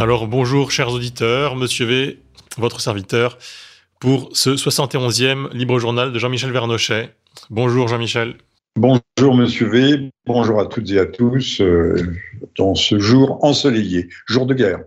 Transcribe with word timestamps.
Alors 0.00 0.26
bonjour 0.26 0.70
chers 0.70 0.90
auditeurs, 0.90 1.56
Monsieur 1.56 1.84
V, 1.84 2.18
votre 2.56 2.80
serviteur, 2.80 3.36
pour 4.00 4.30
ce 4.32 4.48
71e 4.48 5.52
Libre 5.52 5.78
Journal 5.78 6.10
de 6.10 6.18
Jean-Michel 6.18 6.52
Vernochet. 6.52 7.10
Bonjour 7.50 7.86
Jean-Michel. 7.86 8.36
Bonjour 8.76 9.34
Monsieur 9.34 9.68
V, 9.68 10.10
bonjour 10.24 10.58
à 10.58 10.64
toutes 10.64 10.90
et 10.90 10.98
à 10.98 11.04
tous 11.04 11.60
euh, 11.60 12.16
dans 12.56 12.74
ce 12.74 12.98
jour 12.98 13.44
ensoleillé, 13.44 14.08
jour 14.26 14.46
de 14.46 14.54
guerre. 14.54 14.78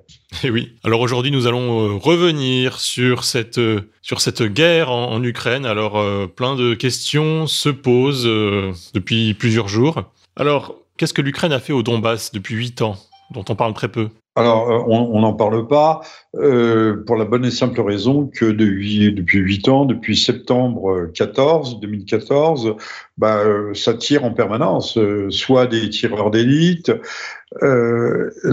Et 0.41 0.47
eh 0.47 0.49
oui, 0.49 0.73
alors 0.83 1.01
aujourd'hui 1.01 1.29
nous 1.29 1.45
allons 1.45 1.89
euh, 1.89 1.93
revenir 1.93 2.79
sur 2.79 3.23
cette, 3.23 3.59
euh, 3.59 3.81
sur 4.01 4.19
cette 4.19 4.41
guerre 4.41 4.89
en, 4.89 5.23
Ukraine. 5.23 5.67
Alors 5.67 6.03
plein 6.35 6.55
de 6.55 6.73
questions 6.73 7.45
se 7.45 7.69
posent 7.69 8.25
depuis 8.95 9.35
plusieurs 9.35 9.67
jours. 9.67 10.05
Alors 10.35 10.73
qu'est-ce 10.97 11.13
que 11.13 11.21
l'Ukraine 11.21 11.53
a 11.53 11.59
fait 11.59 11.71
au 11.71 11.83
Donbass 11.83 12.31
depuis 12.31 12.55
huit 12.55 12.81
ans, 12.81 12.97
dont 13.31 13.45
on 13.49 13.55
parle 13.55 13.73
très 13.73 13.89
peu 13.89 14.09
alors, 14.35 14.71
euh, 14.71 14.83
on 14.87 15.21
n'en 15.21 15.33
parle 15.33 15.67
pas 15.67 16.01
euh, 16.35 17.03
pour 17.05 17.17
la 17.17 17.25
bonne 17.25 17.45
et 17.45 17.51
simple 17.51 17.79
raison 17.81 18.25
que 18.25 18.45
depuis, 18.45 19.13
depuis 19.13 19.37
8 19.37 19.69
ans, 19.69 19.85
depuis 19.85 20.17
septembre 20.17 21.11
14, 21.13 21.79
2014, 21.79 22.73
bah, 23.17 23.37
euh, 23.37 23.75
ça 23.75 23.93
tire 23.93 24.25
en 24.25 24.31
permanence, 24.33 24.97
soit 25.29 25.67
des 25.67 25.87
tireurs 25.91 26.31
d'élite, 26.31 26.91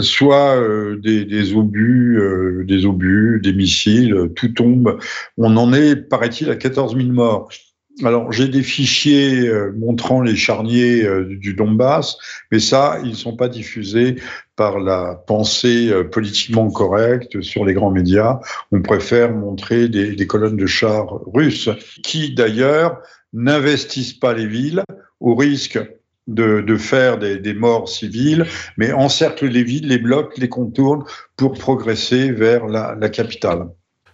soit 0.00 0.62
des, 0.98 1.24
des, 1.24 1.54
obus, 1.54 2.20
des 2.66 2.84
obus, 2.84 3.40
des 3.42 3.54
missiles, 3.54 4.30
tout 4.36 4.48
tombe. 4.48 4.98
On 5.38 5.56
en 5.56 5.72
est, 5.72 5.96
paraît-il, 5.96 6.50
à 6.50 6.56
14 6.56 6.94
000 6.94 7.08
morts. 7.08 7.48
Alors, 8.04 8.32
j'ai 8.32 8.48
des 8.48 8.62
fichiers 8.62 9.46
euh, 9.46 9.72
montrant 9.76 10.22
les 10.22 10.36
charniers 10.36 11.04
euh, 11.04 11.24
du 11.24 11.54
Donbass, 11.54 12.16
mais 12.50 12.58
ça, 12.58 12.98
ils 13.02 13.10
ne 13.10 13.14
sont 13.14 13.36
pas 13.36 13.48
diffusés 13.48 14.16
par 14.56 14.78
la 14.78 15.16
pensée 15.26 15.90
euh, 15.90 16.04
politiquement 16.04 16.70
correcte 16.70 17.40
sur 17.42 17.64
les 17.64 17.74
grands 17.74 17.90
médias. 17.90 18.40
On 18.72 18.80
préfère 18.80 19.32
montrer 19.32 19.88
des, 19.88 20.26
colonnes 20.26 20.56
de 20.56 20.66
chars 20.66 21.20
russes, 21.26 21.68
qui 22.02 22.34
d'ailleurs 22.34 22.98
n'investissent 23.32 24.14
pas 24.14 24.32
les 24.32 24.46
villes 24.46 24.82
au 25.20 25.34
risque 25.34 25.78
de, 26.26 26.76
faire 26.76 27.18
des, 27.18 27.54
morts 27.54 27.88
civiles, 27.88 28.46
mais 28.76 28.92
encerclent 28.92 29.48
les 29.48 29.64
villes, 29.64 29.88
les 29.88 29.98
bloquent, 29.98 30.34
les 30.38 30.48
contournent 30.48 31.04
pour 31.36 31.52
progresser 31.52 32.30
vers 32.30 32.66
la, 32.66 32.96
la 32.98 33.08
capitale. 33.08 33.66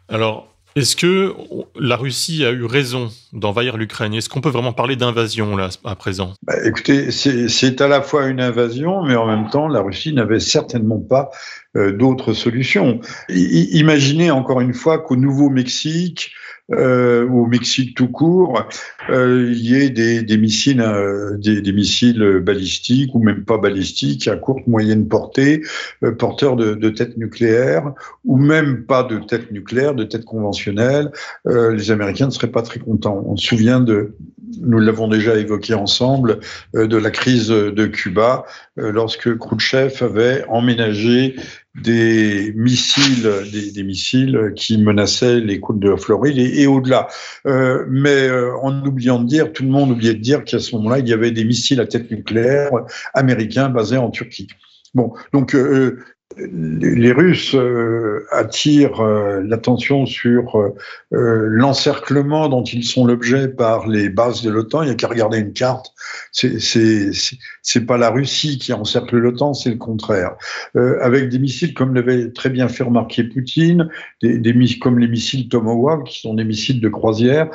Alors, 0.08 0.55
est-ce 0.76 0.94
que 0.94 1.34
la 1.80 1.96
Russie 1.96 2.44
a 2.44 2.52
eu 2.52 2.64
raison 2.64 3.08
d'envahir 3.32 3.78
l'Ukraine? 3.78 4.12
Est-ce 4.12 4.28
qu'on 4.28 4.42
peut 4.42 4.50
vraiment 4.50 4.74
parler 4.74 4.94
d'invasion 4.94 5.56
là 5.56 5.70
à 5.84 5.96
présent? 5.96 6.34
Bah, 6.42 6.52
Écoutez, 6.66 7.10
c'est 7.10 7.80
à 7.80 7.88
la 7.88 8.02
fois 8.02 8.26
une 8.26 8.42
invasion, 8.42 9.02
mais 9.02 9.16
en 9.16 9.26
même 9.26 9.48
temps, 9.48 9.68
la 9.68 9.80
Russie 9.80 10.12
n'avait 10.12 10.38
certainement 10.38 11.00
pas 11.00 11.30
euh, 11.76 11.92
d'autres 11.92 12.34
solutions. 12.34 13.00
imaginez 13.30 14.30
encore 14.30 14.60
une 14.60 14.74
fois 14.74 14.98
qu'au 14.98 15.16
Nouveau-Mexique, 15.16 16.32
euh, 16.72 17.28
au 17.28 17.46
Mexique 17.46 17.96
tout 17.96 18.08
court, 18.08 18.66
euh, 19.10 19.52
il 19.52 19.64
y 19.64 19.76
ait 19.76 19.90
des, 19.90 20.22
des 20.22 20.36
missiles, 20.36 20.80
euh, 20.80 21.36
des, 21.38 21.60
des, 21.60 21.72
missiles 21.72 22.40
balistiques 22.40 23.14
ou 23.14 23.20
même 23.20 23.44
pas 23.44 23.58
balistiques 23.58 24.26
à 24.26 24.36
courte 24.36 24.66
moyenne 24.66 25.06
portée, 25.06 25.62
euh, 26.02 26.12
porteurs 26.12 26.56
de, 26.56 26.74
de 26.74 26.90
têtes 26.90 27.16
nucléaires 27.16 27.92
ou 28.24 28.36
même 28.36 28.84
pas 28.84 29.04
de 29.04 29.18
têtes 29.18 29.52
nucléaires, 29.52 29.94
de 29.94 30.04
têtes 30.04 30.24
conventionnelles. 30.24 31.12
Euh, 31.46 31.72
les 31.72 31.90
Américains 31.90 32.26
ne 32.26 32.32
seraient 32.32 32.50
pas 32.50 32.62
très 32.62 32.80
contents. 32.80 33.22
On 33.26 33.36
se 33.36 33.46
souvient 33.46 33.80
de, 33.80 34.16
nous 34.60 34.80
l'avons 34.80 35.06
déjà 35.06 35.36
évoqué 35.36 35.74
ensemble, 35.74 36.40
de 36.74 36.96
la 36.96 37.10
crise 37.10 37.48
de 37.48 37.86
Cuba 37.86 38.44
lorsque 38.76 39.36
Khrouchtchev 39.36 40.02
avait 40.02 40.44
emménagé 40.48 41.36
des 41.82 42.52
missiles, 42.54 43.30
des, 43.74 43.82
missiles 43.82 44.52
qui 44.56 44.78
menaçaient 44.78 45.40
les 45.40 45.60
côtes 45.60 45.78
de 45.78 45.90
la 45.90 45.96
Floride 45.96 46.38
et, 46.38 46.66
au-delà. 46.66 47.08
Euh, 47.46 47.84
mais 47.88 48.28
euh, 48.28 48.56
en 48.62 48.84
oubliant 48.84 49.20
de 49.20 49.26
dire, 49.26 49.52
tout 49.52 49.62
le 49.62 49.68
monde 49.68 49.90
oubliait 49.90 50.14
de 50.14 50.20
dire 50.20 50.44
qu'à 50.44 50.58
ce 50.58 50.74
moment-là, 50.76 50.98
il 50.98 51.08
y 51.08 51.12
avait 51.12 51.30
des 51.30 51.44
missiles 51.44 51.80
à 51.80 51.86
tête 51.86 52.10
nucléaire 52.10 52.70
américains 53.14 53.68
basés 53.68 53.98
en 53.98 54.10
Turquie. 54.10 54.48
Bon, 54.94 55.12
donc 55.32 55.54
euh, 55.54 55.98
les 56.38 57.12
Russes 57.12 57.54
euh, 57.54 58.26
attirent 58.30 59.00
euh, 59.00 59.40
l'attention 59.42 60.06
sur 60.06 60.58
euh, 60.58 60.74
l'encerclement 61.10 62.48
dont 62.48 62.64
ils 62.64 62.84
sont 62.84 63.06
l'objet 63.06 63.48
par 63.48 63.86
les 63.86 64.10
bases 64.10 64.42
de 64.42 64.50
l'OTAN. 64.50 64.82
Il 64.82 64.86
n'y 64.86 64.92
a 64.92 64.94
qu'à 64.96 65.08
regarder 65.08 65.38
une 65.38 65.52
carte. 65.52 65.94
C'est 66.32 67.86
pas 67.86 67.96
la 67.96 68.10
Russie 68.10 68.58
qui 68.58 68.72
encercle 68.72 69.16
l'OTAN, 69.16 69.54
c'est 69.54 69.70
le 69.70 69.76
contraire. 69.76 70.36
avec 70.74 71.28
des 71.28 71.38
missiles, 71.38 71.74
comme 71.74 71.94
l'avait 71.94 72.30
très 72.30 72.50
bien 72.50 72.68
fait 72.68 72.84
remarquer 72.84 73.24
Poutine, 73.24 73.88
des, 74.22 74.78
comme 74.80 74.98
les 74.98 75.08
missiles 75.08 75.48
Tomahawk, 75.48 76.06
qui 76.06 76.20
sont 76.20 76.34
des 76.34 76.44
missiles 76.44 76.80
de 76.80 76.88
croisière, 76.88 77.48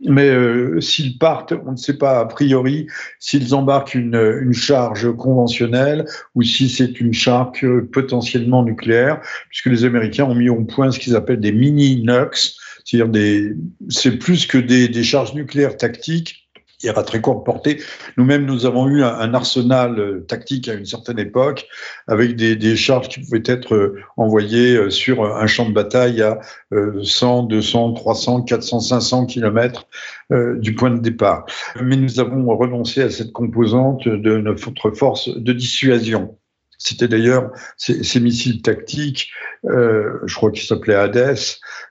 mais 0.00 0.28
euh, 0.28 0.80
s'ils 0.80 1.18
partent, 1.18 1.54
on 1.66 1.72
ne 1.72 1.76
sait 1.76 1.96
pas 1.96 2.20
a 2.20 2.26
priori 2.26 2.86
s'ils 3.18 3.54
embarquent 3.54 3.94
une, 3.94 4.40
une, 4.42 4.52
charge 4.52 5.14
conventionnelle 5.16 6.04
ou 6.34 6.42
si 6.42 6.68
c'est 6.68 7.00
une 7.00 7.14
charge 7.14 7.66
potentiellement 7.92 8.62
nucléaire, 8.62 9.20
puisque 9.48 9.66
les 9.66 9.84
Américains 9.84 10.24
ont 10.24 10.34
mis 10.34 10.50
au 10.50 10.62
point 10.64 10.90
ce 10.90 10.98
qu'ils 10.98 11.16
appellent 11.16 11.40
des 11.40 11.52
mini-NUX, 11.52 12.58
c'est-à-dire 12.84 13.08
des, 13.08 13.54
c'est 13.88 14.18
plus 14.18 14.46
que 14.46 14.58
des, 14.58 14.88
des 14.88 15.02
charges 15.02 15.34
nucléaires 15.34 15.76
tactiques 15.76 16.45
il 16.82 16.88
à 16.90 17.02
très 17.02 17.20
courte 17.20 17.44
portée. 17.44 17.80
Nous-mêmes, 18.16 18.44
nous 18.44 18.66
avons 18.66 18.88
eu 18.88 19.02
un, 19.02 19.34
arsenal 19.34 19.98
euh, 19.98 20.20
tactique 20.20 20.68
à 20.68 20.74
une 20.74 20.84
certaine 20.84 21.18
époque, 21.18 21.66
avec 22.06 22.36
des, 22.36 22.56
des, 22.56 22.76
charges 22.76 23.08
qui 23.08 23.20
pouvaient 23.20 23.42
être 23.44 23.74
euh, 23.74 24.00
envoyées 24.16 24.76
euh, 24.76 24.90
sur 24.90 25.24
un 25.24 25.46
champ 25.46 25.68
de 25.68 25.74
bataille 25.74 26.22
à 26.22 26.38
100, 27.02 27.44
200, 27.44 27.94
300, 27.94 28.42
400, 28.42 28.80
500 28.80 29.26
kilomètres 29.26 29.86
du 30.30 30.74
point 30.74 30.90
de 30.90 30.98
départ. 30.98 31.46
Mais 31.80 31.96
nous 31.96 32.20
avons 32.20 32.46
renoncé 32.56 33.02
à 33.02 33.10
cette 33.10 33.32
composante 33.32 34.08
de 34.08 34.38
notre 34.38 34.90
force 34.90 35.28
de 35.28 35.52
dissuasion. 35.52 36.36
C'était 36.78 37.08
d'ailleurs 37.08 37.52
ces, 37.76 38.20
missiles 38.20 38.62
tactiques, 38.62 39.30
euh, 39.64 40.20
je 40.26 40.34
crois 40.34 40.50
qu'ils 40.50 40.66
s'appelaient 40.66 40.94
Hades, 40.94 41.36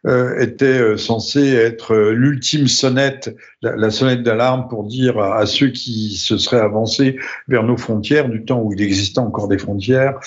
euh, 0.06 0.40
étaient 0.40 0.66
euh, 0.66 0.98
censés 0.98 1.54
être 1.54 1.96
l'ultime 1.96 2.68
sonnette, 2.68 3.36
la, 3.62 3.90
sonnette 3.90 4.22
d'alarme 4.24 4.68
pour 4.68 4.84
dire 4.84 5.20
à, 5.20 5.46
ceux 5.46 5.70
qui 5.70 6.16
se 6.18 6.38
seraient 6.38 6.62
avancés 6.62 7.18
vers 7.48 7.64
nos 7.64 7.78
frontières, 7.78 8.30
du 8.30 8.46
temps 8.46 8.62
où 8.62 8.74
il 8.74 8.82
existait 8.82 9.20
encore 9.20 9.48
des 9.48 9.58
frontières, 9.58 10.20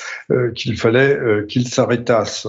qu'il 0.54 0.76
fallait 0.76 1.18
qu'ils 1.48 1.68
s'arrêtassent. 1.68 2.48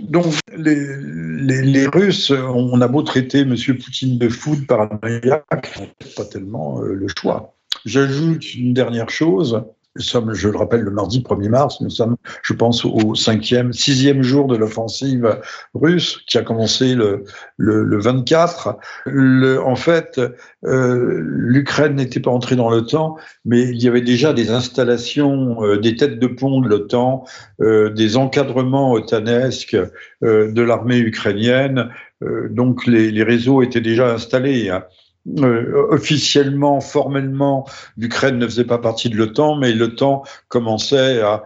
Donc 0.00 0.34
les, 0.56 1.86
Russes, 1.86 2.30
on 2.30 2.80
a 2.80 2.88
beau 2.88 3.02
traiter 3.02 3.40
M. 3.40 3.56
Poutine 3.82 4.18
de 4.18 4.28
foot 4.28 4.66
paranoïaque, 4.66 5.78
pas 6.16 6.24
tellement 6.24 6.80
le 6.80 7.06
choix. 7.18 7.54
J'ajoute 7.84 8.54
une 8.54 8.72
dernière 8.72 9.10
chose 9.10 9.62
nous 9.96 10.02
sommes, 10.02 10.32
je 10.32 10.48
le 10.48 10.56
rappelle, 10.56 10.80
le 10.80 10.90
mardi 10.90 11.20
1er 11.20 11.48
mars. 11.48 11.80
Nous 11.80 11.90
sommes, 11.90 12.16
je 12.42 12.54
pense, 12.54 12.84
au 12.84 13.14
cinquième, 13.14 13.72
sixième 13.72 14.22
jour 14.22 14.46
de 14.46 14.56
l'offensive 14.56 15.38
russe 15.74 16.20
qui 16.26 16.38
a 16.38 16.42
commencé 16.42 16.94
le, 16.94 17.24
le, 17.58 17.84
le 17.84 18.00
24. 18.00 18.78
Le, 19.04 19.60
en 19.62 19.76
fait, 19.76 20.20
euh, 20.64 21.20
l'Ukraine 21.22 21.96
n'était 21.96 22.20
pas 22.20 22.30
entrée 22.30 22.56
dans 22.56 22.70
l'OTAN, 22.70 23.16
mais 23.44 23.62
il 23.62 23.82
y 23.82 23.88
avait 23.88 24.00
déjà 24.00 24.32
des 24.32 24.50
installations, 24.50 25.62
euh, 25.62 25.78
des 25.78 25.96
têtes 25.96 26.18
de 26.18 26.26
pont 26.26 26.60
de 26.60 26.68
l'OTAN, 26.68 27.24
euh, 27.60 27.90
des 27.90 28.16
encadrements 28.16 28.92
otanesques 28.92 29.76
euh, 30.24 30.50
de 30.50 30.62
l'armée 30.62 30.98
ukrainienne. 30.98 31.90
Euh, 32.22 32.48
donc 32.48 32.86
les, 32.86 33.10
les, 33.10 33.22
réseaux 33.22 33.62
étaient 33.62 33.80
déjà 33.80 34.12
installés. 34.12 34.70
Hein. 34.70 34.84
Euh, 35.28 35.86
officiellement, 35.90 36.80
formellement, 36.80 37.68
l'Ukraine 37.96 38.38
ne 38.38 38.46
faisait 38.46 38.64
pas 38.64 38.78
partie 38.78 39.08
de 39.08 39.16
l'OTAN, 39.16 39.56
mais 39.56 39.72
l'OTAN 39.72 40.24
commençait 40.48 41.20
à, 41.20 41.44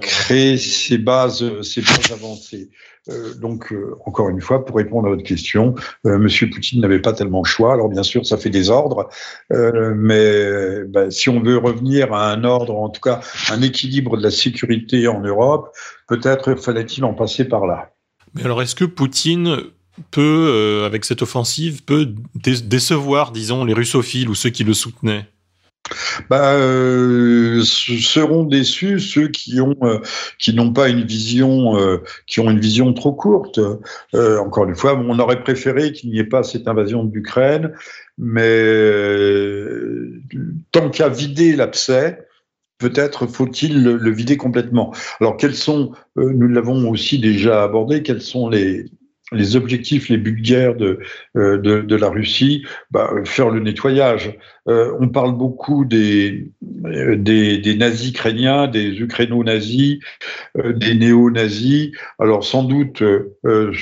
créer 0.00 0.56
ses 0.56 0.96
bases, 0.96 1.60
ses 1.62 1.82
bases 1.82 2.10
avancées. 2.12 2.70
Euh, 3.10 3.34
donc, 3.34 3.72
euh, 3.72 3.96
encore 4.06 4.30
une 4.30 4.40
fois, 4.40 4.64
pour 4.64 4.76
répondre 4.76 5.08
à 5.08 5.10
votre 5.10 5.24
question, 5.24 5.74
Monsieur 6.04 6.48
Poutine 6.48 6.80
n'avait 6.80 7.00
pas 7.00 7.12
tellement 7.12 7.42
le 7.42 7.48
choix. 7.48 7.74
Alors, 7.74 7.88
bien 7.88 8.02
sûr, 8.02 8.24
ça 8.24 8.38
fait 8.38 8.50
des 8.50 8.70
ordres, 8.70 9.10
mais 9.50 10.84
ben, 10.84 11.10
si 11.10 11.28
on 11.28 11.42
veut 11.42 11.58
revenir 11.58 12.14
à 12.14 12.30
un 12.32 12.44
ordre, 12.44 12.76
en 12.76 12.88
tout 12.88 13.00
cas 13.00 13.20
un 13.50 13.60
équilibre 13.60 14.16
de 14.16 14.22
la 14.22 14.30
sécurité 14.30 15.06
en 15.08 15.20
Europe, 15.20 15.76
peut-être 16.08 16.54
fallait-il 16.54 17.04
en 17.04 17.12
passer 17.12 17.44
par 17.44 17.66
là. 17.66 17.90
Mais 18.34 18.44
alors, 18.44 18.62
est-ce 18.62 18.76
que 18.76 18.84
Poutine 18.84 19.70
peut, 20.10 20.48
euh, 20.48 20.86
avec 20.86 21.04
cette 21.04 21.22
offensive, 21.22 21.82
peut 21.84 22.08
décevoir, 22.34 23.32
disons, 23.32 23.64
les 23.64 23.74
russophiles 23.74 24.28
ou 24.28 24.34
ceux 24.34 24.50
qui 24.50 24.64
le 24.64 24.74
soutenaient? 24.74 25.26
Bah, 26.28 26.52
euh, 26.52 27.62
seront 27.64 28.44
déçus 28.44 29.00
ceux 29.00 29.28
qui 29.28 29.60
ont 29.60 29.76
euh, 29.82 29.98
qui 30.38 30.52
n'ont 30.54 30.72
pas 30.72 30.88
une 30.88 31.04
vision 31.04 31.74
qui 32.26 32.38
ont 32.38 32.50
une 32.50 32.60
vision 32.60 32.92
trop 32.92 33.12
courte. 33.12 33.58
Encore 34.14 34.68
une 34.68 34.76
fois, 34.76 34.94
on 34.94 35.18
aurait 35.18 35.42
préféré 35.42 35.92
qu'il 35.92 36.10
n'y 36.10 36.18
ait 36.18 36.24
pas 36.24 36.42
cette 36.42 36.68
invasion 36.68 37.02
de 37.04 37.12
l'Ukraine, 37.12 37.72
mais 38.18 38.52
tant 40.70 40.90
qu'à 40.90 41.08
vider 41.08 41.56
l'abcès, 41.56 42.26
peut-être 42.78 43.26
faut-il 43.26 43.82
le, 43.82 44.10
vider 44.10 44.36
complètement. 44.36 44.92
Alors, 45.20 45.36
quels 45.36 45.56
sont, 45.56 45.92
nous 46.16 46.48
l'avons 46.48 46.88
aussi 46.90 47.18
déjà 47.18 47.64
abordé, 47.64 48.02
quels 48.02 48.22
sont 48.22 48.48
les, 48.48 48.86
les 49.32 49.56
objectifs, 49.56 50.08
les 50.08 50.16
buts 50.16 50.40
de 50.40 50.42
guerre 50.42 50.74
de, 50.74 50.98
euh, 51.36 51.58
de, 51.58 51.96
la 51.96 52.08
Russie, 52.08 52.64
bah, 52.90 53.10
faire 53.24 53.50
le 53.50 53.60
nettoyage. 53.60 54.36
Euh, 54.68 54.94
on 55.00 55.08
parle 55.08 55.36
beaucoup 55.36 55.84
des, 55.84 56.48
euh, 56.84 57.16
des, 57.16 57.58
des 57.58 57.74
nazis 57.76 58.10
ukrainiens, 58.10 58.68
des 58.68 59.00
ukraino-nazis, 59.00 59.98
des 60.56 60.94
néo-nazis. 60.94 61.92
Alors 62.18 62.44
sans 62.44 62.64
doute 62.64 63.02
euh, 63.02 63.72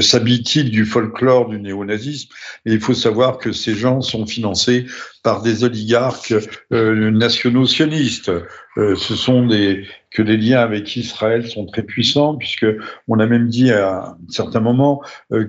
s'habille-t-il 0.00 0.70
du 0.70 0.84
folklore 0.84 1.48
du 1.48 1.60
néo-nazisme, 1.60 2.30
mais 2.64 2.72
il 2.72 2.80
faut 2.80 2.94
savoir 2.94 3.38
que 3.38 3.52
ces 3.52 3.74
gens 3.74 4.00
sont 4.00 4.26
financés 4.26 4.86
par 5.22 5.42
des 5.42 5.64
oligarques 5.64 6.34
nationaux 6.70 7.66
sionistes. 7.66 8.30
ce 8.76 9.16
sont 9.16 9.46
des, 9.46 9.84
que 10.14 10.22
les 10.22 10.38
liens 10.38 10.60
avec 10.60 10.96
Israël 10.96 11.46
sont 11.46 11.66
très 11.66 11.82
puissants, 11.82 12.36
puisque 12.36 12.66
on 13.08 13.18
a 13.18 13.26
même 13.26 13.48
dit 13.48 13.70
à 13.70 14.16
un 14.16 14.16
certain 14.30 14.60
moment 14.60 15.02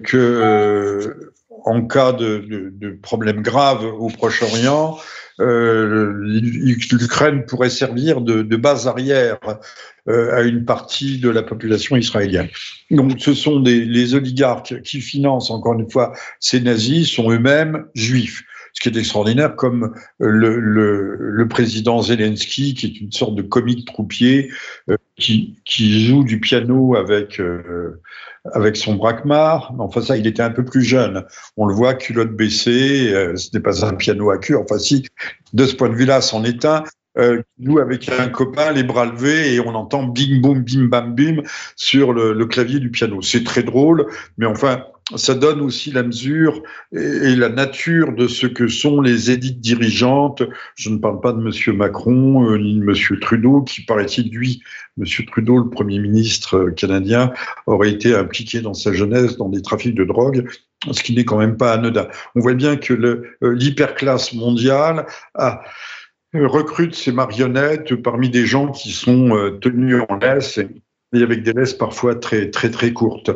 que 0.03 1.31
en 1.65 1.81
cas 1.81 2.13
de, 2.13 2.99
problème 3.01 3.41
grave 3.41 3.83
au 3.83 4.07
Proche-Orient, 4.07 4.97
euh, 5.39 6.13
l'Ukraine 6.21 7.45
pourrait 7.45 7.69
servir 7.69 8.21
de, 8.21 8.55
base 8.55 8.87
arrière 8.87 9.39
euh, 10.07 10.35
à 10.35 10.41
une 10.43 10.63
partie 10.63 11.17
de 11.17 11.29
la 11.29 11.43
population 11.43 11.97
israélienne. 11.97 12.47
Donc 12.91 13.13
ce 13.19 13.33
sont 13.33 13.59
des, 13.59 13.83
les 13.83 14.13
oligarques 14.13 14.81
qui 14.83 15.01
financent, 15.01 15.49
encore 15.49 15.73
une 15.73 15.89
fois, 15.89 16.13
ces 16.39 16.61
nazis, 16.61 17.09
sont 17.09 17.31
eux-mêmes 17.31 17.85
juifs 17.95 18.43
ce 18.75 18.81
qui 18.81 18.95
est 18.95 18.99
extraordinaire, 18.99 19.55
comme 19.55 19.95
le, 20.19 20.59
le, 20.59 21.15
le, 21.17 21.47
président 21.47 22.01
Zelensky, 22.01 22.73
qui 22.73 22.85
est 22.85 22.99
une 22.99 23.11
sorte 23.11 23.33
de 23.33 23.41
comique 23.41 23.87
troupier, 23.87 24.51
euh, 24.89 24.97
qui, 25.15 25.55
qui, 25.63 26.05
joue 26.05 26.25
du 26.25 26.41
piano 26.41 26.95
avec, 26.95 27.39
euh, 27.39 28.01
avec 28.53 28.75
son 28.75 28.95
braquemar. 28.95 29.73
Enfin, 29.79 30.01
ça, 30.01 30.17
il 30.17 30.27
était 30.27 30.43
un 30.43 30.49
peu 30.49 30.65
plus 30.65 30.83
jeune. 30.83 31.23
On 31.55 31.65
le 31.65 31.73
voit 31.73 31.93
culotte 31.93 32.35
baissée, 32.35 33.13
euh, 33.13 33.37
ce 33.37 33.49
n'est 33.53 33.61
pas 33.61 33.85
un 33.85 33.93
piano 33.93 34.29
à 34.29 34.37
queue. 34.37 34.57
Enfin, 34.57 34.77
si, 34.77 35.07
de 35.53 35.65
ce 35.65 35.73
point 35.73 35.89
de 35.89 35.95
vue-là, 35.95 36.19
c'en 36.19 36.43
est 36.43 36.65
un. 36.65 36.83
Euh, 37.17 37.41
nous, 37.59 37.79
avec 37.79 38.09
un 38.09 38.27
copain, 38.27 38.73
les 38.73 38.83
bras 38.83 39.05
levés, 39.05 39.53
et 39.53 39.61
on 39.61 39.73
entend 39.73 40.03
bing, 40.03 40.41
boum, 40.41 40.63
bim, 40.63 40.89
bam, 40.89 41.15
bim 41.15 41.43
sur 41.77 42.11
le, 42.11 42.33
le 42.33 42.45
clavier 42.45 42.81
du 42.81 42.91
piano. 42.91 43.21
C'est 43.21 43.45
très 43.45 43.63
drôle, 43.63 44.05
mais 44.37 44.45
enfin, 44.45 44.83
ça 45.13 45.35
donne 45.35 45.61
aussi 45.61 45.91
la 45.91 46.01
mesure 46.01 46.63
et, 46.91 47.35
la 47.35 47.49
nature 47.49 48.13
de 48.13 48.27
ce 48.27 48.47
que 48.47 48.67
sont 48.67 49.01
les 49.01 49.29
élites 49.29 49.59
dirigeantes. 49.59 50.41
Je 50.75 50.89
ne 50.89 50.97
parle 50.97 51.21
pas 51.21 51.31
de 51.31 51.39
Monsieur 51.39 51.73
Macron 51.73 52.49
euh, 52.49 52.57
ni 52.57 52.79
de 52.79 52.83
Monsieur 52.83 53.19
Trudeau, 53.19 53.61
qui 53.61 53.83
paraît-il, 53.83 54.31
lui, 54.31 54.63
Monsieur 54.97 55.23
Trudeau, 55.25 55.59
le 55.59 55.69
Premier 55.69 55.99
ministre 55.99 56.57
euh, 56.57 56.71
canadien, 56.71 57.31
aurait 57.67 57.91
été 57.91 58.15
impliqué 58.15 58.61
dans 58.61 58.73
sa 58.73 58.93
jeunesse 58.93 59.37
dans 59.37 59.49
des 59.49 59.61
trafics 59.61 59.93
de 59.93 60.03
drogue, 60.03 60.49
ce 60.91 61.03
qui 61.03 61.13
n'est 61.13 61.25
quand 61.25 61.37
même 61.37 61.57
pas 61.57 61.73
anodin. 61.73 62.07
On 62.33 62.39
voit 62.39 62.55
bien 62.55 62.75
que 62.75 62.93
euh, 62.93 63.37
l'hyperclasse 63.41 64.33
mondiale 64.33 65.05
a 65.35 65.61
recrute 66.33 66.95
ces 66.95 67.11
marionnettes 67.11 67.95
parmi 67.95 68.29
des 68.29 68.45
gens 68.45 68.69
qui 68.69 68.91
sont 68.91 69.57
tenus 69.61 70.01
en 70.09 70.17
laisse 70.17 70.59
avec 71.23 71.43
des 71.43 71.53
laisses 71.53 71.73
parfois 71.73 72.15
très 72.15 72.49
très 72.49 72.69
très 72.69 72.93
courtes. 72.93 73.31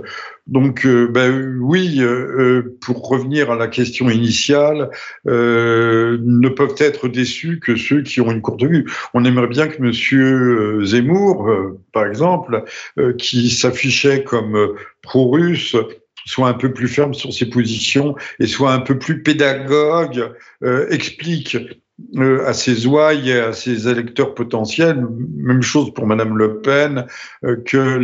Donc, 0.49 0.85
euh, 0.85 1.07
ben, 1.07 1.59
oui, 1.61 1.97
euh, 1.99 2.07
euh, 2.07 2.77
pour 2.81 3.07
revenir 3.07 3.51
à 3.51 3.55
la 3.55 3.67
question 3.67 4.09
initiale, 4.09 4.89
ne 5.25 6.49
peuvent 6.49 6.75
être 6.79 7.07
déçus 7.07 7.59
que 7.59 7.75
ceux 7.75 8.01
qui 8.01 8.19
ont 8.19 8.31
une 8.31 8.41
courte 8.41 8.63
vue. 8.63 8.89
On 9.13 9.25
aimerait 9.25 9.47
bien 9.47 9.67
que 9.67 9.81
Monsieur 9.81 10.83
Zemmour, 10.83 11.49
par 11.93 12.07
exemple, 12.07 12.63
qui 13.17 13.49
s'affichait 13.49 14.23
comme 14.23 14.75
pro-russe, 15.01 15.75
soit 16.25 16.47
un 16.47 16.53
peu 16.53 16.73
plus 16.73 16.87
ferme 16.87 17.13
sur 17.13 17.31
ses 17.33 17.49
positions 17.49 18.15
et 18.39 18.47
soit 18.47 18.73
un 18.73 18.79
peu 18.79 18.97
plus 18.97 19.21
pédagogue, 19.21 20.31
explique 20.89 21.57
euh, 22.15 22.43
à 22.47 22.53
ses 22.53 22.87
ouailles 22.87 23.31
à 23.33 23.53
ses 23.53 23.87
électeurs 23.87 24.33
potentiels. 24.33 25.05
Même 25.35 25.61
chose 25.61 25.93
pour 25.93 26.07
Madame 26.07 26.37
Le 26.37 26.59
Pen, 26.61 27.05
euh, 27.43 27.55
que 27.57 27.99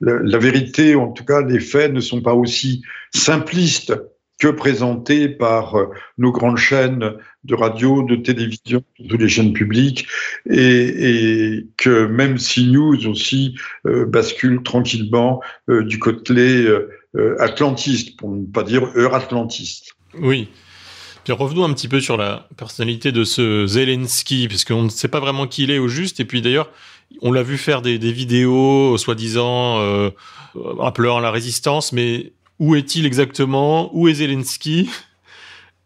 la, 0.00 0.38
vérité, 0.38 0.94
en 0.94 1.08
tout 1.08 1.24
cas 1.24 1.42
les 1.42 1.58
faits, 1.58 1.92
ne 1.92 2.00
sont 2.00 2.22
pas 2.22 2.34
aussi 2.34 2.82
simplistes 3.12 3.94
que 4.38 4.48
présentés 4.48 5.28
par 5.28 5.74
euh, 5.74 5.86
nos 6.18 6.30
grandes 6.30 6.58
chaînes 6.58 7.14
de 7.42 7.54
radio, 7.54 8.04
de 8.04 8.16
télévision, 8.16 8.84
toutes 9.08 9.20
les 9.20 9.28
chaînes 9.28 9.52
publiques, 9.52 10.06
et, 10.48 11.66
que 11.76 12.06
même 12.06 12.38
si 12.38 12.70
News 12.70 13.06
aussi 13.06 13.56
bascule 13.84 14.62
tranquillement 14.62 15.42
du 15.68 15.98
côté 15.98 16.66
atlantiste, 17.38 18.16
pour 18.16 18.30
ne 18.30 18.46
pas 18.46 18.62
dire 18.62 18.90
euratlantiste. 18.94 19.94
Oui, 20.18 20.48
revenons 21.32 21.64
un 21.64 21.72
petit 21.72 21.88
peu 21.88 22.00
sur 22.00 22.16
la 22.16 22.48
personnalité 22.56 23.12
de 23.12 23.24
ce 23.24 23.66
Zelensky, 23.66 24.48
parce 24.48 24.64
qu'on 24.64 24.84
ne 24.84 24.88
sait 24.88 25.08
pas 25.08 25.20
vraiment 25.20 25.46
qui 25.46 25.64
il 25.64 25.70
est 25.70 25.78
au 25.78 25.88
juste. 25.88 26.20
Et 26.20 26.24
puis 26.24 26.42
d'ailleurs, 26.42 26.68
on 27.22 27.32
l'a 27.32 27.42
vu 27.42 27.58
faire 27.58 27.82
des, 27.82 27.98
vidéos, 27.98 28.96
soi-disant, 28.98 29.78
euh, 29.80 30.10
appelant 30.82 31.20
la 31.20 31.30
résistance, 31.30 31.92
mais 31.92 32.32
où 32.58 32.74
est-il 32.74 33.06
exactement? 33.06 33.90
Où 33.94 34.08
est 34.08 34.14
Zelensky? 34.14 34.88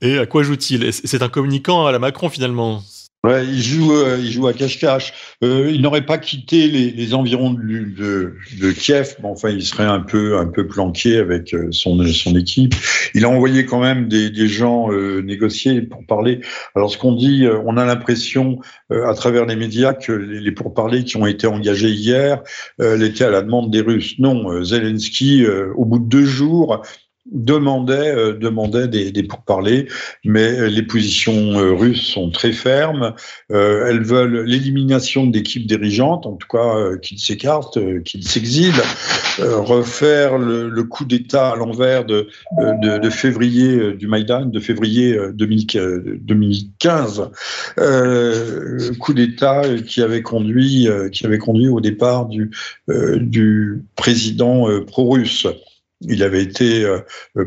Et 0.01 0.19
à 0.19 0.27
quoi 0.27 0.43
joue-t-il? 0.43 0.93
C'est 0.93 1.23
un 1.23 1.29
communicant 1.29 1.87
à 1.87 1.93
la 1.93 1.99
Macron 1.99 2.29
finalement. 2.29 2.83
Ouais, 3.25 3.45
il 3.45 3.61
joue, 3.61 3.93
euh, 3.93 4.17
il 4.21 4.31
joue 4.31 4.47
à 4.47 4.53
cache-cache. 4.53 5.13
Euh, 5.43 5.73
il 5.75 5.83
n'aurait 5.83 6.07
pas 6.07 6.19
quitté 6.19 6.69
les, 6.69 6.93
les 6.93 7.15
environs 7.15 7.51
de, 7.51 7.59
de, 7.59 8.35
de, 8.61 8.71
Kiev, 8.71 9.17
mais 9.21 9.29
enfin, 9.29 9.51
il 9.51 9.65
serait 9.65 9.87
un 9.87 9.99
peu, 9.99 10.39
un 10.39 10.47
peu 10.47 10.69
planqué 10.69 11.19
avec 11.19 11.53
euh, 11.53 11.67
son, 11.73 12.01
son 12.07 12.37
équipe. 12.37 12.77
Il 13.15 13.25
a 13.25 13.29
envoyé 13.29 13.67
quand 13.67 13.81
même 13.81 14.07
des, 14.07 14.31
des 14.31 14.47
gens 14.47 14.93
euh, 14.93 15.21
négocier 15.21 15.83
pour 15.83 16.07
parler. 16.07 16.43
Alors, 16.77 16.93
ce 16.93 16.97
qu'on 16.97 17.13
dit, 17.13 17.45
euh, 17.45 17.61
on 17.67 17.77
a 17.77 17.85
l'impression 17.85 18.61
à 18.91 19.13
travers 19.15 19.47
les 19.47 19.57
médias 19.57 19.95
que 19.95 20.13
les, 20.13 20.41
les 20.41 20.53
pourparlers 20.53 21.05
qui 21.05 21.17
ont 21.17 21.27
été 21.27 21.47
engagés 21.47 21.91
hier 21.91 22.43
l'étaient 22.79 23.25
à 23.25 23.31
la 23.31 23.43
demande 23.43 23.71
des 23.71 23.81
Russes. 23.83 24.15
Non, 24.19 24.63
Zelensky, 24.65 25.45
au 25.77 25.85
bout 25.85 25.99
de 25.99 26.09
deux 26.09 26.25
jours, 26.25 26.83
demandait, 27.33 28.15
euh, 28.15 28.33
demandait 28.35 28.89
des, 28.89 29.13
des 29.13 29.23
pourparlers, 29.23 29.87
mais 30.25 30.71
les 30.71 30.83
positions 30.83 31.59
euh, 31.59 31.73
russes 31.73 32.07
sont 32.07 32.31
très 32.31 32.53
fermes. 32.53 33.15
Euh, 33.53 33.87
elles 33.89 34.03
veulent 34.03 34.45
l'élimination 34.45 35.27
d'équipes 35.27 35.67
dirigeantes, 35.67 36.27
en 36.27 36.35
tout 36.35 36.49
cas 36.49 36.77
euh, 36.77 36.99
qu'ils 36.99 37.19
s'écartent, 37.19 37.79
qu'ils 38.05 38.27
s'exilent, 38.27 38.83
refaire 39.39 40.39
le, 40.39 40.69
le 40.69 40.85
coup 40.85 41.05
d'État 41.05 41.51
à 41.51 41.57
l'envers 41.57 42.05
de, 42.05 42.29
de, 42.59 42.99
de, 42.99 43.11
février 43.11 43.93
du 43.93 44.07
Maïdan, 44.09 44.47
de 44.47 44.61
février 44.61 45.17
2015, 45.33 47.31
coup 48.99 49.15
d'État 49.15 49.63
qui 49.87 50.03
avait 50.03 50.23
conduit, 50.23 50.89
qui 51.13 51.25
avait 51.25 51.39
conduit 51.39 51.69
au 51.69 51.81
départ 51.81 52.27
du, 52.27 52.51
du 52.89 53.85
président 53.95 54.67
pro-russe. 54.87 55.47
Il 56.03 56.23
avait 56.23 56.43
été, 56.43 56.85
euh, 56.85 57.01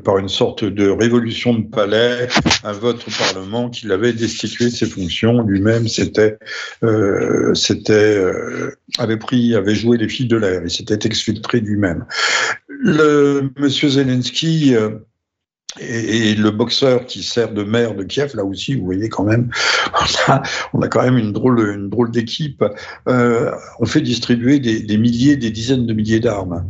par 0.03 0.17
une 0.17 0.27
sorte 0.27 0.65
de 0.65 0.89
révolution 0.89 1.53
de 1.53 1.63
palais, 1.63 2.27
un 2.65 2.73
vote 2.73 3.01
au 3.07 3.11
Parlement 3.11 3.69
qui 3.69 3.87
l'avait 3.87 4.11
destitué 4.11 4.65
de 4.65 4.71
ses 4.71 4.87
fonctions. 4.87 5.41
Lui-même, 5.41 5.85
euh, 6.83 7.53
euh, 7.89 8.71
avait 8.97 9.17
pris, 9.17 9.55
avait 9.55 9.75
joué 9.75 9.97
les 9.97 10.09
fils 10.09 10.27
de 10.27 10.35
l'air. 10.35 10.61
Il 10.65 10.69
s'était 10.69 11.07
exfiltré 11.07 11.61
lui-même. 11.61 12.05
Le 12.67 13.49
Monsieur 13.57 13.89
Zelensky. 13.89 14.75
Et, 15.79 16.35
le 16.35 16.51
boxeur 16.51 17.05
qui 17.05 17.23
sert 17.23 17.53
de 17.53 17.63
maire 17.63 17.95
de 17.95 18.03
Kiev, 18.03 18.35
là 18.35 18.43
aussi, 18.43 18.75
vous 18.75 18.83
voyez 18.83 19.07
quand 19.07 19.23
même, 19.23 19.49
on 20.73 20.81
a, 20.81 20.87
quand 20.89 21.01
même 21.01 21.17
une 21.17 21.31
drôle, 21.31 22.11
d'équipe. 22.11 22.61
Euh, 23.07 23.51
on 23.79 23.85
fait 23.85 24.01
distribuer 24.01 24.59
des 24.59 24.97
milliers, 24.97 25.37
des 25.37 25.49
dizaines 25.49 25.85
de 25.85 25.93
milliers 25.93 26.19
d'armes 26.19 26.65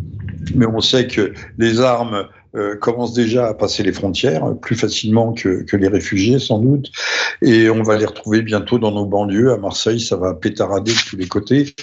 mais 0.56 0.66
on 0.66 0.82
sait 0.82 1.08
que 1.08 1.34
les 1.58 1.82
armes 1.82 2.28
euh, 2.56 2.76
commencent 2.76 3.14
déjà 3.14 3.48
à 3.48 3.54
passer 3.54 3.82
les 3.82 3.94
frontières 3.94 4.44
plus 4.62 4.76
facilement 4.76 5.32
que, 5.32 5.64
que, 5.64 5.78
les 5.78 5.88
réfugiés 5.88 6.38
sans 6.38 6.60
doute, 6.60 6.92
et 7.42 7.70
on 7.70 7.82
va 7.82 7.98
les 7.98 8.06
retrouver 8.06 8.42
bientôt 8.42 8.78
dans 8.78 8.92
nos 8.92 9.06
banlieues. 9.06 9.54
À 9.54 9.58
Marseille, 9.58 10.02
ça 10.02 10.18
va 10.18 10.34
pétarader 10.34 10.92
de 10.92 11.10
tous 11.10 11.16
les 11.16 11.28
côtés, 11.28 11.74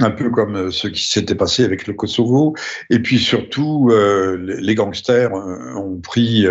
un 0.00 0.10
peu 0.10 0.30
comme 0.30 0.56
euh, 0.56 0.70
ce 0.70 0.88
qui 0.88 1.06
s'était 1.06 1.34
passé 1.34 1.62
avec 1.62 1.86
le 1.86 1.92
Kosovo. 1.92 2.54
Et 2.88 3.00
puis 3.00 3.18
surtout, 3.18 3.90
euh, 3.90 4.38
les 4.38 4.74
gangsters 4.74 5.34
ont 5.34 6.00
pris, 6.02 6.46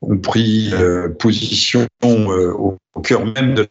ont 0.00 0.18
pris 0.18 0.72
position 1.18 1.86
au, 2.02 2.78
au, 2.94 3.00
cœur 3.02 3.26
même 3.26 3.54
de 3.54 3.68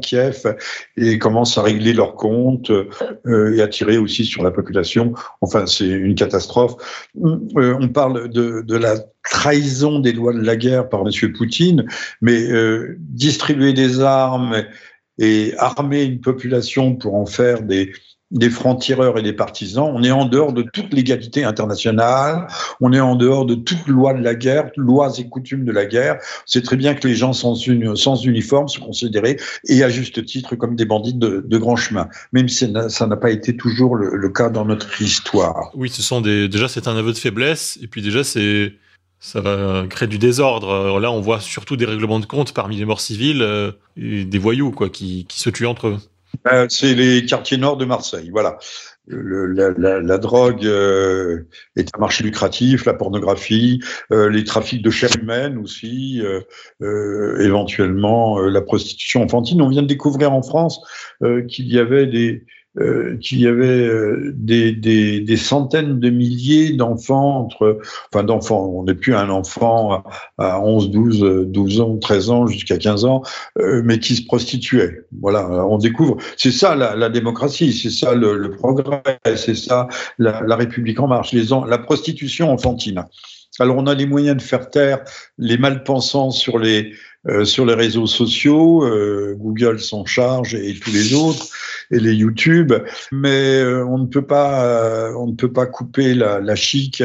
Kiev, 0.00 0.56
et 0.96 1.18
commencent 1.18 1.58
à 1.58 1.62
régler 1.62 1.92
leurs 1.92 2.14
comptes 2.14 2.70
euh, 2.70 3.56
et 3.56 3.62
à 3.62 3.68
tirer 3.68 3.98
aussi 3.98 4.24
sur 4.24 4.42
la 4.42 4.50
population. 4.50 5.12
Enfin, 5.40 5.66
c'est 5.66 5.88
une 5.88 6.14
catastrophe. 6.14 6.74
Euh, 7.24 7.76
on 7.80 7.88
parle 7.88 8.28
de, 8.28 8.76
la 8.76 8.96
trahison 9.24 9.98
des 9.98 10.12
lois 10.12 10.32
de 10.32 10.40
la 10.40 10.56
guerre 10.56 10.88
par 10.88 11.02
M. 11.06 11.32
Poutine, 11.32 11.86
mais 12.20 12.50
euh, 12.50 12.96
distribuer 12.98 13.72
des 13.72 14.00
armes 14.00 14.64
et 15.18 15.52
armer 15.58 16.04
une 16.04 16.20
population 16.20 16.94
pour 16.94 17.14
en 17.14 17.26
faire 17.26 17.62
des, 17.62 17.92
des 18.30 18.50
francs-tireurs 18.50 19.18
et 19.18 19.22
des 19.22 19.32
partisans, 19.32 19.90
on 19.94 20.02
est 20.02 20.10
en 20.10 20.26
dehors 20.26 20.52
de 20.52 20.62
toute 20.62 20.92
légalité 20.92 21.44
internationale, 21.44 22.46
on 22.80 22.92
est 22.92 23.00
en 23.00 23.16
dehors 23.16 23.46
de 23.46 23.54
toute 23.54 23.86
loi 23.86 24.12
de 24.12 24.22
la 24.22 24.34
guerre, 24.34 24.70
lois 24.76 25.12
et 25.18 25.28
coutumes 25.28 25.64
de 25.64 25.72
la 25.72 25.86
guerre. 25.86 26.18
C'est 26.44 26.62
très 26.62 26.76
bien 26.76 26.94
que 26.94 27.08
les 27.08 27.14
gens 27.14 27.32
sans, 27.32 27.54
uniforme 27.66 28.68
sont 28.68 28.80
considérés, 28.80 29.38
et 29.66 29.82
à 29.82 29.88
juste 29.88 30.24
titre, 30.26 30.56
comme 30.56 30.76
des 30.76 30.84
bandits 30.84 31.14
de, 31.14 31.58
grand 31.58 31.76
chemin, 31.76 32.08
même 32.32 32.48
si 32.48 32.72
ça 32.88 33.06
n'a 33.06 33.16
pas 33.16 33.30
été 33.30 33.56
toujours 33.56 33.96
le, 33.96 34.28
cas 34.28 34.50
dans 34.50 34.66
notre 34.66 35.00
histoire. 35.00 35.70
Oui, 35.74 35.88
ce 35.88 36.02
sont 36.02 36.20
déjà 36.20 36.68
c'est 36.68 36.86
un 36.86 36.96
aveu 36.96 37.12
de 37.12 37.18
faiblesse, 37.18 37.78
et 37.82 37.86
puis 37.86 38.02
déjà 38.02 38.22
c'est 38.24 38.74
ça 39.20 39.40
va 39.40 39.84
créer 39.88 40.06
du 40.06 40.18
désordre. 40.18 41.00
Là, 41.00 41.10
on 41.10 41.20
voit 41.20 41.40
surtout 41.40 41.76
des 41.76 41.86
règlements 41.86 42.20
de 42.20 42.26
compte 42.26 42.52
parmi 42.52 42.76
les 42.76 42.84
morts 42.84 43.00
civiles, 43.00 43.42
euh, 43.42 43.72
et 43.96 44.24
des 44.24 44.38
voyous 44.38 44.70
quoi, 44.70 44.90
qui 44.90 45.26
se 45.30 45.50
tuent 45.50 45.66
entre 45.66 45.88
eux. 45.88 45.98
Euh, 46.52 46.66
c'est 46.68 46.94
les 46.94 47.24
quartiers 47.24 47.56
nord 47.56 47.76
de 47.76 47.84
Marseille, 47.84 48.30
voilà. 48.30 48.58
la, 49.06 50.18
drogue 50.18 50.64
euh, 50.64 51.44
est 51.76 51.90
un 51.94 51.98
marché 51.98 52.24
lucratif, 52.24 52.84
la 52.84 52.94
pornographie, 52.94 53.80
euh, 54.12 54.28
les 54.28 54.44
trafics 54.44 54.82
de 54.82 54.90
chair 54.90 55.10
humaine 55.20 55.58
aussi, 55.58 56.22
éventuellement 56.80 58.38
la 58.40 58.60
prostitution 58.60 59.22
enfantine. 59.22 59.62
On 59.62 59.68
vient 59.68 59.82
de 59.82 59.88
découvrir 59.88 60.32
en 60.32 60.42
France 60.42 60.80
qu'il 61.48 61.72
y 61.72 61.78
avait 61.78 62.06
des, 62.06 62.44
euh, 62.78 63.16
qu'il 63.16 63.40
y 63.40 63.46
avait 63.46 63.86
euh, 63.86 64.32
des, 64.36 64.72
des, 64.72 65.20
des, 65.20 65.36
centaines 65.36 65.98
de 65.98 66.10
milliers 66.10 66.74
d'enfants 66.74 67.40
entre, 67.40 67.80
enfin 68.12 68.22
d'enfants, 68.22 68.66
on 68.66 68.84
n'est 68.84 68.94
plus 68.94 69.14
un 69.14 69.30
enfant 69.30 70.04
à, 70.36 70.60
11, 70.60 70.90
12, 70.90 71.46
12 71.48 71.80
ans, 71.80 71.96
13 71.96 72.30
ans, 72.30 72.46
jusqu'à 72.46 72.76
15 72.76 73.04
ans, 73.06 73.22
euh, 73.58 73.82
mais 73.84 73.98
qui 73.98 74.16
se 74.16 74.24
prostituaient. 74.24 75.06
Voilà, 75.20 75.48
on 75.66 75.78
découvre. 75.78 76.18
C'est 76.36 76.52
ça 76.52 76.76
la, 76.76 76.94
la 76.94 77.08
démocratie, 77.08 77.72
c'est 77.72 77.90
ça 77.90 78.14
le, 78.14 78.36
le 78.36 78.50
progrès, 78.50 79.02
c'est 79.34 79.56
ça 79.56 79.88
la, 80.18 80.42
la, 80.46 80.56
République 80.56 81.00
en 81.00 81.08
marche. 81.08 81.32
Les, 81.32 81.46
la 81.66 81.78
prostitution 81.78 82.50
enfantine. 82.52 83.02
Alors 83.58 83.76
on 83.76 83.86
a 83.86 83.94
les 83.94 84.06
moyens 84.06 84.36
de 84.36 84.42
faire 84.42 84.70
taire 84.70 85.00
les 85.36 85.58
malpensants 85.58 86.30
sur 86.30 86.58
les 86.58 86.92
euh, 87.28 87.44
sur 87.44 87.66
les 87.66 87.74
réseaux 87.74 88.06
sociaux, 88.06 88.84
euh, 88.84 89.34
Google 89.38 89.80
s'en 89.80 90.04
charge 90.04 90.54
et, 90.54 90.74
tous 90.78 90.90
les 90.90 91.14
autres, 91.14 91.46
et 91.90 91.98
les 91.98 92.14
YouTube, 92.14 92.72
mais 93.12 93.60
euh, 93.60 93.84
on 93.86 93.98
ne 93.98 94.06
peut 94.06 94.26
pas, 94.26 95.10
on 95.16 95.26
ne 95.26 95.34
peut 95.34 95.52
pas 95.52 95.66
couper 95.66 96.14
la, 96.14 96.54
chic 96.54 97.02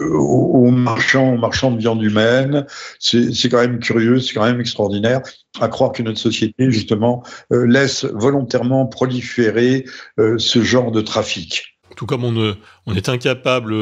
aux, 0.00 0.70
marchands, 0.70 1.34
aux 1.34 1.38
marchands 1.38 1.72
de 1.72 1.78
viande 1.78 2.02
humaine. 2.02 2.66
C'est 3.00 3.48
quand 3.48 3.60
même 3.60 3.80
curieux, 3.80 4.20
c'est 4.20 4.34
quand 4.34 4.44
même 4.44 4.60
extraordinaire 4.60 5.22
à 5.60 5.68
croire 5.68 5.92
que 5.92 6.02
notre 6.02 6.20
société 6.20 6.70
justement 6.70 7.22
laisse 7.50 8.04
volontairement 8.04 8.86
proliférer 8.86 9.84
ce 10.18 10.62
genre 10.62 10.92
de 10.92 11.00
trafic. 11.00 11.78
Tout 11.96 12.06
comme 12.06 12.24
on 12.24 12.94
est 12.94 13.08
incapable 13.08 13.74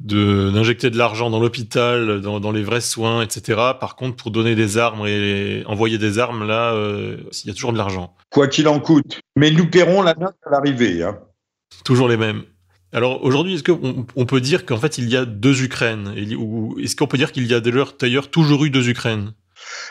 d'injecter 0.00 0.90
de, 0.90 0.96
l'argent 0.96 1.30
dans 1.30 1.40
l'hôpital, 1.40 2.20
dans, 2.20 2.40
dans, 2.40 2.52
les 2.52 2.62
vrais 2.62 2.80
soins, 2.80 3.22
etc. 3.22 3.60
Par 3.78 3.96
contre, 3.96 4.16
pour 4.16 4.30
donner 4.30 4.54
des 4.54 4.78
armes 4.78 5.06
et 5.06 5.62
envoyer 5.66 5.98
des 5.98 6.18
armes, 6.18 6.46
là, 6.46 6.72
euh, 6.72 7.18
il 7.44 7.48
y 7.48 7.50
a 7.50 7.54
toujours 7.54 7.72
de 7.72 7.78
l'argent. 7.78 8.14
Quoi 8.30 8.48
qu'il 8.48 8.66
en 8.68 8.80
coûte. 8.80 9.20
Mais 9.36 9.50
nous 9.50 9.68
paierons 9.68 10.02
la 10.02 10.14
note 10.14 10.36
à 10.46 10.50
l'arrivée. 10.50 11.02
Hein. 11.02 11.18
Toujours 11.84 12.08
les 12.08 12.16
mêmes. 12.16 12.44
Alors 12.92 13.22
aujourd'hui, 13.22 13.54
est-ce 13.54 13.62
qu'on 13.62 14.06
on 14.16 14.26
peut 14.26 14.40
dire 14.40 14.66
qu'en 14.66 14.78
fait 14.78 14.98
il 14.98 15.08
y 15.08 15.16
a 15.16 15.24
deux 15.24 15.62
Ukraines? 15.62 16.12
Ou 16.36 16.76
est-ce 16.80 16.96
qu'on 16.96 17.06
peut 17.06 17.18
dire 17.18 17.30
qu'il 17.30 17.46
y 17.46 17.54
a 17.54 17.60
d'ailleurs 17.60 18.30
toujours 18.30 18.64
eu 18.64 18.70
deux 18.70 18.88
Ukraines? 18.88 19.32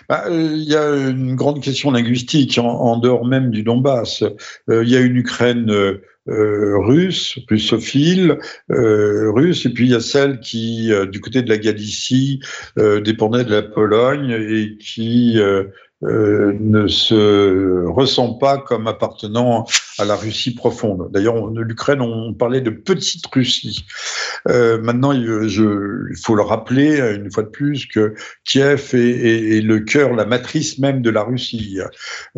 Bah, 0.07 0.23
euh, 0.27 0.51
il 0.53 0.63
y 0.63 0.75
a 0.75 1.09
une 1.09 1.35
grande 1.35 1.61
question 1.61 1.91
linguistique 1.91 2.57
en, 2.57 2.97
dehors 2.97 3.25
même 3.25 3.51
du 3.51 3.63
Donbass. 3.63 4.23
Euh, 4.69 4.83
il 4.83 4.89
y 4.89 4.95
a 4.95 4.99
une 4.99 5.15
Ukraine 5.15 5.69
euh, 5.69 6.01
russe, 6.29 7.39
russophile, 7.49 8.39
euh, 8.71 9.31
russe, 9.31 9.65
et 9.65 9.69
puis 9.69 9.85
il 9.85 9.91
y 9.91 9.95
a 9.95 9.99
celle 9.99 10.39
qui, 10.39 10.91
euh, 10.91 11.05
du 11.05 11.19
côté 11.21 11.41
de 11.41 11.49
la 11.49 11.57
Galicie, 11.57 12.39
dépendait 12.77 13.43
de 13.43 13.51
la 13.51 13.61
Pologne 13.61 14.31
et 14.31 14.77
qui 14.77 15.39
euh, 16.01 16.53
ne 16.57 16.87
se 16.87 17.85
ressent 17.87 18.35
pas 18.35 18.57
comme 18.57 18.87
appartenant 18.87 19.65
à 19.99 20.05
la 20.05 20.15
Russie 20.15 20.53
profonde. 20.53 21.09
D'ailleurs, 21.11 21.47
l'Ukraine, 21.47 22.01
on 22.01 22.33
parlait 22.33 22.61
de 22.61 22.69
petite 22.69 23.25
Russie. 23.27 23.85
Euh, 24.47 24.81
maintenant, 24.81 25.11
il 25.11 26.15
faut 26.21 26.35
le 26.35 26.41
rappeler 26.41 26.99
une 27.15 27.31
fois 27.31 27.43
de 27.43 27.49
plus 27.49 27.85
que 27.85 28.13
Kiev 28.45 28.91
est, 28.93 29.61
le 29.61 29.79
cœur, 29.79 30.13
la 30.13 30.25
matrice 30.25 30.79
même 30.79 31.01
de 31.01 31.09
la 31.09 31.23
Russie. 31.23 31.79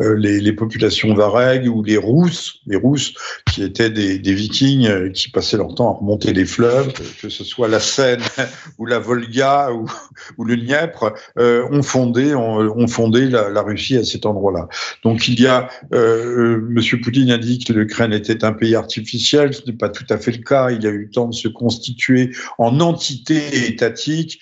Euh, 0.00 0.14
les, 0.16 0.52
populations 0.52 1.14
varègues 1.14 1.66
ou 1.66 1.82
les 1.82 1.96
Rousses, 1.96 2.58
les 2.66 2.76
Rousses 2.76 3.14
qui 3.52 3.62
étaient 3.62 3.90
des, 3.90 4.18
des, 4.18 4.34
Vikings 4.34 5.12
qui 5.12 5.30
passaient 5.30 5.56
leur 5.56 5.74
temps 5.74 5.94
à 5.94 5.98
remonter 5.98 6.32
les 6.32 6.44
fleuves, 6.44 6.92
que 7.20 7.28
ce 7.28 7.42
soit 7.42 7.68
la 7.68 7.80
Seine 7.80 8.20
ou 8.78 8.86
la 8.86 8.98
Volga 8.98 9.70
ou, 9.72 10.44
le 10.44 10.56
Dniepr, 10.56 11.12
euh, 11.38 11.66
ont 11.70 11.82
fondé, 11.82 12.34
ont, 12.34 12.86
fondé 12.86 13.28
la, 13.28 13.62
Russie 13.62 13.96
à 13.96 14.04
cet 14.04 14.26
endroit-là. 14.26 14.68
Donc 15.04 15.28
il 15.28 15.40
y 15.40 15.46
a, 15.46 15.68
euh, 15.94 16.56
euh 16.56 16.60
Monsieur 16.68 17.00
Poutine 17.00 17.30
a 17.30 17.38
dit 17.38 17.51
que 17.58 17.72
l'Ukraine 17.72 18.12
était 18.12 18.44
un 18.44 18.52
pays 18.52 18.74
artificiel, 18.74 19.54
ce 19.54 19.62
n'est 19.66 19.76
pas 19.76 19.88
tout 19.88 20.06
à 20.10 20.18
fait 20.18 20.32
le 20.32 20.42
cas. 20.42 20.70
Il 20.70 20.86
a 20.86 20.90
eu 20.90 21.04
le 21.04 21.10
temps 21.10 21.28
de 21.28 21.34
se 21.34 21.48
constituer 21.48 22.34
en 22.58 22.80
entité 22.80 23.68
étatique 23.68 24.40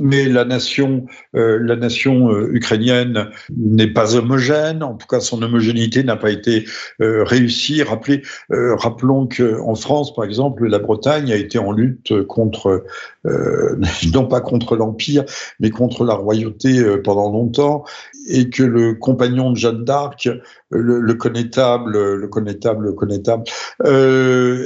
mais 0.00 0.28
la 0.28 0.44
nation, 0.44 1.06
euh, 1.34 1.58
la 1.60 1.76
nation 1.76 2.30
euh, 2.32 2.48
ukrainienne 2.52 3.30
n'est 3.56 3.92
pas 3.92 4.16
homogène. 4.16 4.82
En 4.82 4.94
tout 4.94 5.06
cas, 5.06 5.20
son 5.20 5.42
homogénéité 5.42 6.04
n'a 6.04 6.16
pas 6.16 6.30
été 6.30 6.64
euh, 7.00 7.24
réussie. 7.24 7.82
Rappelez, 7.82 8.22
euh, 8.52 8.74
rappelons 8.76 9.28
qu'en 9.28 9.74
France, 9.74 10.14
par 10.14 10.24
exemple, 10.24 10.66
la 10.66 10.78
Bretagne 10.78 11.32
a 11.32 11.36
été 11.36 11.58
en 11.58 11.72
lutte 11.72 12.22
contre, 12.26 12.84
euh, 13.26 13.76
non 14.12 14.26
pas 14.26 14.40
contre 14.40 14.76
l'empire, 14.76 15.24
mais 15.60 15.70
contre 15.70 16.04
la 16.04 16.14
royauté 16.14 16.82
pendant 17.02 17.30
longtemps, 17.30 17.84
et 18.28 18.50
que 18.50 18.62
le 18.62 18.94
compagnon 18.94 19.50
de 19.50 19.56
Jeanne 19.56 19.84
d'Arc, 19.84 20.28
le, 20.70 21.00
le, 21.00 21.14
connétable, 21.14 22.14
le 22.14 22.28
connétable, 22.28 22.86
le 22.86 22.92
connétable, 22.92 23.44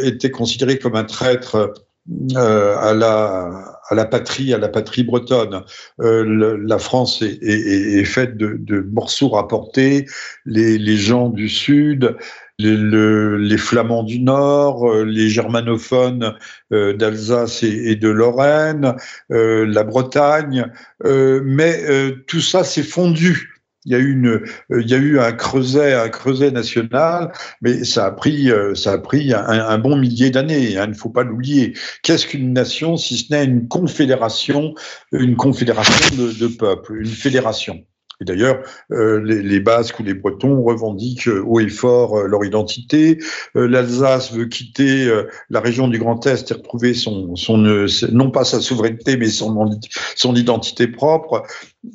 était 0.05 0.31
considéré 0.31 0.79
comme 0.79 0.95
un 0.95 1.05
traître 1.05 1.73
euh, 2.37 2.75
à 2.79 2.95
la 2.95 3.78
à 3.89 3.95
la 3.95 4.05
patrie, 4.05 4.53
à 4.53 4.59
la 4.59 4.69
patrie 4.69 5.03
bretonne. 5.03 5.63
Euh, 6.01 6.59
la 6.63 6.79
France 6.79 7.23
est, 7.23 7.43
est, 7.43 8.01
est 8.01 8.05
faite 8.05 8.37
de, 8.37 8.57
de, 8.59 8.81
morceaux 8.81 9.29
rapportés. 9.29 10.07
Les, 10.45 10.79
les 10.79 10.97
gens 10.97 11.29
du 11.29 11.49
Sud, 11.49 12.17
les, 12.59 12.77
les, 13.39 13.59
Flamands 13.59 14.03
du 14.03 14.21
Nord, 14.21 14.91
euh, 14.91 15.05
les 15.05 15.29
germanophones 15.29 16.35
euh, 16.73 16.93
d'Alsace 16.93 17.63
et, 17.63 17.91
et, 17.91 17.97
de 17.97 18.09
Lorraine, 18.09 18.95
euh, 19.31 19.65
la 19.67 19.85
Bretagne, 19.85 20.67
mais 21.05 21.85
tout 22.27 22.41
ça 22.41 22.65
s'est 22.65 22.83
fondu 22.83 23.58
il 23.89 23.93
y 23.93 23.95
a 23.95 23.99
eu 23.99 24.13
une, 24.13 24.27
euh, 24.27 24.83
il 24.83 24.89
y 24.89 24.95
a 24.95 24.99
eu 24.99 25.19
un 25.19 25.33
creuset, 25.33 25.95
un 25.95 26.11
creuset 26.11 26.51
national, 26.51 27.33
mais 27.63 27.85
ça 27.85 28.05
a 28.07 28.11
pris, 28.11 28.51
euh, 28.51 28.75
ça 28.75 28.93
a 28.93 28.99
pris 28.99 29.33
un, 29.33 29.79
bon 29.79 29.97
millier 29.97 30.31
d'années. 30.31 30.77
Hein, 30.77 30.85
il 30.85 30.91
ne 30.91 30.95
faut 30.95 31.09
pas 31.09 31.23
l'oublier. 31.23 31.75
Qu'est-ce 32.03 32.27
qu'une 32.27 32.53
nation 32.53 32.99
si 32.99 33.17
ce 33.17 33.33
n'est 33.33 33.45
une 33.45 33.67
confédération, 33.67 34.75
une 35.13 35.37
confédération 35.37 36.17
de 36.17 36.47
peuples, 36.49 37.01
une 37.01 37.07
fédération? 37.07 37.83
Et 38.21 38.25
d'ailleurs, 38.25 38.63
euh, 38.91 39.21
les, 39.23 39.43
les, 39.43 39.61
Basques 39.61 40.01
ou 40.01 40.03
les 40.03 40.15
Bretons 40.15 40.63
revendiquent 40.63 41.29
haut 41.29 41.61
et 41.61 41.69
fort 41.69 42.19
euh, 42.19 42.27
leur 42.27 42.45
identité. 42.45 43.19
Euh, 43.55 43.69
L'Alsace 43.69 44.33
veut 44.33 44.47
quitter 44.47 45.09
la 45.51 45.61
région 45.61 45.89
du 45.89 45.99
Grand 45.99 46.27
Est 46.27 46.51
et 46.51 46.55
retrouver 46.55 46.95
son, 46.95 47.37
son 47.37 47.59
non 47.59 48.31
pas 48.31 48.45
sa 48.45 48.61
souveraineté, 48.61 49.17
mais 49.17 49.29
son, 49.29 49.71
son 50.17 50.35
identité 50.35 50.89
propre. 50.89 51.45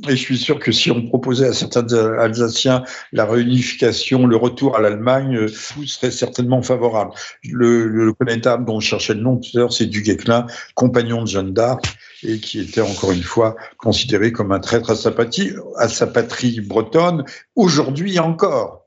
Et 0.07 0.11
je 0.11 0.21
suis 0.21 0.37
sûr 0.37 0.59
que 0.59 0.71
si 0.71 0.91
on 0.91 1.05
proposait 1.07 1.47
à 1.47 1.53
certains 1.53 1.85
Alsaciens 1.93 2.83
la 3.11 3.25
réunification, 3.25 4.25
le 4.25 4.37
retour 4.37 4.77
à 4.77 4.81
l'Allemagne, 4.81 5.47
tout 5.73 5.85
serait 5.85 6.11
certainement 6.11 6.61
favorable. 6.61 7.11
Le, 7.43 7.87
le 7.87 8.13
connétable 8.13 8.65
dont 8.65 8.79
je 8.79 8.87
cherchais 8.87 9.13
le 9.13 9.21
nom 9.21 9.37
tout 9.37 9.49
à 9.55 9.59
l'heure, 9.59 9.73
c'est 9.73 9.87
Duguesclin, 9.87 10.47
compagnon 10.75 11.23
de 11.23 11.27
Jeanne 11.27 11.53
d'Arc 11.53 11.97
et 12.25 12.39
qui 12.39 12.59
était 12.59 12.81
encore 12.81 13.11
une 13.11 13.23
fois 13.23 13.55
considéré 13.77 14.31
comme 14.31 14.51
un 14.51 14.59
traître 14.59 14.91
à 14.91 14.95
sa 14.95 15.11
patrie, 15.11 16.61
bretonne, 16.61 17.25
aujourd'hui 17.55 18.19
encore. 18.19 18.81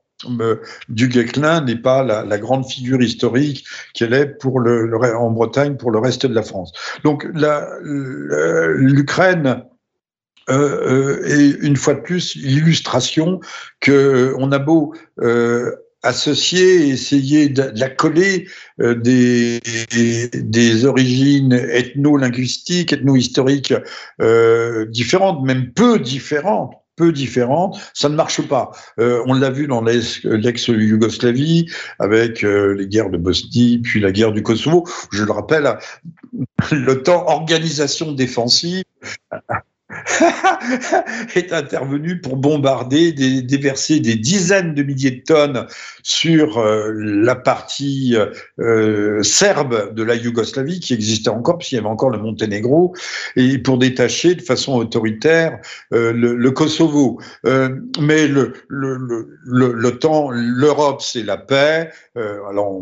Du 0.89 1.09
Guesclin 1.09 1.61
n'est 1.61 1.75
pas 1.75 2.03
la, 2.03 2.37
grande 2.39 2.65
figure 2.65 3.01
historique 3.01 3.65
qu'elle 3.93 4.13
est 4.13 4.25
pour 4.25 4.59
le, 4.59 4.91
en 5.15 5.29
Bretagne 5.29 5.77
pour 5.77 5.91
le 5.91 5.99
reste 5.99 6.25
de 6.25 6.33
la 6.33 6.41
France. 6.41 6.71
Donc 7.03 7.27
l'Ukraine 8.75 9.63
euh, 10.49 11.21
et 11.25 11.57
une 11.61 11.75
fois 11.75 11.93
de 11.93 11.99
plus, 11.99 12.35
l'illustration 12.35 13.41
que 13.79 14.33
on 14.37 14.51
a 14.51 14.59
beau 14.59 14.95
associer, 16.03 16.89
essayer 16.89 17.49
de, 17.49 17.71
la 17.75 17.89
coller 17.89 18.47
des, 18.79 19.59
des 20.33 20.85
origines 20.85 21.53
ethno-linguistiques, 21.53 22.93
ethno-historiques 22.93 23.73
différentes, 24.89 25.43
même 25.43 25.71
peu 25.73 25.99
différentes, 25.99 26.73
peu 26.97 27.13
différentes, 27.13 27.79
ça 27.93 28.09
ne 28.09 28.15
marche 28.15 28.41
pas. 28.41 28.71
Euh, 28.99 29.23
on 29.27 29.33
l'a 29.35 29.49
vu 29.51 29.67
dans 29.67 29.81
l'ex-Yougoslavie 29.81 31.71
avec 31.99 32.43
euh, 32.43 32.73
les 32.73 32.87
guerres 32.87 33.11
de 33.11 33.17
Bosnie, 33.17 33.77
puis 33.77 34.01
la 34.01 34.11
guerre 34.11 34.33
du 34.33 34.43
Kosovo. 34.43 34.85
Je 35.13 35.23
le 35.23 35.31
rappelle, 35.31 35.77
l'OTAN, 36.71 37.25
organisation 37.27 38.11
défensive, 38.11 38.83
est 41.35 41.53
intervenu 41.53 42.19
pour 42.19 42.35
bombarder, 42.35 43.13
déverser 43.13 44.01
des 44.01 44.15
dizaines 44.15 44.73
de 44.73 44.83
milliers 44.83 45.11
de 45.11 45.21
tonnes 45.21 45.65
sur 46.03 46.57
euh, 46.57 46.91
la 46.93 47.35
partie 47.35 48.17
euh, 48.59 49.23
serbe 49.23 49.93
de 49.93 50.03
la 50.03 50.15
Yougoslavie 50.15 50.81
qui 50.81 50.93
existait 50.93 51.29
encore, 51.29 51.57
puisqu'il 51.57 51.75
y 51.75 51.77
avait 51.79 51.87
encore 51.87 52.09
le 52.09 52.17
Monténégro, 52.17 52.93
et 53.37 53.57
pour 53.59 53.77
détacher 53.77 54.35
de 54.35 54.41
façon 54.41 54.75
autoritaire 54.75 55.59
euh, 55.93 56.11
le, 56.11 56.51
Kosovo. 56.51 57.19
mais 57.45 58.27
le, 58.27 59.89
temps, 59.99 60.29
l'Europe, 60.31 61.01
c'est 61.01 61.23
la 61.23 61.37
paix. 61.37 61.91
alors, 62.15 62.81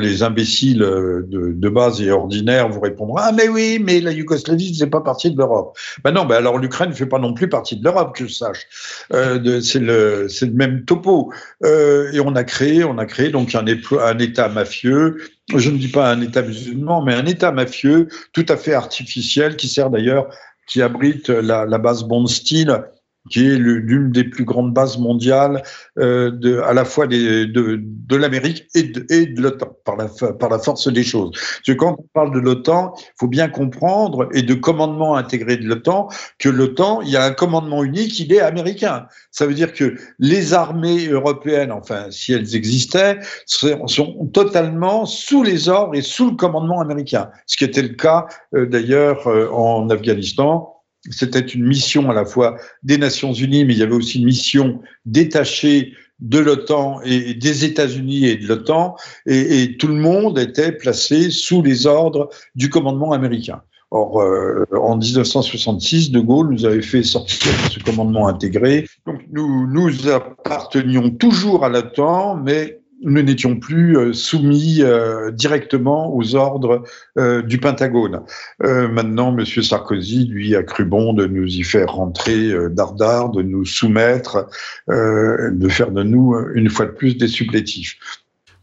les 0.00 0.22
imbéciles 0.22 0.80
de, 0.80 1.68
base 1.68 2.02
et 2.02 2.10
ordinaires 2.10 2.68
vous 2.68 2.80
répondront 2.80 3.16
ah 3.16 3.32
mais 3.32 3.48
oui, 3.48 3.82
mais 3.82 4.00
la 4.00 4.12
Yougoslavie 4.12 4.68
ne 4.68 4.74
faisait 4.74 4.86
pas 4.86 5.00
partie 5.00 5.30
de 5.30 5.38
l'Europe. 5.38 5.76
Ben 6.04 6.12
non, 6.12 6.26
ben 6.32 6.38
alors 6.38 6.58
l'Ukraine 6.58 6.90
ne 6.90 6.94
fait 6.94 7.06
pas 7.06 7.18
non 7.18 7.34
plus 7.34 7.48
partie 7.48 7.76
de 7.76 7.84
l'Europe, 7.84 8.16
que 8.16 8.26
je 8.26 8.32
sache. 8.32 8.66
c'est 9.10 9.78
le, 9.80 10.26
le 10.28 10.52
même 10.52 10.84
topo. 10.84 11.32
et 11.64 12.20
on 12.20 12.34
a 12.34 12.44
créé, 12.44 12.84
on 12.84 12.98
a 12.98 13.06
créé 13.06 13.30
donc 13.30 13.54
un, 13.54 13.64
un 13.64 14.18
État 14.18 14.48
mafieux. 14.48 15.18
Je 15.54 15.70
ne 15.70 15.76
dis 15.78 15.88
pas 15.88 16.10
un 16.10 16.20
État 16.20 16.42
musulman, 16.42 17.02
mais 17.02 17.14
un 17.14 17.26
État 17.26 17.52
mafieux 17.52 18.08
tout 18.32 18.46
à 18.48 18.56
fait 18.56 18.74
artificiel 18.74 19.56
qui 19.56 19.68
sert 19.68 19.90
d'ailleurs, 19.90 20.28
qui 20.66 20.80
abrite 20.80 21.28
la, 21.28 21.66
la 21.66 21.78
base 21.78 22.04
Bondsteel 22.04 22.84
qui 23.32 23.46
est 23.46 23.56
l'une 23.56 24.12
des 24.12 24.24
plus 24.24 24.44
grandes 24.44 24.72
bases 24.72 24.98
mondiales 24.98 25.62
euh, 25.98 26.30
de, 26.30 26.58
à 26.60 26.72
la 26.74 26.84
fois 26.84 27.06
de, 27.06 27.44
de 27.46 28.16
l'Amérique 28.16 28.66
et 28.74 28.82
de, 28.84 29.06
et 29.08 29.26
de 29.26 29.40
l'OTAN, 29.40 29.70
par 29.84 29.96
la, 29.96 30.06
par 30.32 30.50
la 30.50 30.58
force 30.58 30.86
des 30.92 31.02
choses. 31.02 31.30
Parce 31.32 31.66
que 31.66 31.72
quand 31.72 31.96
on 31.98 32.06
parle 32.12 32.32
de 32.34 32.38
l'OTAN, 32.38 32.92
il 32.96 33.12
faut 33.18 33.28
bien 33.28 33.48
comprendre, 33.48 34.28
et 34.34 34.42
de 34.42 34.54
commandement 34.54 35.16
intégré 35.16 35.56
de 35.56 35.66
l'OTAN, 35.66 36.08
que 36.38 36.48
l'OTAN, 36.48 37.00
il 37.02 37.10
y 37.10 37.16
a 37.16 37.24
un 37.24 37.32
commandement 37.32 37.82
unique, 37.82 38.20
il 38.20 38.32
est 38.32 38.40
américain. 38.40 39.06
Ça 39.30 39.46
veut 39.46 39.54
dire 39.54 39.72
que 39.72 39.96
les 40.18 40.52
armées 40.52 41.08
européennes, 41.08 41.72
enfin, 41.72 42.06
si 42.10 42.34
elles 42.34 42.54
existaient, 42.54 43.18
sont, 43.46 43.86
sont 43.86 44.30
totalement 44.32 45.06
sous 45.06 45.42
les 45.42 45.68
ordres 45.68 45.94
et 45.94 46.02
sous 46.02 46.30
le 46.30 46.36
commandement 46.36 46.80
américain. 46.80 47.30
Ce 47.46 47.56
qui 47.56 47.64
était 47.64 47.82
le 47.82 47.94
cas, 47.94 48.26
euh, 48.54 48.66
d'ailleurs, 48.66 49.26
euh, 49.26 49.48
en 49.50 49.88
Afghanistan, 49.88 50.71
c'était 51.10 51.40
une 51.40 51.64
mission 51.66 52.10
à 52.10 52.14
la 52.14 52.24
fois 52.24 52.56
des 52.82 52.98
Nations 52.98 53.32
Unies, 53.32 53.64
mais 53.64 53.74
il 53.74 53.78
y 53.78 53.82
avait 53.82 53.94
aussi 53.94 54.18
une 54.18 54.24
mission 54.24 54.80
détachée 55.04 55.94
de 56.20 56.38
l'OTAN 56.38 57.00
et 57.04 57.34
des 57.34 57.64
États-Unis 57.64 58.26
et 58.26 58.36
de 58.36 58.46
l'OTAN, 58.46 58.94
et, 59.26 59.76
tout 59.76 59.88
le 59.88 59.94
monde 59.94 60.38
était 60.38 60.70
placé 60.70 61.30
sous 61.30 61.62
les 61.62 61.86
ordres 61.86 62.30
du 62.54 62.70
commandement 62.70 63.12
américain. 63.12 63.62
Or, 63.90 64.22
euh, 64.22 64.64
en 64.72 64.96
1966, 64.96 66.12
De 66.12 66.20
Gaulle 66.20 66.50
nous 66.50 66.64
avait 66.64 66.80
fait 66.80 67.02
sortir 67.02 67.52
de 67.64 67.72
ce 67.72 67.78
commandement 67.80 68.28
intégré. 68.28 68.86
Donc, 69.06 69.20
nous, 69.32 69.66
nous 69.66 70.08
appartenions 70.08 71.10
toujours 71.10 71.64
à 71.64 71.68
l'OTAN, 71.68 72.36
mais 72.36 72.81
nous 73.02 73.22
n'étions 73.22 73.56
plus 73.56 73.96
euh, 73.96 74.12
soumis 74.12 74.78
euh, 74.80 75.30
directement 75.30 76.14
aux 76.14 76.34
ordres 76.34 76.84
euh, 77.18 77.42
du 77.42 77.58
Pentagone. 77.58 78.22
maintenant, 78.60 79.36
M. 79.36 79.44
Sarkozy, 79.44 80.26
lui, 80.26 80.54
a 80.56 80.62
cru 80.62 80.84
bon 80.84 81.12
de 81.12 81.26
nous 81.26 81.46
y 81.46 81.62
faire 81.62 81.92
rentrer 81.92 82.52
dardard, 82.70 83.30
de 83.30 83.42
nous 83.42 83.64
soumettre, 83.64 84.46
de 84.88 85.68
faire 85.68 85.90
de 85.90 86.02
nous, 86.02 86.36
une 86.54 86.68
fois 86.68 86.86
de 86.86 86.92
plus, 86.92 87.16
des 87.16 87.28
supplétifs. 87.28 87.98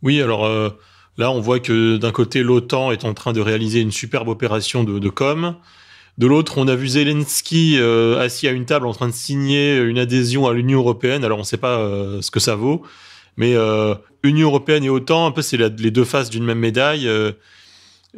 Oui, 0.02 0.22
alors 0.22 0.48
là, 1.18 1.32
on 1.32 1.40
voit 1.40 1.60
que 1.60 1.98
d'un 1.98 2.12
côté, 2.12 2.44
l'OTAN 2.44 2.92
est 2.92 3.06
en 3.06 3.14
train 3.14 3.34
de 3.34 3.42
réaliser 3.42 3.82
une 3.82 3.92
superbe 3.92 4.30
opération 4.30 4.84
de, 4.84 5.00
de 5.00 5.10
com'. 5.10 5.56
De 6.18 6.28
l'autre, 6.28 6.58
on 6.58 6.68
a 6.68 6.76
vu 6.76 6.88
Zelensky 6.88 7.78
assis 8.20 8.48
à 8.48 8.52
une 8.52 8.66
table 8.66 8.88
en 8.88 8.94
train 8.94 9.08
de 9.08 9.14
signer 9.14 9.78
une 9.78 10.00
adhésion 10.00 10.48
à 10.48 10.54
l'Union 10.54 10.80
européenne. 10.80 11.24
Alors, 11.24 11.38
on 11.38 11.42
ne 11.42 11.48
sait 11.48 11.58
pas 11.58 11.78
ce 12.22 12.32
que 12.32 12.40
ça 12.40 12.56
vaut. 12.56 12.84
Mais 13.38 13.56
euh, 13.56 13.96
Union 14.24 14.48
européenne 14.48 14.84
et 14.84 14.90
OTAN, 14.90 15.28
un 15.28 15.32
peu, 15.32 15.42
c'est 15.42 15.58
les 15.58 15.92
deux 15.92 16.06
faces 16.06 16.30
d'une 16.30 16.46
même 16.46 16.60
médaille. 16.60 17.08
Euh, 17.08 17.32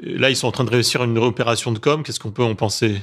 là, 0.02 0.30
ils 0.30 0.36
sont 0.36 0.47
en 0.47 0.52
train 0.52 0.63
de 0.63 0.69
réussir 0.69 1.04
une 1.04 1.17
opération 1.17 1.71
de 1.71 1.80
com. 1.80 2.04
Qu'est-ce 2.04 2.19
qu'on 2.19 2.32
peut 2.32 2.43
en 2.43 2.56
penser? 2.56 2.97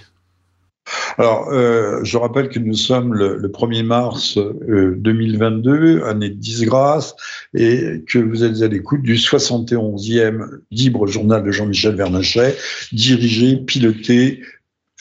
Alors, 1.19 1.49
euh, 1.51 2.01
je 2.03 2.17
rappelle 2.17 2.49
que 2.49 2.59
nous 2.59 2.75
sommes 2.75 3.13
le, 3.13 3.49
1er 3.49 3.83
mars 3.83 4.39
2022, 4.39 6.05
année 6.05 6.31
de 6.31 6.35
disgrâce, 6.35 7.15
et 7.55 8.03
que 8.07 8.19
vous 8.19 8.45
êtes 8.45 8.63
à 8.63 8.69
l'écoute 8.69 9.03
du 9.03 9.17
71e 9.17 10.49
libre 10.71 11.07
journal 11.07 11.45
de 11.45 11.51
Jean-Michel 11.51 11.95
Vernachet, 11.95 12.57
dirigé, 12.93 13.57
piloté, 13.57 14.43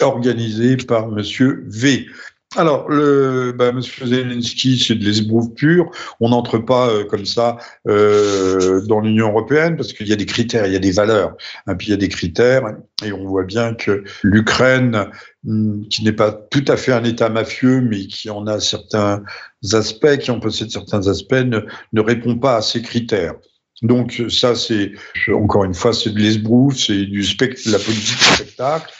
organisé 0.02 0.78
par 0.78 1.08
Monsieur 1.10 1.64
V. 1.68 2.08
Alors, 2.58 2.90
le, 2.90 3.52
bah, 3.52 3.68
M. 3.68 3.82
Zelensky, 3.82 4.80
c'est 4.80 4.96
de 4.96 5.06
l'esbrouve 5.06 5.54
pur. 5.54 5.92
On 6.20 6.30
n'entre 6.30 6.58
pas 6.58 6.90
euh, 6.90 7.06
comme 7.06 7.26
ça 7.26 7.58
euh, 7.88 8.82
dans 8.88 9.00
l'Union 9.00 9.30
européenne 9.30 9.78
parce 9.78 9.94
qu'il 9.94 10.08
y 10.08 10.14
a 10.14 10.16
des 10.16 10.26
critères, 10.26 10.66
il 10.66 10.74
y 10.74 10.76
a 10.76 10.80
des 10.80 10.92
valeurs. 10.92 11.38
Hein, 11.68 11.76
puis 11.76 11.90
il 11.90 11.92
y 11.92 11.94
a 11.94 11.98
des 11.98 12.10
critères, 12.10 12.64
et 13.06 13.14
on 13.14 13.28
voit 13.28 13.44
bien 13.44 13.76
que 13.76 14.04
l'Ukraine, 14.24 15.06
hmm, 15.44 15.84
qui 15.84 16.04
n'est 16.04 16.14
pas 16.14 16.32
tout 16.32 16.66
à 16.68 16.78
fait 16.78 16.94
un 16.94 17.04
État 17.04 17.30
mafieux, 17.30 17.80
mais 17.80 18.08
qui 18.08 18.32
en 18.32 18.48
a 18.48 18.60
certains 18.60 19.22
aspects, 19.74 20.18
qui 20.18 20.32
en 20.32 20.40
possède 20.40 20.72
certains 20.72 21.08
aspects, 21.08 21.34
ne, 21.34 22.02
répond 22.02 22.40
pas 22.40 22.56
à 22.56 22.62
ces 22.64 22.82
critères. 22.82 23.36
Donc 23.84 24.24
ça, 24.30 24.56
c'est 24.56 24.94
encore 25.32 25.64
une 25.64 25.76
fois, 25.76 25.94
c'est 25.94 26.10
de 26.10 26.18
l'esbrouve, 26.18 26.76
c'est 26.76 27.06
du 27.06 27.24
spectre, 27.24 27.62
la 27.68 27.78
politique 27.78 28.18
spectacle. 28.18 28.92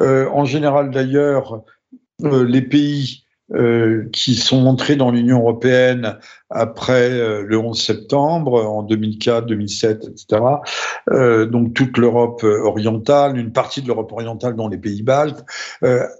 Euh, 0.00 0.28
en 0.30 0.44
général, 0.44 0.90
d'ailleurs, 0.90 1.62
les 2.22 2.62
pays 2.62 3.24
euh, 3.54 4.08
qui 4.12 4.34
sont 4.34 4.66
entrés 4.66 4.96
dans 4.96 5.10
l'Union 5.10 5.38
européenne 5.38 6.18
après 6.50 7.10
euh, 7.10 7.42
le 7.42 7.58
11 7.58 7.80
septembre, 7.80 8.64
en 8.64 8.82
2004, 8.82 9.46
2007, 9.46 10.08
etc. 10.08 10.42
donc 11.46 11.74
toute 11.74 11.98
l'Europe 11.98 12.42
orientale, 12.42 13.36
une 13.38 13.52
partie 13.52 13.82
de 13.82 13.86
l'Europe 13.86 14.10
orientale, 14.12 14.56
dont 14.56 14.68
les 14.68 14.78
pays 14.78 15.02
baltes, 15.02 15.44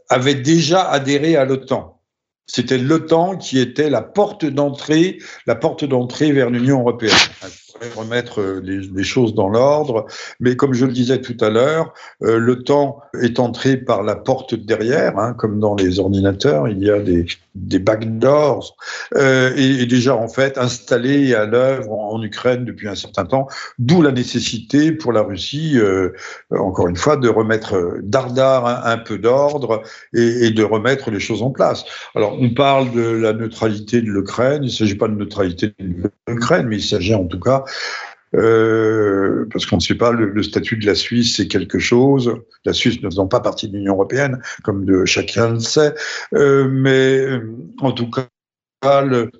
avaient 0.08 0.34
déjà 0.34 0.88
adhéré 0.88 1.36
à 1.36 1.44
l'OTAN. 1.44 2.00
C'était 2.46 2.78
l'OTAN 2.78 3.36
qui 3.36 3.58
était 3.58 3.90
la 3.90 4.02
porte 4.02 4.44
d'entrée, 4.44 5.18
la 5.46 5.56
porte 5.56 5.84
d'entrée 5.84 6.30
vers 6.30 6.50
l'Union 6.50 6.80
européenne 6.80 7.12
remettre 7.94 8.40
euh, 8.40 8.60
les, 8.62 9.04
choses 9.04 9.34
dans 9.34 9.48
l'ordre. 9.48 10.06
Mais 10.40 10.56
comme 10.56 10.74
je 10.74 10.86
le 10.86 10.92
disais 10.92 11.20
tout 11.20 11.36
à 11.40 11.50
l'heure, 11.50 11.92
euh, 12.22 12.38
le 12.38 12.62
temps 12.62 13.00
est 13.20 13.38
entré 13.38 13.76
par 13.76 14.02
la 14.02 14.16
porte 14.16 14.54
derrière, 14.54 15.18
hein, 15.18 15.34
comme 15.34 15.60
dans 15.60 15.74
les 15.74 15.98
ordinateurs, 15.98 16.68
il 16.68 16.82
y 16.82 16.90
a 16.90 16.98
des, 17.00 17.26
des 17.56 17.78
backdoors, 17.78 18.76
euh, 19.14 19.52
et, 19.56 19.86
déjà 19.86 20.14
en 20.14 20.28
fait 20.28 20.58
installé 20.58 21.34
à 21.34 21.46
l'œuvre 21.46 21.92
en, 21.92 22.22
Ukraine 22.22 22.64
depuis 22.64 22.88
un 22.88 22.94
certain 22.94 23.24
temps, 23.24 23.46
d'où 23.78 24.02
la 24.02 24.10
nécessité 24.10 24.92
pour 24.92 25.12
la 25.12 25.22
Russie, 25.22 25.74
euh, 25.76 26.10
encore 26.50 26.88
une 26.88 26.96
fois, 26.96 27.16
de 27.16 27.28
remettre 27.28 27.98
dardard 28.02 28.86
un, 28.86 28.98
peu 28.98 29.18
d'ordre 29.18 29.82
et, 30.14 30.50
de 30.50 30.62
remettre 30.62 31.10
les 31.10 31.20
choses 31.20 31.42
en 31.42 31.50
place. 31.50 31.84
Alors 32.14 32.36
on 32.40 32.50
parle 32.50 32.90
de 32.92 33.02
la 33.02 33.32
neutralité 33.32 34.00
de 34.00 34.10
l'Ukraine, 34.10 34.62
il 34.62 34.66
ne 34.66 34.70
s'agit 34.70 34.94
pas 34.94 35.08
de 35.08 35.14
neutralité 35.14 35.72
de 35.78 36.10
l'Ukraine, 36.28 36.66
mais 36.66 36.76
il 36.76 36.82
s'agit 36.82 37.14
en 37.14 37.26
tout 37.26 37.40
cas 37.40 37.64
euh, 38.34 39.46
parce 39.52 39.66
qu'on 39.66 39.76
ne 39.76 39.80
sait 39.80 39.94
pas, 39.94 40.12
le, 40.12 40.42
statut 40.42 40.76
de 40.76 40.86
la 40.86 40.94
Suisse, 40.94 41.36
c'est 41.36 41.48
quelque 41.48 41.78
chose. 41.78 42.34
La 42.64 42.72
Suisse 42.72 43.00
ne 43.02 43.08
faisant 43.08 43.26
pas 43.26 43.40
partie 43.40 43.68
de 43.68 43.76
l'Union 43.76 43.94
européenne, 43.94 44.40
comme 44.62 45.04
chacun 45.06 45.54
le 45.54 45.60
sait. 45.60 45.94
Euh, 46.34 46.68
mais 46.70 47.18
euh, 47.18 47.54
en 47.80 47.92
tout 47.92 48.10
cas, 48.10 48.26
le, 49.02 49.30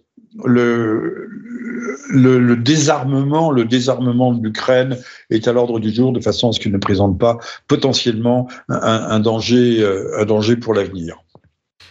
désarmement, 2.56 3.50
le 3.50 3.64
désarmement 3.64 4.32
de 4.32 4.42
l'Ukraine 4.44 4.96
est 5.30 5.48
à 5.48 5.52
l'ordre 5.52 5.78
du 5.78 5.92
jour 5.92 6.12
de 6.12 6.20
façon 6.20 6.50
à 6.50 6.52
ce 6.52 6.60
qu'il 6.60 6.72
ne 6.72 6.78
présente 6.78 7.18
pas 7.18 7.38
potentiellement 7.68 8.48
un 8.68 9.20
danger, 9.20 9.84
un 10.16 10.24
danger 10.24 10.56
pour 10.56 10.74
l'avenir. 10.74 11.18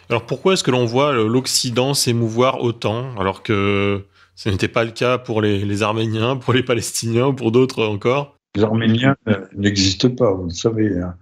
Alors 0.09 0.25
pourquoi 0.25 0.53
est-ce 0.53 0.63
que 0.63 0.71
l'on 0.71 0.85
voit 0.85 1.13
l'Occident 1.13 1.93
s'émouvoir 1.93 2.61
autant 2.61 3.15
alors 3.19 3.41
que 3.41 4.03
ce 4.35 4.49
n'était 4.49 4.67
pas 4.67 4.83
le 4.83 4.91
cas 4.91 5.17
pour 5.17 5.41
les, 5.41 5.81
Arméniens, 5.81 6.35
pour 6.35 6.53
les 6.53 6.63
Palestiniens, 6.63 7.27
ou 7.27 7.33
pour 7.33 7.51
d'autres 7.51 7.85
encore. 7.85 8.37
Les 8.55 8.63
Arméniens 8.63 9.15
euh, 9.27 9.45
n'existent 9.55 10.09
pas, 10.09 10.33
vous 10.33 10.45
le 10.45 10.49
savez. 10.49 10.97
Hein. 10.99 11.15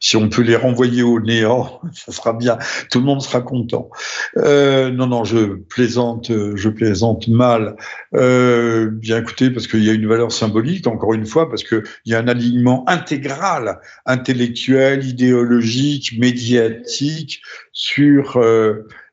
Si 0.00 0.16
on 0.16 0.28
peut 0.28 0.42
les 0.42 0.56
renvoyer 0.56 1.02
au 1.02 1.20
néant, 1.20 1.80
ça 1.92 2.12
sera 2.12 2.32
bien. 2.32 2.58
Tout 2.90 3.00
le 3.00 3.04
monde 3.04 3.22
sera 3.22 3.40
content. 3.40 3.90
Euh, 4.36 4.90
non, 4.90 5.06
non, 5.06 5.24
je 5.24 5.54
plaisante, 5.54 6.30
je 6.30 6.68
plaisante 6.68 7.28
mal. 7.28 7.76
Euh, 8.14 8.90
bien 8.90 9.18
écoutez, 9.20 9.50
parce 9.50 9.66
qu'il 9.66 9.84
y 9.84 9.90
a 9.90 9.92
une 9.92 10.06
valeur 10.06 10.32
symbolique, 10.32 10.86
encore 10.86 11.14
une 11.14 11.26
fois, 11.26 11.48
parce 11.48 11.64
qu'il 11.64 11.82
y 12.04 12.14
a 12.14 12.18
un 12.18 12.28
alignement 12.28 12.88
intégral, 12.88 13.80
intellectuel, 14.04 15.04
idéologique, 15.04 16.18
médiatique 16.18 17.42
sur 17.72 18.36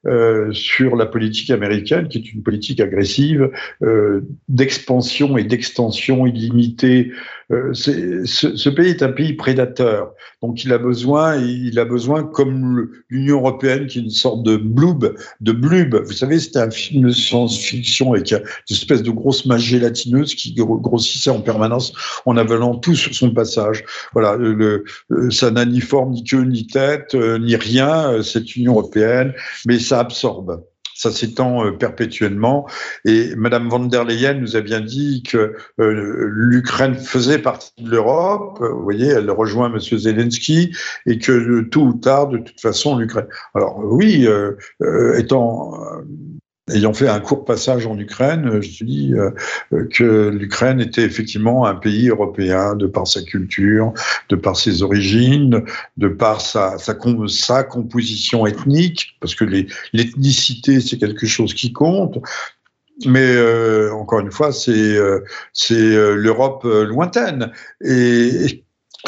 euh, 0.05 0.51
sur 0.51 0.97
la 0.97 1.05
politique 1.05 1.49
américaine, 1.49 2.09
qui 2.09 2.17
est 2.17 2.33
une 2.33 2.43
politique 2.43 2.81
agressive 2.81 3.49
d'expansion 4.49 5.37
et 5.37 5.45
d'extension 5.45 6.27
illimitée. 6.27 7.13
Ce, 7.71 8.69
pays 8.69 8.89
est 8.89 9.01
un 9.01 9.13
pays 9.13 9.31
prédateur, 9.33 10.13
donc 10.43 10.65
il 10.65 10.73
a 10.73 10.77
besoin, 10.77 11.37
il 11.37 11.79
a 11.79 11.85
besoin 11.85 12.23
comme 12.23 12.89
l'Union 13.07 13.37
européenne, 13.37 13.87
qui 13.87 13.99
est 13.99 14.01
une 14.01 14.09
sorte 14.09 14.43
de 14.43 14.57
bloob, 14.57 15.15
de 15.39 15.51
blub. 15.53 15.95
Vous 15.95 16.11
savez, 16.11 16.37
c'était 16.37 16.59
un 16.59 16.69
film 16.69 17.07
de 17.07 17.13
science-fiction 17.13 18.11
avec 18.11 18.33
une 18.33 18.41
espèce 18.69 19.01
de 19.03 19.09
grosse 19.09 19.45
masse 19.45 19.61
gélatineuse 19.61 20.35
qui 20.35 20.53
grossissait 20.53 21.29
en 21.29 21.39
permanence 21.39 21.93
en 22.25 22.35
avalant 22.35 22.75
tout 22.75 22.93
sur 22.93 23.15
son 23.15 23.33
passage. 23.33 23.85
Voilà, 24.11 24.37
ça 25.29 25.49
n'a 25.49 25.63
ni 25.63 25.79
forme, 25.79 26.11
ni 26.11 26.25
queue, 26.25 26.43
ni 26.43 26.67
tête, 26.67 27.15
ni 27.15 27.55
rien. 27.55 28.21
Cette 28.21 28.57
Union 28.57 28.73
européenne, 28.73 29.33
mais 29.65 29.79
ça 29.79 30.01
absorbe 30.01 30.61
ça 30.95 31.11
s'étend 31.11 31.65
euh, 31.65 31.71
perpétuellement. 31.71 32.67
Et 33.05 33.35
Madame 33.35 33.69
von 33.69 33.85
der 33.85 34.03
Leyen 34.05 34.35
nous 34.35 34.55
a 34.55 34.61
bien 34.61 34.81
dit 34.81 35.23
que 35.23 35.55
euh, 35.79 36.27
l'Ukraine 36.29 36.95
faisait 36.95 37.39
partie 37.39 37.71
de 37.79 37.89
l'Europe. 37.89 38.59
Vous 38.59 38.83
voyez, 38.83 39.07
elle 39.07 39.29
rejoint 39.31 39.69
Monsieur 39.69 39.97
Zelensky 39.97 40.75
et 41.05 41.17
que 41.17 41.61
tôt 41.61 41.81
ou 41.81 41.93
tard, 41.93 42.29
de 42.29 42.37
toute 42.37 42.59
façon, 42.59 42.97
l'Ukraine. 42.97 43.27
Alors 43.53 43.79
oui, 43.83 44.27
euh, 44.27 44.55
étant 45.17 45.73
Ayant 46.71 46.93
fait 46.93 47.09
un 47.09 47.19
court 47.19 47.43
passage 47.43 47.85
en 47.87 47.97
Ukraine, 47.97 48.61
je 48.61 48.85
dis 48.85 49.13
euh, 49.13 49.31
que 49.89 50.29
l'Ukraine 50.29 50.79
était 50.79 51.03
effectivement 51.03 51.65
un 51.65 51.75
pays 51.75 52.07
européen 52.07 52.75
de 52.75 52.87
par 52.87 53.05
sa 53.05 53.21
culture, 53.21 53.93
de 54.29 54.37
par 54.37 54.55
ses 54.55 54.81
origines, 54.81 55.65
de 55.97 56.07
par 56.07 56.39
sa, 56.39 56.77
composition 57.65 58.47
ethnique, 58.47 59.17
parce 59.19 59.35
que 59.35 59.43
l'ethnicité, 59.91 60.79
c'est 60.79 60.97
quelque 60.97 61.27
chose 61.27 61.53
qui 61.53 61.73
compte. 61.73 62.19
Mais 63.05 63.35
euh, 63.35 63.93
encore 63.93 64.21
une 64.21 64.31
fois, 64.31 64.53
c'est 64.53 64.71
euh, 64.71 65.19
c'est 65.51 66.15
l'Europe 66.15 66.63
lointaine. 66.63 67.51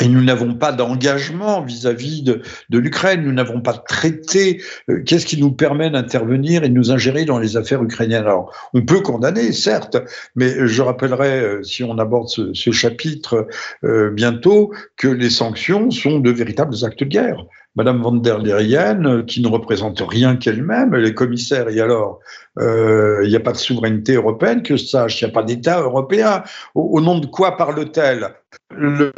Nous 0.03 0.23
n'avons 0.23 0.53
pas 0.53 0.73
d'engagement 0.73 1.61
vis-à-vis 1.61 2.21
de, 2.21 2.41
de 2.69 2.77
l'Ukraine, 2.79 3.23
nous 3.23 3.31
n'avons 3.31 3.61
pas 3.61 3.73
traité. 3.73 4.61
Euh, 4.89 5.01
qu'est-ce 5.03 5.25
qui 5.25 5.39
nous 5.39 5.51
permet 5.51 5.89
d'intervenir 5.89 6.63
et 6.63 6.69
de 6.69 6.73
nous 6.73 6.91
ingérer 6.91 7.23
dans 7.23 7.39
les 7.39 7.55
affaires 7.55 7.81
ukrainiennes 7.81 8.23
Alors, 8.23 8.53
on 8.73 8.81
peut 8.81 8.99
condamner, 8.99 9.53
certes, 9.53 9.97
mais 10.35 10.67
je 10.67 10.81
rappellerai, 10.81 11.39
euh, 11.39 11.63
si 11.63 11.83
on 11.83 11.97
aborde 11.97 12.27
ce, 12.27 12.53
ce 12.53 12.71
chapitre 12.71 13.47
euh, 13.85 14.11
bientôt, 14.11 14.73
que 14.97 15.07
les 15.07 15.29
sanctions 15.29 15.89
sont 15.91 16.19
de 16.19 16.31
véritables 16.31 16.75
actes 16.83 16.99
de 16.99 17.05
guerre. 17.05 17.45
Madame 17.75 18.01
von 18.01 18.13
der 18.13 18.39
Leyen, 18.39 19.23
qui 19.23 19.41
ne 19.41 19.47
représente 19.47 20.01
rien 20.01 20.37
qu'elle-même, 20.37 20.93
elle 20.93 21.05
est 21.05 21.13
commissaire, 21.13 21.67
et 21.69 21.81
alors, 21.81 22.19
euh, 22.59 23.19
il 23.23 23.29
n'y 23.29 23.35
a 23.35 23.41
pas 23.41 23.51
de 23.51 23.57
souveraineté 23.57 24.13
européenne, 24.13 24.63
que 24.63 24.77
je 24.77 24.85
sache, 24.85 25.21
il 25.21 25.25
n'y 25.25 25.31
a 25.31 25.33
pas 25.33 25.43
d'État 25.43 25.81
européen. 25.81 26.43
Au, 26.73 27.01
nom 27.01 27.19
de 27.19 27.25
quoi 27.25 27.57
parle-t-elle? 27.57 28.33
Le, 28.71 29.11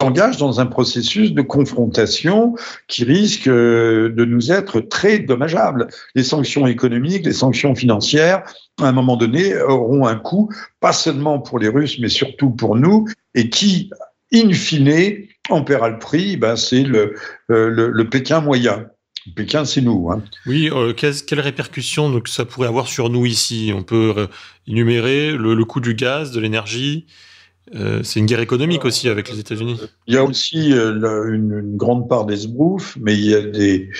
engage 0.00 0.38
dans 0.38 0.60
un 0.60 0.66
processus 0.66 1.32
de 1.32 1.42
confrontation 1.42 2.54
qui 2.88 3.04
risque 3.04 3.48
euh, 3.48 4.08
de 4.10 4.24
nous 4.24 4.50
être 4.50 4.80
très 4.80 5.18
dommageable. 5.18 5.88
Les 6.14 6.24
sanctions 6.24 6.66
économiques, 6.66 7.26
les 7.26 7.32
sanctions 7.32 7.74
financières, 7.74 8.42
à 8.80 8.88
un 8.88 8.92
moment 8.92 9.16
donné, 9.16 9.56
auront 9.60 10.06
un 10.06 10.16
coût, 10.16 10.48
pas 10.80 10.92
seulement 10.92 11.38
pour 11.38 11.58
les 11.58 11.68
Russes, 11.68 11.98
mais 12.00 12.08
surtout 12.08 12.50
pour 12.50 12.76
nous, 12.76 13.06
et 13.34 13.50
qui, 13.50 13.90
in 14.32 14.52
fine, 14.52 15.26
en 15.48 15.62
paiera 15.62 15.88
le 15.88 15.98
prix, 15.98 16.36
ben 16.36 16.56
c'est 16.56 16.82
le, 16.82 17.14
euh, 17.50 17.68
le, 17.68 17.90
le, 17.90 18.08
Pékin 18.08 18.40
moyen. 18.40 18.86
Pékin, 19.34 19.64
c'est 19.64 19.80
nous. 19.80 20.10
Hein. 20.10 20.22
Oui, 20.46 20.70
euh, 20.72 20.92
quelles 20.94 21.40
répercussions 21.40 22.10
donc, 22.10 22.28
ça 22.28 22.44
pourrait 22.44 22.68
avoir 22.68 22.88
sur 22.88 23.10
nous 23.10 23.26
ici? 23.26 23.72
On 23.74 23.82
peut 23.82 24.14
euh, 24.16 24.26
énumérer 24.66 25.32
le, 25.32 25.54
le, 25.54 25.64
coût 25.64 25.80
du 25.80 25.94
gaz, 25.94 26.30
de 26.30 26.40
l'énergie. 26.40 27.06
Euh, 27.74 28.02
c'est 28.02 28.20
une 28.20 28.26
guerre 28.26 28.40
économique 28.40 28.84
aussi 28.84 29.08
avec 29.08 29.30
les 29.30 29.40
États-Unis. 29.40 29.80
Il 30.06 30.14
y 30.14 30.16
a 30.16 30.24
aussi 30.24 30.72
euh, 30.72 31.32
une, 31.32 31.52
une, 31.52 31.76
grande 31.76 32.08
part 32.08 32.24
des 32.24 32.36
sbroufs, 32.36 32.96
mais 33.00 33.14
il 33.14 33.24
y 33.24 33.34
a 33.34 33.42
des, 33.42 33.90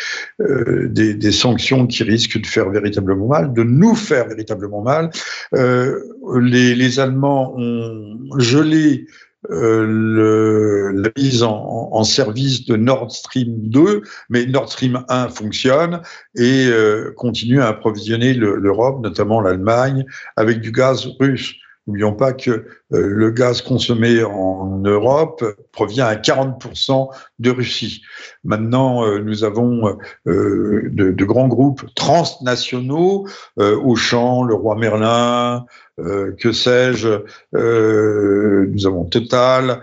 euh, 0.40 0.88
des, 0.88 1.14
des, 1.14 1.32
sanctions 1.32 1.86
qui 1.86 2.02
risquent 2.02 2.40
de 2.40 2.46
faire 2.46 2.70
véritablement 2.70 3.26
mal, 3.26 3.52
de 3.52 3.62
nous 3.62 3.94
faire 3.94 4.28
véritablement 4.28 4.82
mal. 4.82 5.10
les, 5.52 6.74
les 6.74 7.00
Allemands 7.00 7.54
ont 7.56 8.18
gelé 8.38 9.06
euh, 9.50 9.86
le, 9.86 10.90
la 11.00 11.10
mise 11.16 11.44
en, 11.44 11.90
en, 11.92 12.02
service 12.02 12.66
de 12.66 12.74
Nord 12.74 13.12
Stream 13.12 13.68
2, 13.68 14.02
mais 14.28 14.46
Nord 14.46 14.72
Stream 14.72 15.04
1 15.08 15.28
fonctionne 15.28 16.02
et 16.34 16.66
euh, 16.66 17.12
continue 17.16 17.60
à 17.60 17.68
approvisionner 17.68 18.34
l'Europe, 18.34 19.00
notamment 19.00 19.40
l'Allemagne, 19.40 20.04
avec 20.36 20.60
du 20.60 20.72
gaz 20.72 21.06
russe. 21.20 21.54
N'oublions 21.88 22.12
pas 22.12 22.34
que 22.34 22.50
euh, 22.50 22.66
le 22.90 23.30
gaz 23.30 23.62
consommé 23.62 24.22
en 24.22 24.76
Europe 24.76 25.42
provient 25.72 26.04
à 26.04 26.16
40% 26.16 27.08
de 27.38 27.50
Russie. 27.50 28.02
Maintenant, 28.44 29.06
euh, 29.06 29.20
nous 29.20 29.42
avons 29.42 29.96
euh, 30.26 30.90
de, 30.92 31.12
de, 31.12 31.24
grands 31.24 31.48
groupes 31.48 31.82
transnationaux, 31.94 33.26
Auchan, 33.56 34.42
le 34.42 34.54
Roi 34.54 34.76
Merlin, 34.76 35.64
que 35.96 36.52
sais-je, 36.52 37.24
nous 37.52 38.86
avons 38.86 39.04
Total, 39.04 39.82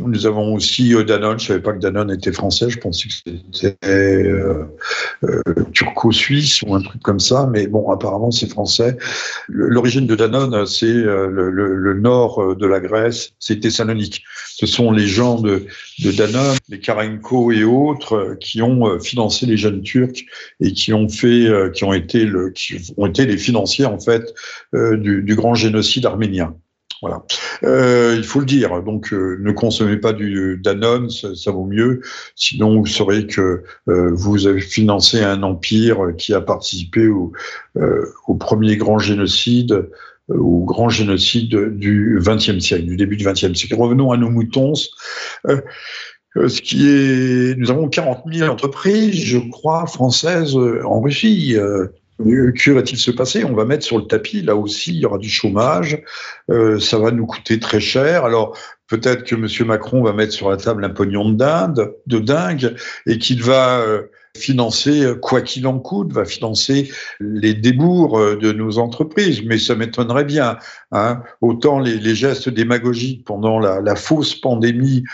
nous 0.00 0.26
avons 0.26 0.54
aussi 0.54 0.94
euh, 0.94 1.04
Danone. 1.04 1.38
Je 1.38 1.46
savais 1.46 1.60
pas 1.60 1.72
que 1.72 1.78
Danone 1.78 2.10
était 2.10 2.32
français. 2.32 2.68
Je 2.68 2.78
pensais 2.78 3.08
que 3.08 3.30
c'était 3.52 4.24
euh, 4.24 4.64
euh, 5.24 5.42
turco-suisse 5.72 6.62
ou 6.62 6.74
un 6.74 6.82
truc 6.82 7.02
comme 7.02 7.20
ça. 7.20 7.48
Mais 7.50 7.66
bon, 7.66 7.90
apparemment, 7.90 8.30
c'est 8.30 8.48
français. 8.48 8.96
L'origine 9.48 10.06
de 10.06 10.14
Danone, 10.14 10.66
c'est 10.66 10.86
le, 10.86 11.94
nord 11.94 12.56
de 12.56 12.66
la 12.66 12.80
Grèce. 12.80 13.32
C'est 13.38 13.60
Thessalonique. 13.60 14.22
Ce 14.46 14.66
sont 14.66 14.90
les 14.92 15.06
gens 15.06 15.40
de, 15.40 15.66
Danone, 16.16 16.56
les 16.68 16.80
Karenko 16.80 17.52
et 17.52 17.64
autres, 17.64 18.36
qui 18.40 18.60
ont 18.62 18.98
financé 19.00 19.46
les 19.46 19.56
jeunes 19.56 19.82
Turcs 19.82 20.24
et 20.60 20.72
qui 20.72 20.92
ont 20.92 21.08
fait, 21.08 21.48
qui 21.74 21.84
ont 21.84 21.92
été 21.92 22.28
qui 22.54 22.76
ont 22.96 23.06
été 23.06 23.26
les 23.26 23.38
financiers 23.38 23.86
en 23.86 23.98
fait 23.98 24.34
du 24.72 25.34
grand 25.34 25.54
génocide 25.54 26.06
arménien. 26.06 26.54
Voilà. 27.00 27.22
Euh, 27.62 28.14
il 28.16 28.24
faut 28.24 28.40
le 28.40 28.46
dire. 28.46 28.82
Donc, 28.82 29.12
euh, 29.12 29.38
ne 29.40 29.52
consommez 29.52 29.98
pas 29.98 30.12
du 30.12 30.60
Danone, 30.62 31.10
ça, 31.10 31.50
vaut 31.50 31.64
mieux. 31.64 32.00
Sinon, 32.34 32.80
vous 32.80 32.86
saurez 32.86 33.26
que 33.26 33.62
euh, 33.88 34.10
vous 34.12 34.46
avez 34.46 34.60
financé 34.60 35.22
un 35.22 35.42
empire 35.42 36.14
qui 36.16 36.34
a 36.34 36.40
participé 36.40 37.06
au, 37.06 37.32
euh, 37.76 38.04
au 38.26 38.34
premier 38.34 38.76
grand 38.76 38.98
génocide, 38.98 39.72
euh, 40.30 40.36
au 40.36 40.64
grand 40.64 40.88
génocide 40.88 41.76
du 41.76 42.18
XXe 42.20 42.58
siècle, 42.58 42.86
du 42.86 42.96
début 42.96 43.16
du 43.16 43.24
XXe 43.24 43.54
siècle. 43.54 43.76
Revenons 43.76 44.10
à 44.10 44.16
nos 44.16 44.30
moutons. 44.30 44.74
ce 44.74 46.60
qui 46.60 46.88
est, 46.88 47.56
nous 47.58 47.70
avons 47.70 47.88
40 47.88 48.24
000 48.32 48.50
entreprises, 48.50 49.24
je 49.24 49.38
crois, 49.38 49.86
françaises 49.86 50.56
en 50.56 51.00
Russie. 51.00 51.56
Que 52.18 52.70
va-t-il 52.72 52.98
se 52.98 53.10
passer? 53.10 53.44
On 53.44 53.54
va 53.54 53.64
mettre 53.64 53.84
sur 53.84 53.98
le 53.98 54.04
tapis, 54.04 54.42
là 54.42 54.56
aussi, 54.56 54.90
il 54.90 55.00
y 55.00 55.06
aura 55.06 55.18
du 55.18 55.28
chômage, 55.28 56.02
euh, 56.50 56.80
ça 56.80 56.98
va 56.98 57.12
nous 57.12 57.26
coûter 57.26 57.60
très 57.60 57.80
cher. 57.80 58.24
Alors, 58.24 58.56
peut-être 58.88 59.22
que 59.22 59.36
M. 59.36 59.66
Macron 59.66 60.02
va 60.02 60.12
mettre 60.12 60.32
sur 60.32 60.50
la 60.50 60.56
table 60.56 60.84
un 60.84 60.90
pognon 60.90 61.30
de, 61.30 62.18
dingue 62.18 62.74
et 63.06 63.18
qu'il 63.18 63.42
va 63.42 63.78
euh, 63.80 64.02
financer, 64.38 65.12
quoi 65.20 65.42
qu'il 65.42 65.66
en 65.66 65.78
coûte, 65.78 66.12
va 66.12 66.24
financer 66.24 66.90
les 67.20 67.54
débours 67.54 68.18
euh, 68.18 68.36
de 68.36 68.52
nos 68.52 68.78
entreprises. 68.78 69.42
Mais 69.44 69.58
ça 69.58 69.74
m'étonnerait 69.74 70.24
bien. 70.24 70.58
Hein. 70.92 71.22
Autant 71.40 71.80
les, 71.80 72.14
gestes 72.14 72.48
démagogiques 72.48 73.24
pendant 73.24 73.58
la, 73.58 73.96
fausse 73.96 74.34
pandémie 74.34 75.04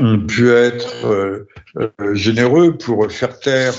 ont 0.00 0.20
pu 0.26 0.50
être 0.50 1.06
euh, 1.06 1.46
euh 1.78 2.14
généreux 2.14 2.76
pour 2.76 3.10
faire 3.10 3.38
taire 3.38 3.74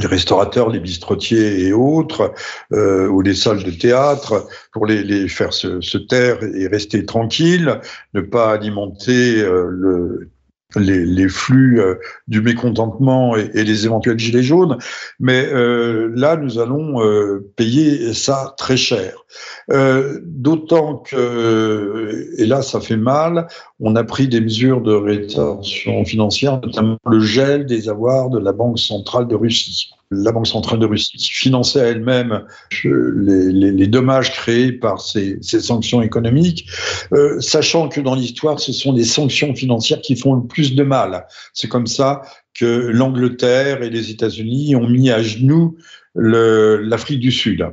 les 0.00 0.06
restaurateurs, 0.06 0.70
les 0.70 0.80
bistrotiers 0.80 1.66
et 1.66 1.72
autres, 1.72 2.32
euh, 2.72 3.08
ou 3.08 3.20
les 3.20 3.34
salles 3.34 3.62
de 3.62 3.70
théâtre, 3.70 4.46
pour 4.72 4.86
les, 4.86 5.02
les 5.02 5.28
faire 5.28 5.52
se, 5.52 5.80
se, 5.80 5.98
taire 5.98 6.38
et 6.42 6.66
rester 6.66 7.04
tranquilles, 7.04 7.80
ne 8.14 8.20
pas 8.20 8.52
alimenter 8.52 9.40
euh, 9.40 9.66
le, 9.68 10.30
les, 10.76 11.04
les, 11.04 11.28
flux 11.28 11.80
euh, 11.80 11.96
du 12.28 12.40
mécontentement 12.40 13.36
et, 13.36 13.50
et, 13.54 13.64
les 13.64 13.84
éventuels 13.84 14.18
gilets 14.18 14.42
jaunes. 14.42 14.78
Mais 15.20 15.46
euh, 15.52 16.10
là, 16.14 16.36
nous 16.36 16.58
allons 16.58 17.02
euh, 17.04 17.52
payer 17.56 18.14
ça 18.14 18.54
très 18.56 18.76
cher. 18.76 19.21
Euh, 19.70 20.20
D'autant 20.24 20.96
que, 20.96 22.34
et 22.38 22.46
là 22.46 22.62
ça 22.62 22.80
fait 22.80 22.96
mal, 22.96 23.46
on 23.80 23.96
a 23.96 24.04
pris 24.04 24.28
des 24.28 24.40
mesures 24.40 24.80
de 24.80 24.92
rétention 24.92 26.04
financière, 26.04 26.60
notamment 26.60 26.98
le 27.06 27.20
gel 27.20 27.66
des 27.66 27.88
avoirs 27.88 28.30
de 28.30 28.38
la 28.38 28.52
Banque 28.52 28.78
centrale 28.78 29.28
de 29.28 29.34
Russie. 29.34 29.90
La 30.10 30.32
Banque 30.32 30.46
centrale 30.46 30.78
de 30.78 30.86
Russie 30.86 31.16
qui 31.16 31.30
finançait 31.30 31.78
elle-même 31.78 32.44
les, 32.84 33.72
les, 33.72 33.86
dommages 33.86 34.32
créés 34.32 34.72
par 34.72 35.00
ces, 35.00 35.38
ces 35.40 35.60
sanctions 35.60 36.02
économiques, 36.02 36.66
euh, 37.14 37.40
sachant 37.40 37.88
que 37.88 38.00
dans 38.00 38.14
l'histoire, 38.14 38.60
ce 38.60 38.72
sont 38.72 38.92
les 38.92 39.04
sanctions 39.04 39.54
financières 39.54 40.00
qui 40.00 40.16
font 40.16 40.34
le 40.34 40.46
plus 40.46 40.74
de 40.74 40.82
mal. 40.82 41.26
C'est 41.54 41.68
comme 41.68 41.86
ça 41.86 42.22
que 42.54 42.90
l'Angleterre 42.92 43.82
et 43.82 43.90
les 43.90 44.10
États-Unis 44.10 44.76
ont 44.76 44.88
mis 44.88 45.10
à 45.10 45.22
genoux 45.22 45.76
l'Afrique 46.14 47.20
du 47.20 47.32
Sud. 47.32 47.66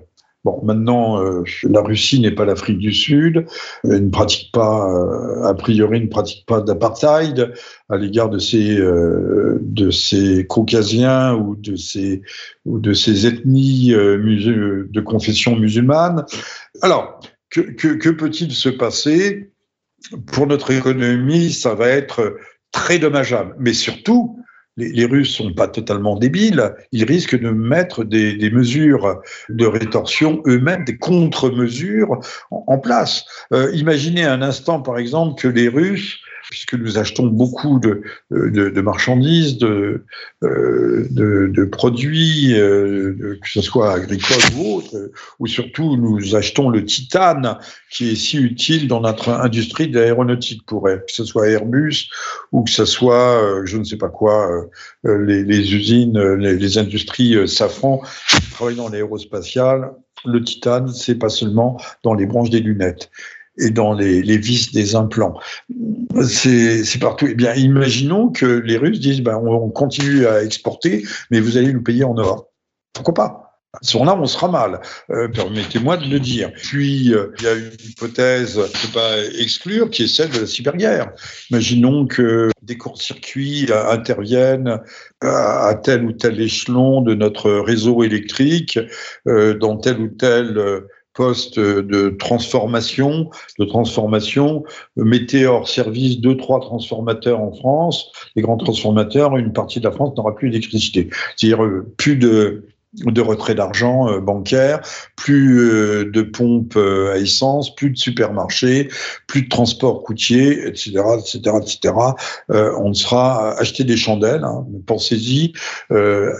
Bon, 0.45 0.61
maintenant, 0.63 1.21
euh, 1.21 1.43
la 1.63 1.81
Russie 1.81 2.21
n'est 2.21 2.31
pas 2.31 2.45
l'Afrique 2.45 2.77
du 2.77 2.93
Sud, 2.93 3.45
elle 3.83 4.05
ne 4.05 4.09
pratique 4.09 4.53
pas, 4.53 4.89
euh, 4.89 5.43
a 5.43 5.53
priori, 5.53 5.99
ne 5.99 6.07
pratique 6.07 6.45
pas 6.45 6.61
d'apartheid 6.61 7.53
à 7.89 7.97
l'égard 7.97 8.29
de 8.29 8.39
ces 8.39 8.79
euh, 8.79 9.59
de 9.61 9.91
ces 9.91 10.47
caucasiens 10.47 11.35
ou 11.35 11.57
de 11.57 11.75
ces 11.75 12.21
ou 12.63 12.79
de 12.79 12.93
ces 12.93 13.27
ethnies 13.27 13.93
euh, 13.93 14.87
de 14.89 15.01
confession 15.01 15.57
musulmane. 15.57 16.23
Alors, 16.81 17.19
que, 17.49 17.61
que 17.61 18.09
peut-il 18.09 18.53
se 18.53 18.69
passer? 18.69 19.51
Pour 20.27 20.47
notre 20.47 20.71
économie 20.71 21.51
Ça 21.51 21.75
va 21.75 21.89
être 21.89 22.37
très 22.71 22.99
dommageable, 22.99 23.55
mais 23.59 23.73
surtout, 23.73 24.38
les, 24.79 24.89
les, 24.89 25.05
Russes 25.05 25.35
sont 25.35 25.53
pas 25.53 25.67
totalement 25.67 26.15
débiles, 26.15 26.73
ils 26.91 27.03
risquent 27.03 27.39
de 27.39 27.49
mettre 27.49 28.03
des, 28.03 28.49
mesures 28.51 29.21
de 29.49 29.65
rétorsion 29.65 30.41
eux-mêmes, 30.47 30.85
des 30.85 30.97
contre-mesures 30.97 32.19
en, 32.51 32.63
en, 32.67 32.79
place. 32.79 33.25
Euh, 33.53 33.71
imaginez 33.73 34.23
un 34.23 34.41
instant, 34.41 34.81
par 34.81 34.97
exemple, 34.97 35.39
que 35.41 35.47
les 35.47 35.67
Russes 35.67 36.19
puisque 36.49 36.73
nous 36.73 36.97
achetons 36.97 37.27
beaucoup 37.27 37.79
de, 37.79 38.01
de, 38.31 38.69
de 38.69 38.81
marchandises, 38.81 39.57
de, 39.57 40.03
euh, 40.43 41.07
de, 41.11 41.51
de 41.53 41.65
produits, 41.65 42.59
euh, 42.59 43.37
que 43.41 43.49
ce 43.49 43.61
soit 43.61 43.93
agricoles 43.93 44.57
ou 44.57 44.77
autres, 44.77 45.11
ou 45.39 45.45
surtout 45.45 45.95
nous 45.95 46.35
achetons 46.35 46.69
le 46.69 46.83
titane 46.85 47.57
qui 47.91 48.11
est 48.11 48.15
si 48.15 48.37
utile 48.37 48.87
dans 48.87 49.01
notre 49.01 49.29
industrie 49.29 49.87
de 49.87 49.99
pour 50.65 50.83
que 50.83 50.99
ce 51.07 51.23
soit 51.23 51.49
Airbus 51.49 52.09
ou 52.51 52.63
que 52.63 52.71
ce 52.71 52.85
soit, 52.85 53.43
euh, 53.43 53.65
je 53.65 53.77
ne 53.77 53.83
sais 53.83 53.97
pas 53.97 54.09
quoi, 54.09 54.49
les, 55.03 55.43
les 55.43 55.73
usines, 55.75 56.19
les, 56.35 56.55
les 56.55 56.77
industries 56.77 57.47
Safran 57.47 58.01
qui 58.27 58.51
travaillent 58.51 58.75
dans 58.75 58.89
l'aérospatial. 58.89 59.91
Le 60.25 60.43
titane, 60.43 60.89
c'est 60.89 61.15
pas 61.15 61.29
seulement 61.29 61.79
dans 62.03 62.13
les 62.13 62.25
branches 62.25 62.49
des 62.49 62.59
lunettes 62.59 63.09
et 63.59 63.69
dans 63.69 63.93
les, 63.93 64.37
vis 64.37 64.71
des 64.71 64.95
implants. 64.95 65.39
C'est 66.25 66.99
partout. 66.99 67.27
Eh 67.29 67.35
bien, 67.35 67.53
imaginons 67.55 68.29
que 68.29 68.45
les 68.45 68.77
Russes 68.77 68.99
disent 68.99 69.21
ben, 69.21 69.37
on, 69.37 69.69
continue 69.69 70.25
à 70.25 70.43
exporter, 70.43 71.03
mais 71.31 71.39
vous 71.39 71.57
allez 71.57 71.73
nous 71.73 71.83
payer 71.83 72.03
en 72.03 72.17
or. 72.17 72.47
Pourquoi 72.93 73.13
pas? 73.13 73.45
À 73.71 73.79
ce 73.83 73.97
moment-là, 73.97 74.19
on 74.19 74.25
sera 74.25 74.47
mal. 74.47 74.81
Euh, 75.11 75.27
Permettez-moi 75.27 75.97
de 75.97 76.05
le 76.05 76.19
dire. 76.19 76.51
Puis, 76.53 77.13
euh, 77.13 77.31
il 77.37 77.45
y 77.45 77.47
a 77.47 77.53
une 77.53 77.71
hypothèse 77.87 78.55
que 78.55 78.87
ne 78.87 78.93
pas 78.93 79.39
exclure, 79.39 79.91
qui 79.91 80.03
est 80.03 80.07
celle 80.07 80.31
de 80.31 80.39
la 80.39 80.47
cyberguerre. 80.47 81.11
Imaginons 81.51 82.07
que 82.07 82.49
des 82.63 82.77
courts-circuits 82.77 83.67
euh, 83.69 83.91
interviennent 83.91 84.79
à, 85.21 85.75
tel 85.83 86.03
ou 86.03 86.13
tel 86.13 86.41
échelon 86.41 87.01
de 87.01 87.13
notre 87.13 87.51
réseau 87.51 88.01
électrique, 88.03 88.79
dans 89.25 89.77
tel 89.77 89.99
ou 89.99 90.07
tel 90.07 90.81
de 91.19 92.09
transformation, 92.17 93.29
de 93.59 93.65
transformation, 93.65 94.63
mettez 94.95 95.45
hors 95.45 95.67
service 95.67 96.21
deux, 96.21 96.37
trois 96.37 96.59
transformateurs 96.61 97.41
en 97.41 97.51
France, 97.51 98.11
les 98.35 98.41
grands 98.41 98.57
transformateurs, 98.57 99.37
une 99.37 99.53
partie 99.53 99.79
de 99.79 99.85
la 99.85 99.91
France 99.91 100.15
n'aura 100.15 100.35
plus 100.35 100.49
d'électricité. 100.49 101.09
C'est-à-dire 101.35 101.65
plus 101.97 102.15
de 102.15 102.68
de 102.93 103.21
retrait 103.21 103.53
d'argent 103.53 104.09
euh, 104.09 104.19
bancaire, 104.19 104.81
plus 105.15 105.59
euh, 105.59 106.09
de 106.11 106.21
pompes 106.21 106.75
euh, 106.75 107.13
à 107.13 107.17
essence, 107.17 107.75
plus 107.75 107.91
de 107.91 107.97
supermarchés, 107.97 108.89
plus 109.27 109.43
de 109.43 109.49
transport 109.49 110.03
coûtier, 110.03 110.67
etc., 110.67 111.01
etc., 111.19 111.57
etc. 111.61 111.93
on 112.49 112.93
sera 112.93 113.57
acheter 113.59 113.83
des 113.83 113.97
chandelles. 113.97 114.43
Hein, 114.43 114.65
Pensez-y, 114.85 115.53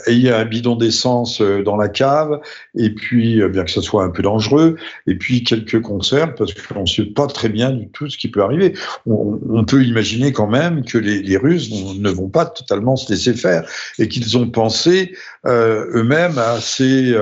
ayez 0.08 0.32
un 0.32 0.46
bidon 0.46 0.76
d'essence 0.76 1.42
dans 1.42 1.76
la 1.76 1.88
cave, 1.88 2.40
et 2.76 2.90
puis 2.90 3.42
bien 3.50 3.64
que 3.64 3.72
ce 3.72 3.82
soit 3.82 4.04
un 4.04 4.10
peu 4.10 4.24
dangereux, 4.24 4.76
et 5.08 5.16
puis 5.16 5.44
quelques 5.44 5.82
conserves 5.82 6.34
parce 6.36 6.54
qu'on 6.54 6.82
ne 6.82 6.88
sait 6.88 7.06
pas 7.06 7.28
très 7.28 7.50
bien 7.50 7.72
du 7.72 7.90
tout 7.90 8.10
ce 8.10 8.18
qui 8.18 8.30
peut 8.30 8.42
arriver. 8.42 8.74
On, 9.06 9.64
peut 9.66 9.84
imaginer 9.84 10.32
quand 10.32 10.48
même 10.48 10.84
que 10.84 10.98
les, 10.98 11.38
Russes 11.38 11.70
ne 11.72 12.10
vont 12.10 12.30
pas 12.30 12.46
totalement 12.46 12.96
se 12.96 13.12
laisser 13.12 13.34
faire 13.34 13.70
et 14.00 14.08
qu'ils 14.08 14.38
ont 14.38 14.50
pensé 14.50 15.14
eux-mêmes 15.46 16.38
assez 16.38 17.16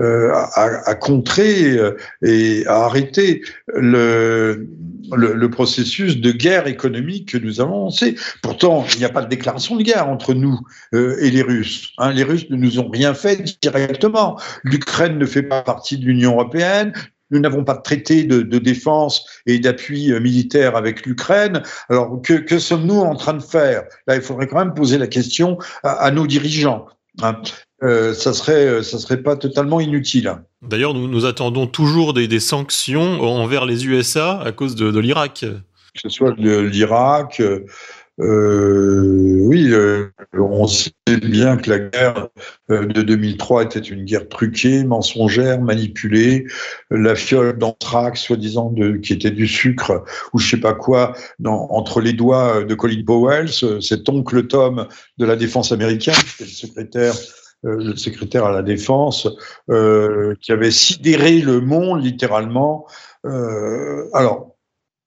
euh, 0.00 0.32
à, 0.32 0.88
à, 0.88 0.94
contrer 0.94 1.76
euh, 1.76 1.98
et 2.22 2.64
à 2.66 2.84
arrêter 2.86 3.42
le, 3.74 4.66
le, 5.14 5.34
le, 5.34 5.50
processus 5.50 6.18
de 6.18 6.32
guerre 6.32 6.66
économique 6.66 7.32
que 7.32 7.36
nous 7.36 7.60
avons 7.60 7.84
lancé. 7.84 8.16
Pourtant, 8.40 8.86
il 8.94 9.00
n'y 9.00 9.04
a 9.04 9.10
pas 9.10 9.20
de 9.20 9.28
déclaration 9.28 9.76
de 9.76 9.82
guerre 9.82 10.08
entre 10.08 10.32
nous 10.32 10.58
euh, 10.94 11.18
et 11.20 11.30
les 11.30 11.42
Russes. 11.42 11.92
Hein, 11.98 12.12
les 12.12 12.22
Russes 12.22 12.48
ne 12.48 12.56
nous 12.56 12.78
ont 12.78 12.88
rien 12.88 13.12
fait 13.12 13.44
directement. 13.60 14.40
L'Ukraine 14.64 15.18
ne 15.18 15.26
fait 15.26 15.42
pas 15.42 15.60
partie 15.60 15.98
de 15.98 16.06
l'Union 16.06 16.32
européenne. 16.32 16.94
Nous 17.30 17.40
n'avons 17.40 17.62
pas 17.62 17.74
de 17.74 17.82
traité 17.82 18.24
de, 18.24 18.40
de 18.40 18.58
défense 18.58 19.26
et 19.44 19.58
d'appui 19.58 20.10
militaire 20.20 20.74
avec 20.74 21.04
l'Ukraine. 21.04 21.62
Alors, 21.90 22.22
que, 22.22 22.32
que 22.32 22.58
sommes-nous 22.58 22.98
en 22.98 23.14
train 23.14 23.34
de 23.34 23.42
faire? 23.42 23.82
Là, 24.06 24.16
il 24.16 24.22
faudrait 24.22 24.46
quand 24.46 24.58
même 24.58 24.72
poser 24.72 24.96
la 24.96 25.06
question 25.06 25.58
à, 25.82 25.90
à 25.90 26.10
nos 26.10 26.26
dirigeants. 26.26 26.86
Hein. 27.20 27.42
Euh, 27.82 28.14
ça 28.14 28.32
serait, 28.32 28.66
euh, 28.66 28.82
ça 28.82 28.98
serait 28.98 29.22
pas 29.22 29.36
totalement 29.36 29.80
inutile. 29.80 30.32
D'ailleurs, 30.62 30.94
nous, 30.94 31.08
nous 31.08 31.24
attendons 31.24 31.66
toujours 31.66 32.14
des, 32.14 32.28
des, 32.28 32.40
sanctions 32.40 33.20
envers 33.20 33.66
les 33.66 33.86
USA 33.86 34.40
à 34.40 34.52
cause 34.52 34.76
de, 34.76 34.90
de 34.90 34.98
l'Irak. 35.00 35.40
Que 35.40 36.00
ce 36.00 36.08
soit 36.08 36.34
l'Irak, 36.38 37.42
euh, 38.22 39.38
oui, 39.42 39.68
euh, 39.72 40.08
on 40.32 40.66
sait 40.66 40.92
bien 41.22 41.56
que 41.56 41.70
la 41.70 41.78
guerre 41.78 42.28
de 42.68 43.02
2003 43.02 43.64
était 43.64 43.80
une 43.80 44.04
guerre 44.04 44.28
truquée, 44.28 44.84
mensongère, 44.84 45.60
manipulée. 45.60 46.46
La 46.90 47.14
fiole 47.14 47.58
d'anthrax, 47.58 48.22
soi-disant, 48.22 48.74
qui 49.02 49.12
était 49.12 49.30
du 49.30 49.46
sucre 49.46 50.04
ou 50.32 50.38
je 50.38 50.50
sais 50.50 50.60
pas 50.60 50.74
quoi, 50.74 51.14
entre 51.44 52.00
les 52.00 52.12
doigts 52.12 52.64
de 52.64 52.74
Colin 52.74 53.02
Powell, 53.04 53.48
cet 53.48 54.08
oncle 54.08 54.46
Tom 54.46 54.86
de 55.18 55.26
la 55.26 55.36
défense 55.36 55.72
américaine, 55.72 56.14
qui 56.38 56.72
était 56.78 57.10
le 57.62 57.96
secrétaire 57.96 58.44
euh, 58.44 58.48
à 58.48 58.52
la 58.52 58.62
défense, 58.62 59.28
euh, 59.70 60.34
qui 60.40 60.52
avait 60.52 60.70
sidéré 60.70 61.40
le 61.40 61.60
monde 61.60 62.02
littéralement. 62.02 62.86
Euh, 63.24 64.08
alors, 64.12 64.51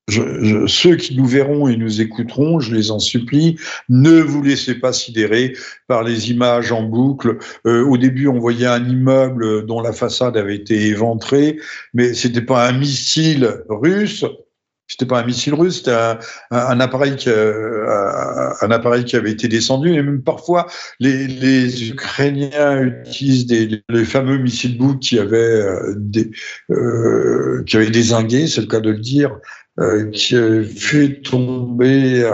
je, 0.08 0.22
je, 0.42 0.66
ceux 0.66 0.96
qui 0.96 1.16
nous 1.16 1.26
verront 1.26 1.68
et 1.68 1.76
nous 1.76 2.00
écouteront, 2.00 2.60
je 2.60 2.74
les 2.74 2.90
en 2.90 2.98
supplie, 2.98 3.58
ne 3.88 4.20
vous 4.20 4.42
laissez 4.42 4.76
pas 4.76 4.92
sidérer 4.92 5.54
par 5.88 6.02
les 6.02 6.30
images 6.30 6.72
en 6.72 6.82
boucle. 6.82 7.38
Euh, 7.66 7.84
au 7.84 7.96
début, 7.96 8.28
on 8.28 8.38
voyait 8.38 8.66
un 8.66 8.84
immeuble 8.86 9.66
dont 9.66 9.80
la 9.80 9.92
façade 9.92 10.36
avait 10.36 10.56
été 10.56 10.86
éventrée, 10.86 11.58
mais 11.94 12.14
c'était 12.14 12.42
pas 12.42 12.68
un 12.68 12.72
missile 12.72 13.62
russe, 13.68 14.24
c'était 14.88 15.06
pas 15.06 15.20
un 15.20 15.26
missile 15.26 15.54
russe, 15.54 15.78
c'était 15.78 15.90
un, 15.90 16.18
un, 16.52 16.80
appareil 16.80 17.16
qui, 17.16 17.28
euh, 17.28 18.52
un 18.60 18.70
appareil 18.70 19.04
qui 19.04 19.16
avait 19.16 19.32
été 19.32 19.48
descendu. 19.48 19.92
Et 19.92 20.02
même 20.02 20.22
parfois, 20.22 20.66
les, 21.00 21.26
les 21.26 21.90
Ukrainiens 21.90 22.82
utilisent 22.82 23.46
des, 23.46 23.82
les 23.88 24.04
fameux 24.04 24.38
missiles 24.38 24.78
bout 24.78 24.96
qui 24.96 25.18
avaient 25.18 25.36
euh, 25.36 25.96
euh, 26.70 27.64
qui 27.66 27.76
avaient 27.76 27.90
désingué, 27.90 28.46
c'est 28.46 28.60
le 28.60 28.68
cas 28.68 28.80
de 28.80 28.90
le 28.90 28.98
dire, 28.98 29.36
euh, 29.78 30.10
qui 30.10 30.34
fait 30.64 31.20
tomber 31.22 32.30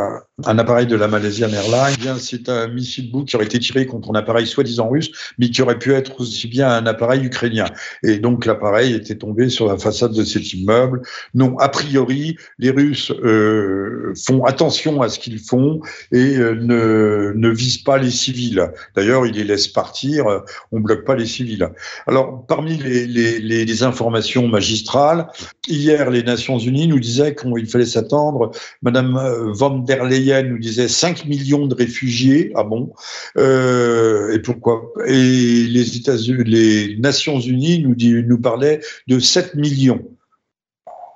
un 0.46 0.58
appareil 0.58 0.86
de 0.86 0.96
la 0.96 1.08
Malaysian 1.08 1.50
Airlines. 1.50 1.96
Bien, 2.00 2.16
c'est 2.18 2.48
un 2.48 2.66
missile 2.68 3.10
bout 3.10 3.24
qui 3.24 3.36
aurait 3.36 3.44
été 3.44 3.58
tiré 3.58 3.86
contre 3.86 4.10
un 4.12 4.14
appareil 4.14 4.46
soi-disant 4.46 4.88
russe, 4.88 5.10
mais 5.38 5.50
qui 5.50 5.60
aurait 5.60 5.78
pu 5.78 5.92
être 5.92 6.20
aussi 6.20 6.48
bien 6.48 6.70
un 6.70 6.86
appareil 6.86 7.24
ukrainien. 7.24 7.66
Et 8.02 8.18
donc, 8.18 8.46
l'appareil 8.46 8.94
était 8.94 9.16
tombé 9.16 9.50
sur 9.50 9.66
la 9.66 9.76
façade 9.76 10.12
de 10.14 10.24
cet 10.24 10.54
immeuble. 10.54 11.02
Non, 11.34 11.58
a 11.58 11.68
priori, 11.68 12.36
les 12.58 12.70
Russes 12.70 13.12
euh, 13.22 14.14
font 14.26 14.44
attention 14.44 15.02
à 15.02 15.10
ce 15.10 15.18
qu'ils 15.18 15.38
font 15.38 15.80
et 16.12 16.36
euh, 16.38 16.54
ne, 16.54 17.48
visent 17.50 17.82
pas 17.82 17.98
les 17.98 18.10
civils. 18.10 18.70
D'ailleurs, 18.96 19.26
ils 19.26 19.34
les 19.34 19.44
laissent 19.44 19.68
partir. 19.68 20.24
On 20.72 20.80
bloque 20.80 21.04
pas 21.04 21.14
les 21.14 21.26
civils. 21.26 21.68
Alors, 22.06 22.46
parmi 22.46 22.78
les, 22.78 23.82
informations 23.82 24.48
magistrales, 24.48 25.26
hier, 25.66 26.10
les 26.10 26.22
Nations 26.22 26.58
Unies 26.58 26.86
nous 26.86 27.00
disaient 27.00 27.34
qu'il 27.34 27.66
fallait 27.66 27.84
s'attendre. 27.84 28.52
Madame 28.82 29.18
von 29.52 29.78
der 29.80 30.04
Leyen 30.04 30.21
nous 30.42 30.58
disait 30.58 30.88
5 30.88 31.26
millions 31.26 31.66
de 31.66 31.74
réfugiés. 31.74 32.52
Ah 32.54 32.64
bon 32.64 32.92
euh, 33.36 34.32
Et 34.32 34.38
pourquoi? 34.38 34.92
Et 35.06 35.66
les 35.66 35.96
États-Unis, 35.96 36.44
les 36.44 36.96
Nations 36.98 37.40
Unies 37.40 37.80
nous, 37.80 37.94
nous 38.22 38.38
parlaient 38.38 38.80
de 39.08 39.18
7 39.18 39.54
millions. 39.54 40.02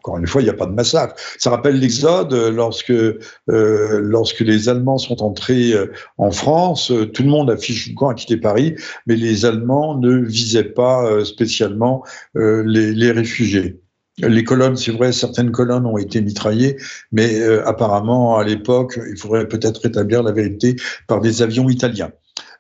Encore 0.07 0.19
une 0.19 0.27
fois, 0.29 0.41
il 0.41 0.45
n'y 0.45 0.51
a 0.51 0.55
pas 0.55 0.67
de 0.67 0.73
massacre. 0.73 1.17
Ça 1.37 1.51
rappelle 1.51 1.81
l'Exode 1.81 2.33
lorsque 2.33 2.93
euh, 2.93 3.19
lorsque 3.49 4.39
les 4.39 4.69
Allemands 4.69 4.99
sont 4.99 5.21
entrés 5.21 5.73
euh, 5.73 5.93
en 6.17 6.31
France. 6.31 6.93
Euh, 6.93 7.07
tout 7.07 7.25
le 7.25 7.29
monde 7.29 7.51
affiche 7.51 7.93
quand 7.97 8.09
à 8.09 8.15
quitter 8.15 8.37
Paris, 8.37 8.77
mais 9.09 9.17
les 9.17 9.45
Allemands 9.45 9.99
ne 9.99 10.19
visaient 10.19 10.63
pas 10.63 11.25
spécialement 11.25 12.05
les 12.35 13.11
réfugiés. 13.11 13.81
Les 14.19 14.45
colonnes, 14.45 14.77
c'est 14.77 14.93
vrai, 14.93 15.13
certaines 15.13 15.51
colonnes 15.51 15.85
ont 15.85 15.99
été 15.99 16.23
mitraillées, 16.23 16.77
mais 17.13 17.43
apparemment, 17.67 18.39
à 18.39 18.45
l'époque, 18.45 18.99
il 19.11 19.19
faudrait 19.19 19.47
peut-être 19.47 19.83
rétablir 19.83 20.23
la 20.23 20.33
vérité 20.33 20.77
par 21.07 21.21
des 21.21 21.43
avions 21.43 21.69
italiens. 21.69 22.13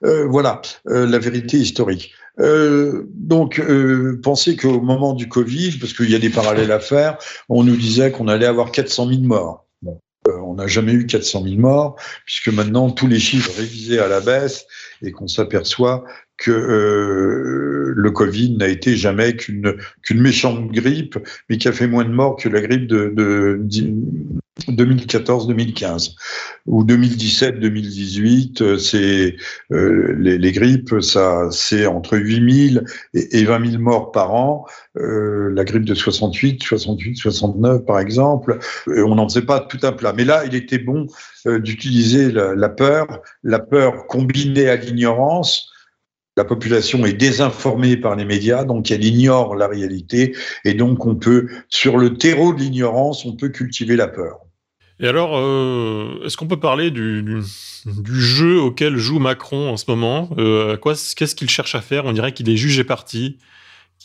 voilà, 0.02 0.60
la 0.84 1.18
vérité 1.18 1.56
historique. 1.56 2.12
Euh, 2.38 3.08
donc, 3.14 3.58
euh, 3.58 4.20
pensez 4.22 4.56
qu'au 4.56 4.80
moment 4.80 5.14
du 5.14 5.28
Covid, 5.28 5.78
parce 5.78 5.92
qu'il 5.92 6.10
y 6.10 6.14
a 6.14 6.18
des 6.18 6.30
parallèles 6.30 6.72
à 6.72 6.80
faire, 6.80 7.18
on 7.48 7.64
nous 7.64 7.76
disait 7.76 8.10
qu'on 8.10 8.28
allait 8.28 8.46
avoir 8.46 8.70
400 8.72 9.08
000 9.08 9.20
morts. 9.22 9.66
Euh, 10.28 10.32
on 10.44 10.54
n'a 10.54 10.66
jamais 10.66 10.92
eu 10.92 11.06
400 11.06 11.44
000 11.44 11.56
morts, 11.56 11.96
puisque 12.24 12.48
maintenant 12.48 12.90
tous 12.90 13.06
les 13.06 13.20
chiffres 13.20 13.52
révisés 13.56 14.00
à 14.00 14.08
la 14.08 14.20
baisse 14.20 14.66
et 15.02 15.12
qu'on 15.12 15.28
s'aperçoit 15.28 16.04
que 16.38 16.50
euh, 16.50 17.92
le 17.96 18.10
Covid 18.10 18.56
n'a 18.56 18.68
été 18.68 18.96
jamais 18.96 19.36
qu'une 19.36 19.74
qu'une 20.02 20.20
méchante 20.20 20.70
grippe, 20.70 21.18
mais 21.48 21.58
qui 21.58 21.68
a 21.68 21.72
fait 21.72 21.86
moins 21.86 22.04
de 22.04 22.10
morts 22.10 22.36
que 22.36 22.48
la 22.48 22.60
grippe 22.60 22.86
de, 22.86 23.12
de, 23.16 23.60
2014-2015 24.68 26.14
ou 26.66 26.84
2017-2018. 26.84 28.62
Euh, 28.62 28.78
c'est 28.78 29.36
euh, 29.72 30.14
les, 30.18 30.38
les, 30.38 30.52
grippes, 30.52 31.00
ça 31.00 31.48
c'est 31.50 31.86
entre 31.86 32.16
8000 32.16 32.84
et, 33.14 33.38
et 33.38 33.44
20 33.44 33.70
000 33.70 33.82
morts 33.82 34.12
par 34.12 34.34
an. 34.34 34.66
Euh, 34.96 35.50
la 35.54 35.64
grippe 35.64 35.84
de 35.84 35.94
68, 35.94 36.62
68, 36.62 37.16
69 37.16 37.84
par 37.84 37.98
exemple. 37.98 38.58
on 38.86 39.14
n'en 39.14 39.28
faisait 39.28 39.42
pas 39.42 39.60
tout 39.60 39.80
un 39.82 39.92
plat. 39.92 40.12
Mais 40.12 40.24
là, 40.24 40.44
il 40.44 40.54
était 40.54 40.78
bon 40.78 41.06
d'utiliser 41.46 42.32
la, 42.32 42.54
la 42.54 42.68
peur, 42.68 43.22
la 43.42 43.58
peur 43.58 44.06
combinée 44.06 44.68
à 44.68 44.76
l'ignorance 44.76 45.70
la 46.36 46.44
population 46.44 47.06
est 47.06 47.14
désinformée 47.14 47.96
par 47.96 48.14
les 48.14 48.24
médias, 48.24 48.64
donc 48.64 48.90
elle 48.90 49.04
ignore 49.04 49.56
la 49.56 49.68
réalité, 49.68 50.36
et 50.64 50.74
donc 50.74 51.06
on 51.06 51.14
peut, 51.14 51.48
sur 51.68 51.96
le 51.96 52.18
terreau 52.18 52.52
de 52.52 52.60
l'ignorance, 52.60 53.24
on 53.24 53.36
peut 53.36 53.48
cultiver 53.48 53.96
la 53.96 54.08
peur. 54.08 54.40
Et 54.98 55.06
alors, 55.06 55.36
euh, 55.36 56.24
est-ce 56.24 56.36
qu'on 56.36 56.46
peut 56.46 56.60
parler 56.60 56.90
du, 56.90 57.42
jeu 57.84 58.58
auquel 58.58 58.96
joue 58.96 59.18
Macron 59.18 59.70
en 59.70 59.76
ce 59.76 59.84
moment? 59.88 60.30
Euh, 60.38 60.76
Qu'est-ce 60.76 61.34
qu'il 61.34 61.50
cherche 61.50 61.74
à 61.74 61.82
faire? 61.82 62.06
On 62.06 62.12
dirait 62.12 62.32
qu'il 62.32 62.48
est 62.48 62.56
jugé 62.56 62.82
parti 62.82 63.38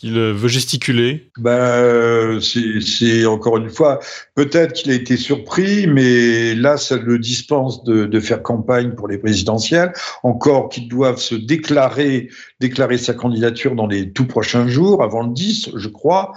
qu'il 0.02 0.18
euh, 0.18 0.34
veut 0.34 0.48
gesticuler 0.48 1.30
ben, 1.38 2.40
C'est 2.42 3.26
encore 3.26 3.58
une 3.58 3.70
fois, 3.70 4.00
peut-être 4.34 4.74
qu'il 4.74 4.92
a 4.92 4.96
été 4.96 5.16
surpris, 5.16 5.86
mais 5.86 6.56
là, 6.56 6.78
ça 6.78 6.98
le 6.98 7.20
dispense 7.20 7.84
de, 7.84 8.20
faire 8.20 8.42
campagne 8.42 8.92
pour 8.92 9.08
les 9.08 9.18
présidentielles. 9.18 9.94
Encore 10.24 10.70
qu'il 10.70 10.88
doivent 10.88 11.20
se 11.20 11.36
déclarer, 11.36 12.30
déclarer 12.60 12.98
sa 12.98 13.14
candidature 13.14 13.76
dans 13.76 13.88
les 13.88 14.12
tout 14.12 14.26
prochains 14.26 14.68
jours, 14.68 15.04
avant 15.04 15.24
le 15.24 15.34
10, 15.34 15.70
je 15.76 15.88
crois. 15.88 16.34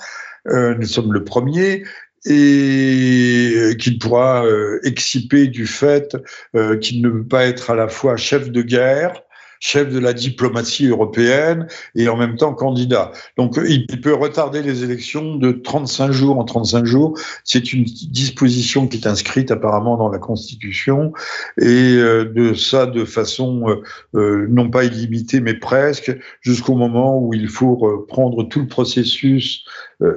Euh, 0.48 0.74
nous 0.78 0.86
sommes 0.86 1.12
le 1.14 1.24
premier 1.24 1.84
et 2.26 3.76
qu'il 3.78 3.98
pourra 3.98 4.44
euh, 4.44 4.78
exciper 4.84 5.46
du 5.46 5.66
fait 5.66 6.16
euh, 6.54 6.78
qu'il 6.78 7.02
ne 7.02 7.08
peut 7.08 7.26
pas 7.26 7.46
être 7.46 7.70
à 7.70 7.74
la 7.74 7.88
fois 7.88 8.16
chef 8.16 8.50
de 8.50 8.62
guerre 8.62 9.22
chef 9.60 9.92
de 9.92 9.98
la 9.98 10.12
diplomatie 10.12 10.86
européenne 10.86 11.66
et 11.94 12.08
en 12.08 12.16
même 12.16 12.36
temps 12.36 12.54
candidat. 12.54 13.12
Donc 13.36 13.58
il 13.66 13.86
peut 14.00 14.14
retarder 14.14 14.62
les 14.62 14.84
élections 14.84 15.36
de 15.36 15.52
35 15.52 16.12
jours 16.12 16.38
en 16.38 16.44
35 16.44 16.84
jours. 16.84 17.18
C'est 17.44 17.72
une 17.72 17.84
disposition 17.84 18.86
qui 18.86 18.98
est 18.98 19.06
inscrite 19.06 19.50
apparemment 19.50 19.96
dans 19.96 20.08
la 20.08 20.18
Constitution 20.18 21.12
et 21.60 21.96
euh, 21.96 22.24
de 22.24 22.54
ça 22.54 22.86
de 22.86 23.04
façon 23.04 23.68
euh, 23.68 23.82
euh, 24.14 24.46
non 24.48 24.70
pas 24.70 24.84
illimitée 24.84 25.40
mais 25.40 25.54
presque 25.54 26.16
jusqu'au 26.40 26.74
moment 26.74 27.18
où 27.18 27.34
il 27.34 27.48
faut 27.48 28.04
prendre 28.08 28.44
tout 28.44 28.60
le 28.60 28.68
processus 28.68 29.64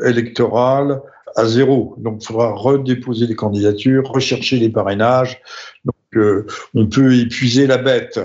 électoral 0.03 1.01
à 1.37 1.45
zéro. 1.45 1.95
Donc, 1.99 2.17
il 2.21 2.25
faudra 2.27 2.51
redéposer 2.51 3.27
les 3.27 3.35
candidatures, 3.35 4.09
rechercher 4.09 4.57
les 4.57 4.69
parrainages. 4.69 5.39
On 6.73 6.87
peut 6.87 7.13
épuiser 7.15 7.67
la 7.67 7.77
bête. 7.77 8.19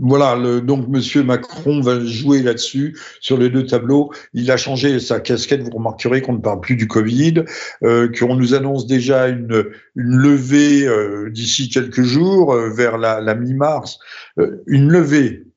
Voilà. 0.00 0.36
Donc, 0.60 0.88
Monsieur 0.88 1.22
Macron 1.22 1.80
va 1.80 2.04
jouer 2.04 2.42
là-dessus 2.42 2.98
sur 3.20 3.36
les 3.36 3.50
deux 3.50 3.66
tableaux. 3.66 4.10
Il 4.32 4.50
a 4.50 4.56
changé 4.56 4.98
sa 5.00 5.20
casquette. 5.20 5.62
Vous 5.62 5.70
remarquerez 5.70 6.22
qu'on 6.22 6.34
ne 6.34 6.40
parle 6.40 6.60
plus 6.60 6.76
du 6.76 6.88
Covid, 6.88 7.44
euh, 7.82 8.08
qu'on 8.08 8.36
nous 8.36 8.54
annonce 8.54 8.86
déjà 8.86 9.28
une, 9.28 9.64
levée 9.94 10.86
euh, 10.86 11.30
d'ici 11.30 11.68
quelques 11.68 12.02
jours, 12.02 12.54
euh, 12.54 12.70
vers 12.70 12.98
la 12.98 13.34
mi-mars, 13.34 13.98
une 14.66 14.90
levée 14.90 15.49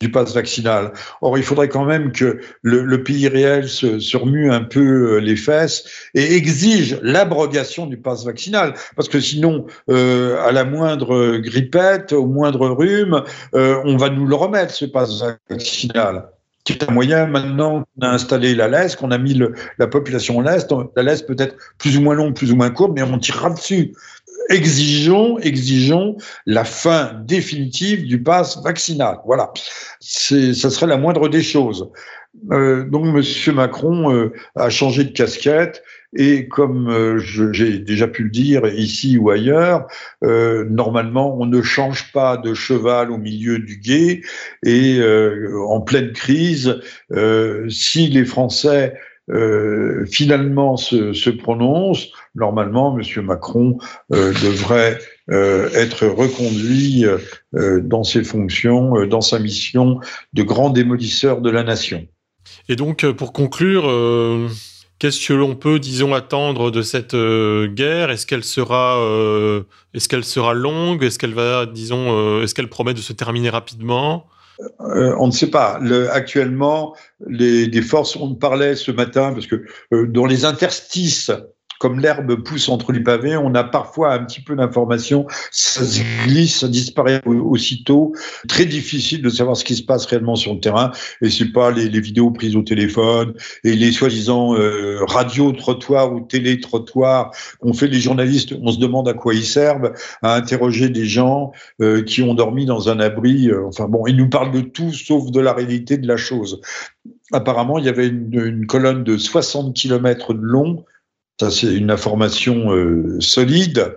du 0.00 0.10
pass 0.10 0.34
vaccinal. 0.34 0.92
Or, 1.20 1.36
il 1.36 1.44
faudrait 1.44 1.68
quand 1.68 1.84
même 1.84 2.10
que 2.12 2.40
le, 2.62 3.02
pays 3.02 3.28
réel 3.28 3.68
se, 3.68 4.16
remue 4.16 4.50
un 4.50 4.62
peu 4.62 5.16
euh, 5.16 5.18
les 5.18 5.36
fesses 5.36 5.84
et 6.14 6.34
exige 6.36 6.98
l'abrogation 7.02 7.86
du 7.86 7.98
pass 7.98 8.24
vaccinal, 8.24 8.74
parce 8.96 9.08
que 9.08 9.20
sinon, 9.20 9.66
euh, 9.90 10.42
à 10.42 10.52
la 10.52 10.64
moindre 10.64 11.36
grippette, 11.38 12.12
au 12.12 12.26
moindre 12.26 12.68
rhume, 12.68 13.22
euh, 13.54 13.80
on 13.84 13.96
va 13.96 14.08
nous 14.08 14.26
le 14.26 14.34
remettre 14.34 14.72
ce 14.72 14.86
pass 14.86 15.22
vaccinal 15.48 16.28
qui 16.64 16.74
est 16.74 16.88
un 16.88 16.92
moyen 16.92 17.26
maintenant 17.26 17.84
qu'on 17.84 18.06
a 18.06 18.10
installé 18.10 18.54
la 18.54 18.68
laisse, 18.68 18.94
qu'on 18.94 19.10
a 19.10 19.18
mis 19.18 19.40
la 19.78 19.86
population 19.86 20.38
en 20.38 20.40
laisse. 20.42 20.66
La 20.94 21.02
laisse 21.02 21.22
peut 21.22 21.36
être 21.38 21.56
plus 21.78 21.96
ou 21.96 22.02
moins 22.02 22.14
longue, 22.14 22.34
plus 22.34 22.52
ou 22.52 22.56
moins 22.56 22.70
courte, 22.70 22.92
mais 22.94 23.02
on 23.02 23.18
tirera 23.18 23.50
dessus 23.50 23.94
exigeons, 24.48 25.38
exigeons 25.38 26.16
la 26.46 26.64
fin 26.64 27.12
définitive 27.24 28.06
du 28.06 28.22
pass 28.22 28.62
vaccinal. 28.62 29.18
Voilà, 29.26 29.52
c'est, 30.00 30.54
ça 30.54 30.70
serait 30.70 30.86
la 30.86 30.96
moindre 30.96 31.28
des 31.28 31.42
choses. 31.42 31.90
Euh, 32.52 32.84
donc, 32.84 33.06
Monsieur 33.06 33.52
Macron 33.52 34.14
euh, 34.14 34.32
a 34.54 34.70
changé 34.70 35.04
de 35.04 35.10
casquette 35.10 35.82
et 36.16 36.48
comme 36.48 36.88
euh, 36.88 37.18
j'ai 37.52 37.78
déjà 37.78 38.08
pu 38.08 38.24
le 38.24 38.30
dire 38.30 38.66
ici 38.66 39.16
ou 39.16 39.30
ailleurs, 39.30 39.86
euh, 40.24 40.64
normalement, 40.68 41.36
on 41.38 41.46
ne 41.46 41.62
change 41.62 42.12
pas 42.12 42.36
de 42.36 42.54
cheval 42.54 43.10
au 43.10 43.18
milieu 43.18 43.58
du 43.58 43.76
guet 43.76 44.22
et 44.64 44.98
euh, 44.98 45.60
en 45.68 45.80
pleine 45.80 46.12
crise, 46.12 46.80
si 47.68 48.08
les 48.08 48.24
Français 48.24 48.94
euh, 49.30 50.06
finalement 50.10 50.76
se, 50.76 51.30
prononce, 51.30 52.08
normalement, 52.34 52.98
M. 52.98 53.24
Macron 53.24 53.78
euh, 54.12 54.32
devrait 54.42 54.98
euh, 55.30 55.68
être 55.74 56.06
reconduit 56.06 57.04
dans 57.52 58.04
ses 58.04 58.24
fonctions, 58.24 59.06
dans 59.06 59.20
sa 59.20 59.38
mission 59.38 60.00
de 60.32 60.42
grand 60.42 60.70
démolisseur 60.70 61.40
de 61.40 61.50
la 61.50 61.62
nation. 61.62 62.06
Et 62.68 62.76
donc, 62.76 63.08
pour 63.12 63.32
conclure, 63.32 63.84
qu'est-ce 64.98 65.26
que 65.26 65.32
l'on 65.32 65.54
peut, 65.54 65.78
disons, 65.78 66.14
attendre 66.14 66.70
de 66.70 66.82
cette 66.82 67.14
guerre? 67.14 68.10
Est-ce 68.10 68.26
qu'elle 68.26 68.44
sera, 68.44 68.96
est-ce 69.94 70.08
qu'elle 70.08 70.24
sera 70.24 70.54
longue? 70.54 71.04
Est-ce 71.04 71.18
qu'elle 71.18 71.34
va, 71.34 71.66
disons, 71.66 72.42
est-ce 72.42 72.54
qu'elle 72.54 72.68
promet 72.68 72.94
de 72.94 73.00
se 73.00 73.12
terminer 73.12 73.50
rapidement? 73.50 74.26
Euh, 74.80 75.14
on 75.18 75.26
ne 75.26 75.32
sait 75.32 75.50
pas. 75.50 75.78
Le, 75.80 76.10
actuellement, 76.10 76.94
les, 77.26 77.66
des 77.66 77.82
forces, 77.82 78.16
on 78.16 78.34
parlait 78.34 78.76
ce 78.76 78.90
matin, 78.90 79.32
parce 79.32 79.46
que 79.46 79.64
euh, 79.92 80.06
dans 80.06 80.26
les 80.26 80.44
interstices 80.44 81.30
comme 81.80 81.98
l'herbe 81.98 82.36
pousse 82.44 82.68
entre 82.68 82.92
les 82.92 83.00
pavés, 83.00 83.38
on 83.38 83.54
a 83.54 83.64
parfois 83.64 84.12
un 84.12 84.22
petit 84.24 84.42
peu 84.42 84.54
d'informations, 84.54 85.26
ça 85.50 85.82
se 85.82 86.02
glisse, 86.26 86.58
ça 86.58 86.68
disparaît 86.68 87.22
aussitôt. 87.24 88.12
Très 88.48 88.66
difficile 88.66 89.22
de 89.22 89.30
savoir 89.30 89.56
ce 89.56 89.64
qui 89.64 89.74
se 89.74 89.82
passe 89.82 90.04
réellement 90.04 90.36
sur 90.36 90.52
le 90.52 90.60
terrain. 90.60 90.90
Et 91.22 91.30
c'est 91.30 91.52
pas 91.52 91.70
les, 91.70 91.88
vidéos 92.00 92.32
prises 92.32 92.54
au 92.54 92.60
téléphone 92.60 93.32
et 93.64 93.72
les 93.76 93.92
soi-disant 93.92 94.54
euh, 94.56 94.98
radio 95.06 95.52
trottoirs 95.52 96.12
ou 96.12 96.20
télé 96.20 96.60
trottoirs 96.60 97.30
qu'ont 97.60 97.72
fait 97.72 97.88
les 97.88 97.98
journalistes. 97.98 98.54
On 98.60 98.72
se 98.72 98.78
demande 98.78 99.08
à 99.08 99.14
quoi 99.14 99.32
ils 99.32 99.46
servent, 99.46 99.94
à 100.20 100.34
interroger 100.34 100.90
des 100.90 101.06
gens 101.06 101.52
euh, 101.80 102.02
qui 102.02 102.22
ont 102.22 102.34
dormi 102.34 102.66
dans 102.66 102.90
un 102.90 103.00
abri. 103.00 103.48
Euh, 103.48 103.66
enfin 103.66 103.88
bon, 103.88 104.06
ils 104.06 104.16
nous 104.16 104.28
parlent 104.28 104.52
de 104.52 104.60
tout 104.60 104.92
sauf 104.92 105.30
de 105.30 105.40
la 105.40 105.54
réalité 105.54 105.96
de 105.96 106.06
la 106.06 106.18
chose. 106.18 106.60
Apparemment, 107.32 107.78
il 107.78 107.86
y 107.86 107.88
avait 107.88 108.08
une, 108.08 108.34
une 108.34 108.66
colonne 108.66 109.02
de 109.02 109.16
60 109.16 109.74
km 109.74 110.34
de 110.34 110.42
long 110.42 110.84
ça, 111.40 111.50
c'est 111.50 111.74
une 111.74 111.90
information 111.90 112.70
euh, 112.74 113.18
solide, 113.18 113.96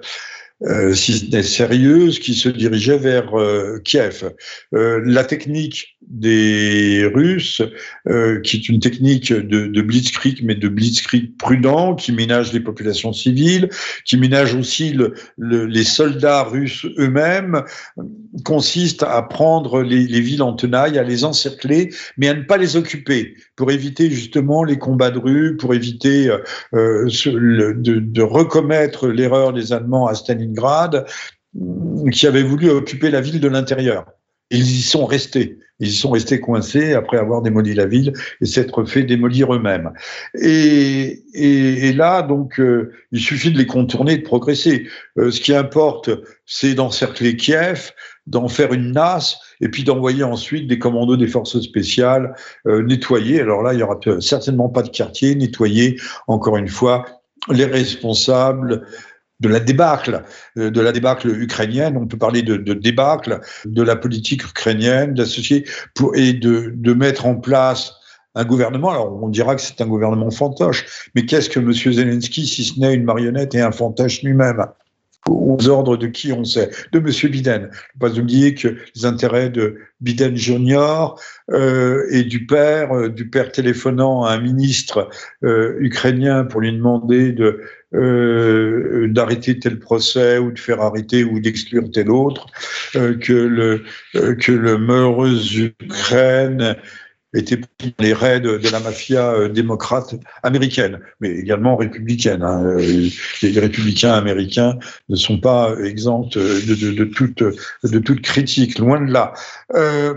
euh, 0.62 0.94
si 0.94 1.20
ce 1.20 1.26
n'est 1.26 1.44
sérieuse, 1.44 2.20
qui 2.20 2.36
se 2.36 2.48
dirigeait 2.48 2.98
vers 2.98 3.38
euh, 3.38 3.80
Kiev. 3.84 4.32
Euh, 4.74 5.02
la 5.04 5.26
technique 5.26 5.93
des 6.10 7.10
Russes, 7.14 7.62
euh, 8.08 8.40
qui 8.42 8.58
est 8.58 8.70
une 8.70 8.80
technique 8.80 9.32
de, 9.32 9.68
de, 9.68 9.82
blitzkrieg, 9.82 10.44
mais 10.44 10.56
de 10.56 10.68
blitzkrieg 10.68 11.38
prudent, 11.38 11.96
qui 11.96 12.12
ménage 12.12 12.54
les 12.54 12.60
populations 12.60 13.14
civiles, 13.14 13.70
qui 14.06 14.18
ménage 14.18 14.54
aussi 14.56 14.92
le, 14.94 15.14
le, 15.38 15.66
les 15.66 15.84
soldats 15.84 16.44
russes 16.44 16.86
eux-mêmes, 16.98 17.64
consiste 18.46 19.04
à 19.04 19.22
prendre 19.22 19.82
les, 19.82 20.08
les, 20.08 20.22
villes 20.22 20.44
en 20.44 20.54
tenaille, 20.54 20.98
à 20.98 21.04
les 21.04 21.24
encercler, 21.24 21.94
mais 22.18 22.30
à 22.30 22.34
ne 22.34 22.44
pas 22.44 22.58
les 22.58 22.76
occuper, 22.76 23.36
pour 23.56 23.72
éviter 23.72 24.10
justement 24.10 24.64
les 24.64 24.78
combats 24.78 25.12
de 25.12 25.20
rue, 25.20 25.58
pour 25.58 25.74
éviter 25.74 26.30
euh, 26.74 27.08
le, 27.26 27.74
de, 27.74 28.00
de 28.00 28.22
recommettre 28.22 29.08
l'erreur 29.08 29.54
des 29.54 29.74
Allemands 29.74 30.08
à 30.08 30.16
Stalingrad, 30.16 31.06
qui 32.12 32.28
avaient 32.28 32.44
voulu 32.44 32.70
occuper 32.70 33.12
la 33.12 33.22
ville 33.22 33.40
de 33.40 33.48
l'intérieur. 33.48 34.06
Ils 34.54 34.70
y 34.70 34.82
sont 34.82 35.06
restés. 35.06 35.58
Ils 35.80 35.88
y 35.90 35.94
sont 35.94 36.12
restés 36.12 36.40
coincés 36.40 36.94
après 36.94 37.18
avoir 37.18 37.42
démoli 37.42 37.74
la 37.74 37.88
ville 37.88 38.14
et 38.40 38.46
s'être 38.46 38.86
fait 38.86 39.04
démolir 39.04 39.54
eux-mêmes. 39.54 39.92
Et, 40.40 41.24
et, 41.34 41.88
et, 41.90 41.94
là, 41.94 42.22
donc, 42.22 42.60
euh, 42.60 42.94
il 43.12 43.20
suffit 43.20 43.52
de 43.52 43.58
les 43.58 43.66
contourner, 43.66 44.18
de 44.18 44.22
progresser. 44.22 44.88
Euh, 45.18 45.32
ce 45.32 45.42
qui 45.42 45.54
importe, 45.54 46.12
c'est 46.46 46.76
d'encercler 46.76 47.36
Kiev, 47.36 47.92
d'en 48.28 48.48
faire 48.48 48.72
une 48.72 48.92
nasse, 48.92 49.40
et 49.60 49.68
puis 49.68 49.84
d'envoyer 49.84 50.24
ensuite 50.24 50.68
des 50.68 50.78
commandos 50.78 51.18
des 51.18 51.28
forces 51.28 51.60
spéciales 51.60 52.36
euh, 52.68 52.84
nettoyer. 52.84 53.42
Alors 53.42 53.64
là, 53.64 53.74
il 53.74 53.80
y 53.80 53.84
aura 53.84 54.00
certainement 54.20 54.70
pas 54.70 54.84
de 54.84 54.90
quartier, 54.90 55.34
nettoyer, 55.36 56.00
encore 56.28 56.58
une 56.58 56.70
fois, 56.70 57.06
les 57.50 57.66
responsables 57.66 58.86
de 59.44 59.50
la 59.50 59.60
débâcle, 59.60 60.24
euh, 60.58 60.72
de 60.72 60.82
la 60.82 60.92
débâcle 60.92 61.28
ukrainienne. 61.30 61.98
On 61.98 62.08
peut 62.08 62.18
parler 62.18 62.42
de, 62.42 62.56
débâcle 62.74 63.42
de 63.66 63.84
la 63.84 63.96
politique 63.96 64.44
ukrainienne, 64.44 65.14
d'associer 65.14 65.66
et 66.16 66.34
de, 66.34 66.74
de 66.74 66.94
mettre 66.94 67.28
en 67.28 67.36
place 67.36 67.94
un 68.36 68.46
gouvernement. 68.46 68.90
Alors 68.90 69.22
on 69.22 69.30
dira 69.30 69.56
que 69.56 69.62
c'est 69.62 69.80
un 69.82 69.88
gouvernement 69.88 70.32
fantoche, 70.32 71.10
mais 71.14 71.26
qu'est-ce 71.26 71.50
que 71.50 71.60
M. 71.60 71.72
Zelensky 71.74 72.48
si 72.48 72.64
ce 72.64 72.80
n'est 72.80 72.96
une 72.96 73.04
marionnette 73.04 73.54
et 73.54 73.62
un 73.62 73.72
fantoche 73.72 74.24
lui-même? 74.24 74.66
Aux 75.30 75.68
ordres 75.68 75.98
de 75.98 76.08
qui 76.08 76.32
on 76.32 76.44
sait, 76.44 76.70
de 76.92 77.00
M. 77.00 77.32
Biden. 77.32 77.70
Pas 78.00 78.18
oublier 78.18 78.56
que 78.56 78.78
les 78.96 79.06
intérêts 79.06 79.50
de 79.50 79.78
Biden 80.02 80.36
Junior 80.36 81.20
euh, 81.52 82.06
et 82.12 82.24
du 82.24 82.46
père, 82.46 82.96
euh, 82.96 83.10
du 83.10 83.30
père 83.30 83.52
téléphonant 83.52 84.24
à 84.24 84.34
un 84.34 84.40
ministre 84.40 85.10
euh, 85.44 85.76
ukrainien 85.80 86.44
pour 86.44 86.62
lui 86.62 86.74
demander 86.74 87.32
de 87.32 87.62
euh, 87.96 89.08
d'arrêter 89.10 89.60
tel 89.60 89.78
procès 89.78 90.40
ou 90.40 90.52
de 90.52 90.58
faire 90.58 90.82
arrêter 90.82 91.24
ou 91.24 91.40
d'exclure 91.40 91.92
tel 91.92 92.10
autre, 92.10 92.48
euh, 92.96 93.16
que 93.16 93.34
le 93.34 93.84
que 94.14 94.52
le 94.52 94.80
malheureuse 94.80 95.56
Ukraine 95.56 96.76
était 97.34 97.58
pris 97.58 97.94
les 98.00 98.14
raids 98.14 98.40
de 98.40 98.70
la 98.72 98.80
mafia 98.80 99.32
euh, 99.32 99.50
démocrate 99.50 100.16
américaine, 100.44 101.00
mais 101.20 101.30
également 101.30 101.76
républicaine. 101.76 102.44
Hein. 102.44 102.64
Euh, 102.64 103.10
les 103.42 103.60
républicains 103.60 104.14
américains 104.14 104.78
ne 105.10 105.16
sont 105.16 105.40
pas 105.40 105.76
exempts 105.84 106.30
de, 106.36 106.94
de, 106.94 108.00
toute, 108.00 108.22
critique, 108.22 108.78
loin 108.80 109.02
de 109.02 109.12
là. 109.12 109.34
Euh, 109.74 110.14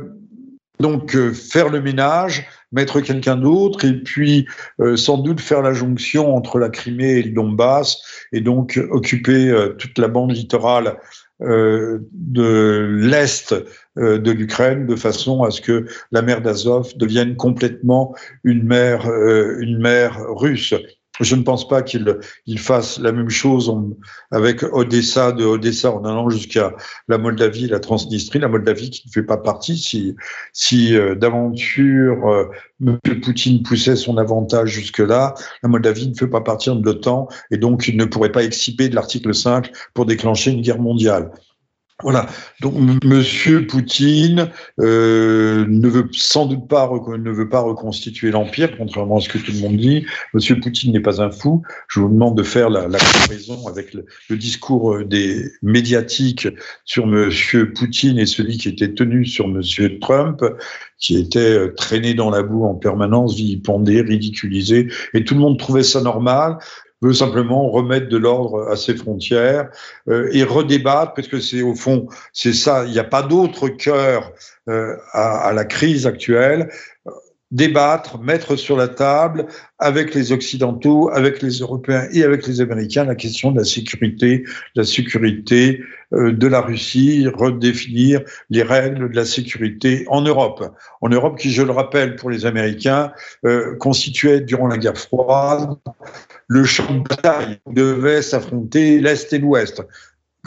donc 0.79 1.17
faire 1.33 1.71
le 1.71 1.81
ménage, 1.81 2.47
mettre 2.71 3.01
quelqu'un 3.01 3.37
d'autre, 3.37 3.87
et 3.87 3.95
puis 3.95 4.47
sans 4.97 5.17
doute 5.17 5.41
faire 5.41 5.63
la 5.63 5.73
jonction 5.73 6.37
entre 6.37 6.59
la 6.59 6.69
Crimée 6.69 7.13
et 7.13 7.23
le 7.23 7.31
Donbass, 7.31 8.03
et 8.33 8.43
donc 8.43 8.79
occuper 8.91 9.55
toute 9.79 9.97
la 9.97 10.09
bande 10.09 10.33
littorale 10.33 10.99
euh, 10.99 11.26
de 11.41 12.99
l'est 13.03 13.55
euh, 13.99 14.19
de 14.19 14.31
l'Ukraine 14.31 14.87
de 14.87 14.95
façon 14.95 15.43
à 15.43 15.51
ce 15.51 15.63
que 15.63 15.87
la 16.13 16.21
mer 16.21 16.43
d'Azov 16.43 16.97
devienne 16.97 17.35
complètement 17.35 18.15
une 18.45 18.63
mer, 18.63 19.09
euh, 19.09 19.57
une 19.61 19.79
mer 19.79 20.19
russe. 20.29 20.75
Je 21.21 21.35
ne 21.35 21.43
pense 21.43 21.69
pas 21.69 21.83
qu'il 21.83 22.19
il 22.47 22.59
fasse 22.59 22.99
la 22.99 23.13
même 23.13 23.31
chose 23.31 23.73
avec 24.31 24.63
Odessa, 24.63 25.33
de 25.33 25.45
Odessa 25.45 25.93
en 25.93 26.05
allant 26.05 26.29
jusqu'à 26.29 26.75
la 27.09 27.19
Moldavie, 27.19 27.69
la 27.69 27.81
Transnistrie, 27.81 28.39
la 28.39 28.49
Moldavie 28.49 28.91
qui 28.91 29.07
ne 29.07 29.13
fait 29.13 29.23
pas 29.23 29.37
partie. 29.37 29.77
Si, 29.77 30.15
si 30.53 30.97
euh, 30.97 31.15
d'aventure 31.15 32.29
euh, 32.29 32.51
M. 32.85 32.99
Poutine 33.23 33.63
poussait 33.63 33.97
son 33.97 34.19
avantage 34.19 34.71
jusque-là, 34.71 35.35
la 35.63 35.69
Moldavie 35.69 36.09
ne 36.09 36.15
fait 36.15 36.29
pas 36.29 36.41
partie 36.41 36.71
de 36.71 36.83
l'OTAN 36.83 37.29
et 37.51 37.57
donc 37.57 37.89
il 37.89 37.97
ne 37.97 38.05
pourrait 38.05 38.33
pas 38.33 38.45
exciper 38.45 38.89
de 38.89 38.95
l'article 38.95 39.35
5 39.35 39.71
pour 39.95 40.07
déclencher 40.07 40.51
une 40.51 40.63
guerre 40.63 40.81
mondiale. 40.81 41.31
Voilà. 42.03 42.27
Donc, 42.61 42.75
Monsieur 43.05 43.67
Poutine 43.67 44.51
euh, 44.81 45.65
ne 45.67 45.89
veut 45.89 46.09
sans 46.13 46.45
doute 46.45 46.69
pas 46.69 46.91
ne 47.17 47.31
veut 47.31 47.49
pas 47.49 47.61
reconstituer 47.61 48.31
l'empire, 48.31 48.77
contrairement 48.77 49.17
à 49.17 49.21
ce 49.21 49.31
que 49.31 49.39
tout 49.39 49.53
le 49.53 49.61
monde 49.61 49.79
dit. 49.79 50.05
Monsieur 50.35 50.61
Poutine 50.61 50.93
n'est 50.93 51.01
pas 51.01 51.23
un 51.23 51.31
fou. 51.31 51.63
Je 51.89 52.01
vous 52.01 52.11
demande 52.11 52.37
de 52.37 52.43
faire 52.43 52.69
la, 52.69 52.83
comparaison 52.83 53.67
avec 53.67 53.95
le, 53.95 54.05
le, 54.29 54.37
discours 54.37 54.97
euh, 54.97 55.05
des 55.07 55.51
médiatiques 55.63 56.49
sur 56.85 57.07
Monsieur 57.07 57.73
Poutine 57.73 58.19
et 58.19 58.27
celui 58.27 58.59
qui 58.59 58.69
était 58.69 58.93
tenu 58.93 59.25
sur 59.25 59.49
Monsieur 59.49 59.99
Trump, 59.99 60.45
qui 60.99 61.17
était 61.17 61.39
euh, 61.39 61.75
traîné 61.75 62.13
dans 62.13 62.29
la 62.29 62.43
boue 62.43 62.65
en 62.65 62.75
permanence, 62.75 63.35
vilipendé, 63.35 64.03
ridiculisé, 64.03 64.89
et 65.15 65.25
tout 65.25 65.35
le 65.35 65.41
monde 65.41 65.59
trouvait 65.59 65.83
ça 65.83 66.03
normal 66.03 66.59
simplement 67.13 67.71
remettre 67.71 68.09
de 68.09 68.17
l'ordre 68.17 68.69
à 68.71 68.77
ses 68.77 68.97
frontières 68.97 69.71
euh, 70.09 70.29
et 70.33 70.43
redébattre, 70.43 71.15
parce 71.15 71.29
que 71.29 71.41
c'est 71.41 71.63
au 71.63 71.75
fond, 71.75 72.09
c'est 72.33 72.53
ça, 72.53 72.85
il 72.87 72.93
n'y 72.93 72.99
a 72.99 73.05
pas 73.05 73.23
d'autre 73.23 73.69
cœur 73.69 74.33
euh, 74.69 74.97
à, 75.13 75.53
la 75.53 75.65
crise 75.65 76.07
actuelle 76.07 76.71
débattre, 77.53 78.19
mettre 78.19 78.57
sur 78.57 78.77
la 78.77 78.89
table 78.89 79.47
avec 79.79 80.15
les 80.15 80.33
Occidentaux, 80.33 81.09
avec 81.13 81.43
les 81.43 81.61
Européens 81.61 82.09
et 82.13 82.25
avec 82.25 82.45
les 82.47 82.61
Américains 82.61 83.05
la 83.05 83.15
question 83.15 83.53
de 83.53 83.59
la 83.59 83.65
sécurité, 83.65 84.45
la 84.75 84.83
sécurité 84.83 85.81
euh, 86.13 86.33
de 86.33 86.47
la 86.49 86.61
Russie, 86.61 87.29
redéfinir 87.29 88.21
les 88.51 88.65
règles 88.65 89.11
de 89.11 89.17
la 89.17 89.25
sécurité 89.25 90.05
en 90.09 90.23
Europe. 90.23 90.75
En 91.01 91.09
Europe 91.09 91.39
qui, 91.39 91.53
je 91.53 91.63
le 91.63 91.71
rappelle 91.71 92.17
pour 92.17 92.31
les 92.31 92.47
Américains, 92.47 93.13
constituait 93.79 94.41
durant 94.41 94.67
la 94.67 94.79
guerre 94.79 94.99
froide 94.99 95.77
le 96.49 96.65
champ 96.65 96.95
de 96.95 97.03
bataille 97.03 97.59
où 97.67 97.73
devaient 97.73 98.23
s'affronter 98.23 99.01
l'Est 99.01 99.33
et 99.33 99.39
l'Ouest 99.39 99.83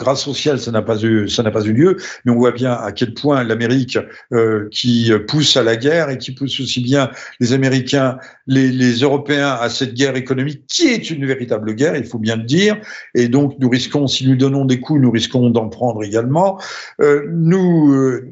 grâce 0.00 0.24
sociale, 0.24 0.58
ça 0.58 0.72
n'a 0.72 0.82
pas 0.82 1.00
eu, 1.02 1.28
ça 1.28 1.42
n'a 1.42 1.50
pas 1.50 1.62
eu 1.62 1.72
lieu, 1.72 1.96
mais 2.24 2.32
on 2.32 2.36
voit 2.36 2.52
bien 2.52 2.72
à 2.72 2.90
quel 2.90 3.12
point 3.14 3.44
l'Amérique 3.44 3.98
euh, 4.32 4.66
qui 4.70 5.12
pousse 5.28 5.56
à 5.56 5.62
la 5.62 5.76
guerre 5.76 6.08
et 6.08 6.18
qui 6.18 6.32
pousse 6.32 6.58
aussi 6.58 6.82
bien 6.82 7.10
les 7.38 7.52
Américains, 7.52 8.18
les, 8.46 8.68
les, 8.72 8.94
Européens 9.00 9.58
à 9.60 9.68
cette 9.68 9.94
guerre 9.94 10.16
économique 10.16 10.64
qui 10.66 10.88
est 10.88 11.10
une 11.10 11.26
véritable 11.26 11.74
guerre, 11.74 11.96
il 11.96 12.06
faut 12.06 12.18
bien 12.18 12.36
le 12.36 12.44
dire. 12.44 12.80
Et 13.14 13.28
donc 13.28 13.56
nous 13.58 13.68
risquons, 13.68 14.06
si 14.06 14.26
nous 14.26 14.36
donnons 14.36 14.64
des 14.64 14.80
coups, 14.80 15.00
nous 15.00 15.10
risquons 15.10 15.50
d'en 15.50 15.68
prendre 15.68 16.02
également. 16.02 16.58
Euh, 17.02 17.26
nous 17.30 17.92
euh, 17.92 18.26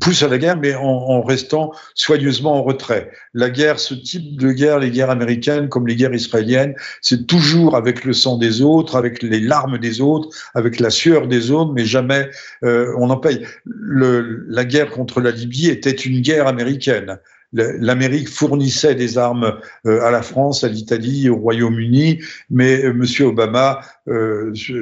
pousse 0.00 0.22
à 0.22 0.28
la 0.28 0.38
guerre, 0.38 0.56
mais 0.58 0.74
en, 0.74 1.22
restant 1.22 1.72
soigneusement 1.94 2.54
en 2.58 2.62
retrait. 2.62 3.10
La 3.32 3.50
guerre, 3.50 3.78
ce 3.78 3.94
type 3.94 4.38
de 4.38 4.52
guerre, 4.52 4.78
les 4.78 4.90
guerres 4.90 5.10
américaines 5.10 5.68
comme 5.68 5.86
les 5.86 5.96
guerres 5.96 6.14
israéliennes, 6.14 6.74
c'est 7.00 7.26
toujours 7.26 7.76
avec 7.76 8.04
le 8.04 8.12
sang 8.12 8.38
des 8.38 8.62
autres, 8.62 8.96
avec 8.96 9.22
les 9.22 9.40
larmes 9.40 9.78
des 9.78 10.00
autres, 10.00 10.28
avec 10.54 10.80
la 10.80 10.90
sueur 10.90 11.26
des 11.26 11.50
autres, 11.50 11.72
mais 11.72 11.84
jamais 11.84 12.28
euh, 12.64 12.94
on 12.98 13.10
en 13.10 13.16
paye. 13.16 13.46
La 13.66 14.64
guerre 14.64 14.90
contre 14.90 15.20
la 15.20 15.30
Libye 15.30 15.68
était 15.68 15.90
une 15.90 16.20
guerre 16.20 16.46
américaine 16.46 17.18
l'Amérique 17.56 18.28
fournissait 18.28 18.96
des 18.96 19.16
armes 19.16 19.60
euh, 19.86 20.02
à 20.02 20.10
la 20.10 20.22
France, 20.22 20.64
à 20.64 20.68
l'Italie, 20.68 21.28
au 21.28 21.36
Royaume-Uni, 21.36 22.18
mais 22.50 22.84
euh, 22.84 22.90
M. 22.90 23.04
Obama 23.26 23.80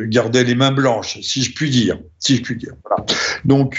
gardait 0.07 0.45
les 0.45 0.55
mains 0.55 0.73
blanches, 0.73 1.21
si 1.21 1.43
je 1.43 1.53
puis 1.55 1.69
dire. 1.69 1.99
Si 2.19 2.37
je 2.37 2.43
puis 2.43 2.57
dire. 2.57 2.73
Donc, 3.45 3.79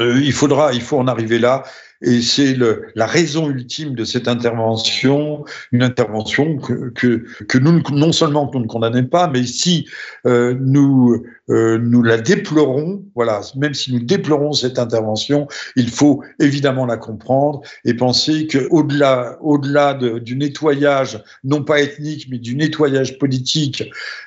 euh, 0.00 0.20
il 0.22 0.32
faudra, 0.32 0.72
il 0.72 0.82
faut 0.82 0.98
en 0.98 1.06
arriver 1.06 1.38
là. 1.38 1.64
Et 2.02 2.22
c'est 2.22 2.56
la 2.94 3.06
raison 3.06 3.50
ultime 3.50 3.94
de 3.94 4.04
cette 4.04 4.26
intervention, 4.26 5.44
une 5.70 5.82
intervention 5.82 6.56
que, 6.56 7.58
nous, 7.58 7.82
non 7.92 8.12
seulement 8.12 8.50
nous 8.54 8.60
ne 8.60 8.66
condamnons 8.66 9.04
pas, 9.04 9.28
mais 9.28 9.44
si 9.44 9.86
euh, 10.26 10.56
nous, 10.58 11.22
euh, 11.50 11.76
nous 11.76 12.02
la 12.02 12.16
déplorons, 12.16 13.04
voilà, 13.14 13.42
même 13.54 13.74
si 13.74 13.92
nous 13.92 14.00
déplorons 14.00 14.52
cette 14.52 14.78
intervention, 14.78 15.46
il 15.76 15.90
faut 15.90 16.22
évidemment 16.38 16.86
la 16.86 16.96
comprendre 16.96 17.60
et 17.84 17.92
penser 17.92 18.46
qu'au-delà 18.46 19.36
au 19.42 19.58
-delà 19.58 19.98
de, 19.98 20.18
du 20.18 20.36
nettoyage, 20.36 21.22
non 21.44 21.62
pas 21.62 21.82
ethnique, 21.82 22.28
mais 22.30 22.38
du 22.38 22.56
nettoyage 22.56 23.18
politique 23.18 23.84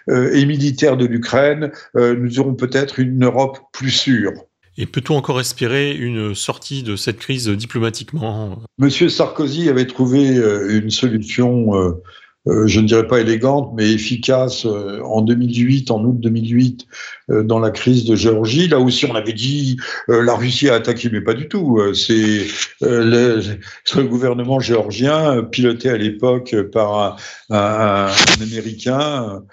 euh, 0.09 0.31
et 0.35 0.45
militaire 0.45 0.95
de 0.95 1.07
l'Ukraine, 1.07 1.71
nous 1.95 2.39
aurons 2.39 2.53
peut-être 2.53 2.99
une 2.99 3.23
Europe 3.25 3.57
plus 3.71 3.89
sûre. 3.89 4.33
Et 4.77 4.85
peut-on 4.85 5.15
encore 5.15 5.39
espérer 5.39 5.95
une 5.95 6.33
sortie 6.33 6.83
de 6.83 6.95
cette 6.95 7.19
crise 7.19 7.47
diplomatiquement? 7.49 8.57
Monsieur 8.77 9.09
Sarkozy 9.09 9.69
avait 9.69 9.85
trouvé 9.85 10.37
euh, 10.37 10.79
une 10.79 10.89
solution 10.89 11.75
euh, 11.75 12.01
euh, 12.47 12.67
je 12.67 12.81
ne 12.81 12.87
dirais 12.87 13.07
pas 13.07 13.21
élégante, 13.21 13.71
mais 13.75 13.89
efficace 13.91 14.65
en 14.65 15.21
2008, 15.21 15.91
en 15.91 16.03
août 16.03 16.19
2008, 16.19 16.85
euh, 17.29 17.43
dans 17.43 17.59
la 17.59 17.71
crise 17.71 18.03
de 18.03 18.15
Géorgie. 18.15 18.67
Là 18.67 18.79
aussi, 18.79 19.05
on 19.05 19.15
avait 19.15 19.33
dit 19.33 19.77
la 20.07 20.35
Russie 20.35 20.69
a 20.69 20.75
attaqué, 20.75 21.09
mais 21.11 21.21
pas 21.21 21.33
du 21.33 21.47
tout. 21.47 21.79
C'est 21.93 22.45
le, 22.81 24.03
gouvernement 24.03 24.59
géorgien, 24.59 25.43
piloté 25.43 25.89
à 25.89 25.97
l'époque 25.97 26.55
par 26.71 27.17
un 27.49 28.11
Américain, 28.41 29.43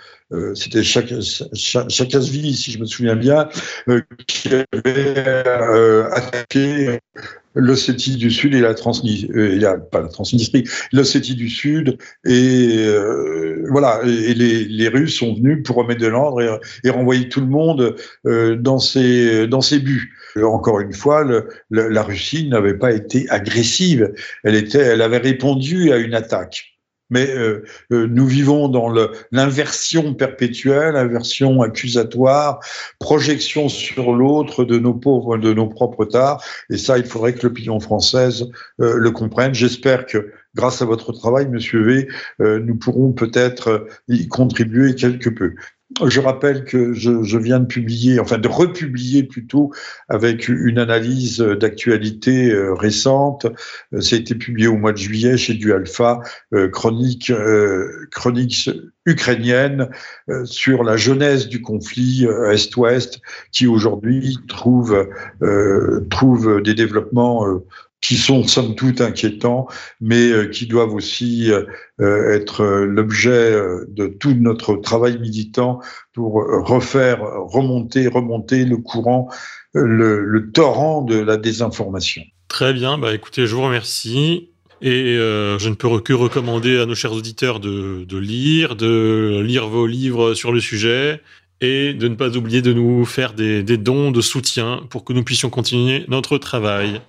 c'était 0.55 0.83
Chakasvili, 0.83 2.55
si 2.55 2.73
je 2.73 2.79
me 2.79 2.85
souviens 2.85 3.17
bien, 3.17 3.49
qui 4.27 4.49
avait 4.73 5.19
attaqué 6.13 7.01
l'Ossétie 7.55 8.17
du 8.17 8.31
Sud 8.31 8.55
et 8.55 8.61
la 8.61 8.75
Transnistrie, 8.75 9.31
euh, 9.35 9.77
pas 9.91 10.01
la 10.01 10.09
Transnistrie, 10.09 10.65
l'Ossétie 10.93 11.35
du 11.35 11.49
Sud, 11.49 11.99
et 12.25 12.85
euh, 12.87 13.67
voilà, 13.71 14.01
et 14.05 14.35
les, 14.35 14.89
Russes 14.89 15.19
sont 15.19 15.35
venus 15.35 15.63
pour 15.65 15.77
remettre 15.77 16.01
de 16.01 16.07
l'ordre 16.07 16.61
et, 16.85 16.91
renvoyer 16.91 17.29
tout 17.29 17.41
le 17.41 17.47
monde 17.47 17.97
euh, 18.27 18.57
dans 18.57 18.79
ses 18.79 19.47
dans 19.47 19.61
ses 19.61 19.79
buts. 19.79 20.17
Encore 20.37 20.81
une 20.81 20.93
fois, 20.93 21.25
le, 21.25 21.49
la 21.71 22.03
Russie 22.03 22.49
n'avait 22.49 22.75
pas 22.75 22.93
été 22.93 23.29
agressive, 23.31 24.13
elle 24.45 24.55
était, 24.55 24.79
elle 24.79 25.03
avait 25.03 25.19
répondu 25.19 25.93
à 25.93 25.97
une 25.97 26.15
attaque 26.15 26.70
mais 27.11 27.29
euh, 27.29 27.65
euh, 27.93 28.07
nous 28.09 28.27
vivons 28.27 28.69
dans 28.69 28.93
l'inversion 29.33 30.15
perpétuelle, 30.15 30.97
inversion 30.97 31.63
accusatoire, 31.63 32.61
projection 32.99 33.69
sur 33.69 34.13
l'autre 34.13 34.65
de 34.65 34.79
nos 34.79 34.95
pauvres, 34.95 35.37
de 35.37 35.53
nos 35.53 35.67
propres 35.67 36.05
tares. 36.05 36.43
Et 36.71 36.77
ça, 36.77 36.99
il 36.99 37.05
faudrait 37.05 37.35
que 37.35 37.47
l'opinion 37.47 37.81
française 37.81 38.49
euh, 38.81 38.95
le 38.97 39.11
comprenne. 39.11 39.55
J'espère 39.55 40.07
que 40.07 40.33
grâce 40.55 40.83
à 40.83 40.85
votre 40.85 41.13
travail, 41.13 41.47
Monsieur 41.49 41.83
V, 41.85 42.09
nous 42.41 42.75
pourrons 42.75 43.13
peut-être 43.13 43.87
y 44.09 44.27
contribuer 44.27 44.97
quelque 44.97 45.31
peu. 45.31 45.55
Je 46.09 46.21
rappelle 46.21 46.65
que 46.65 46.93
je, 46.93 47.37
viens 47.37 47.59
de 47.59 47.67
publier, 47.67 48.21
enfin 48.21 48.39
de 48.39 48.47
republier 48.47 49.25
plutôt, 49.25 49.73
avec 50.09 50.49
une 50.49 50.79
analyse 50.79 51.39
d'actualité 51.39 52.53
euh, 52.53 52.75
récente. 52.75 53.47
Euh, 53.93 54.01
ça 54.01 54.15
a 54.15 54.19
été 54.21 54.37
publié 54.37 54.69
au 54.69 54.77
mois 54.77 54.93
de 54.93 54.99
juillet 54.99 55.37
chez 55.37 55.55
du 55.55 55.73
Alpha, 55.73 56.21
euh, 56.55 56.69
chronique, 56.69 57.33
chronique 58.13 58.71
ukrainienne 59.05 59.89
sur 60.45 60.85
la 60.85 60.97
genèse 60.97 61.49
du 61.49 61.61
conflit 61.63 62.27
Est-Ouest, 62.51 63.21
qui 63.51 63.67
aujourd'hui 63.67 64.39
trouve, 64.47 65.09
trouve 66.11 66.63
des 66.63 66.75
développements 66.75 67.45
qui 68.01 68.17
sont 68.17 68.45
somme 68.45 68.75
toute 68.75 69.01
inquiétants, 69.01 69.69
mais 70.01 70.31
euh, 70.31 70.47
qui 70.47 70.67
doivent 70.67 70.95
aussi 70.95 71.53
euh, 71.53 71.65
euh, 72.01 72.35
être 72.35 72.65
l'objet 72.65 73.53
de 73.89 74.07
tout 74.07 74.35
notre 74.35 74.77
travail 74.77 75.19
militant 75.19 75.81
pour 76.15 76.45
refaire 76.67 77.21
remonter, 77.21 78.09
remonter 78.09 78.65
le 78.65 78.79
courant, 78.79 79.29
le, 79.75 80.51
torrent 80.53 81.03
de 81.03 81.19
la 81.19 81.37
désinformation. 81.37 82.23
Très 82.49 82.73
bien, 82.73 82.99
bah 82.99 83.15
écoutez, 83.15 83.47
je 83.47 83.55
vous 83.55 83.63
remercie. 83.63 84.49
Et 84.83 85.17
je 85.17 85.69
ne 85.69 85.75
peux 85.75 86.01
que 86.01 86.15
recommander 86.15 86.79
à 86.79 86.87
nos 86.87 86.95
chers 86.95 87.13
auditeurs 87.13 87.61
de, 87.61 88.17
lire, 88.17 88.77
de 88.77 89.43
lire 89.45 89.69
vos 89.69 89.87
livres 89.87 90.33
sur 90.33 90.53
le 90.53 90.61
sujet 90.61 91.21
et 91.61 91.93
de 91.93 92.09
ne 92.09 92.15
pas 92.15 92.35
oublier 92.35 92.63
de 92.63 92.73
nous 92.73 93.05
faire 93.05 93.35
des 93.35 93.77
dons 93.77 94.11
de 94.11 94.23
soutien 94.23 94.81
pour 94.89 95.05
que 95.05 95.13
nous 95.13 95.23
puissions 95.23 95.51
continuer 95.51 96.07
notre 96.09 96.39
travail. 96.39 97.03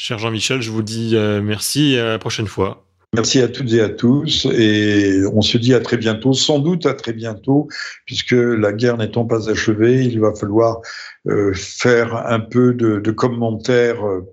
Cher 0.00 0.16
Jean-Michel, 0.16 0.62
je 0.62 0.70
vous 0.70 0.82
dis 0.82 1.16
euh, 1.16 1.42
merci 1.42 1.98
à 1.98 2.10
la 2.10 2.18
prochaine 2.20 2.46
fois. 2.46 2.86
Merci 3.16 3.40
à 3.40 3.48
toutes 3.48 3.72
et 3.72 3.80
à 3.80 3.88
tous 3.88 4.46
et 4.46 5.22
on 5.34 5.42
se 5.42 5.58
dit 5.58 5.74
à 5.74 5.80
très 5.80 5.96
bientôt, 5.96 6.34
sans 6.34 6.60
doute 6.60 6.86
à 6.86 6.94
très 6.94 7.12
bientôt, 7.12 7.66
puisque 8.04 8.30
la 8.30 8.72
guerre 8.72 8.96
n'étant 8.96 9.24
pas 9.24 9.50
achevée, 9.50 10.04
il 10.04 10.20
va 10.20 10.32
falloir 10.36 10.82
euh, 11.26 11.52
faire 11.52 12.14
un 12.14 12.38
peu 12.38 12.74
de, 12.74 13.10
commentaires 13.10 14.06
euh, 14.06 14.24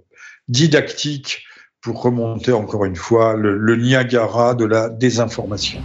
didactiques 0.49 1.43
pour 1.81 1.99
remonter 1.99 2.51
encore 2.51 2.85
une 2.85 2.95
fois 2.95 3.35
le 3.35 3.75
Niagara 3.75 4.53
de 4.53 4.65
la 4.65 4.89
désinformation. 4.89 5.81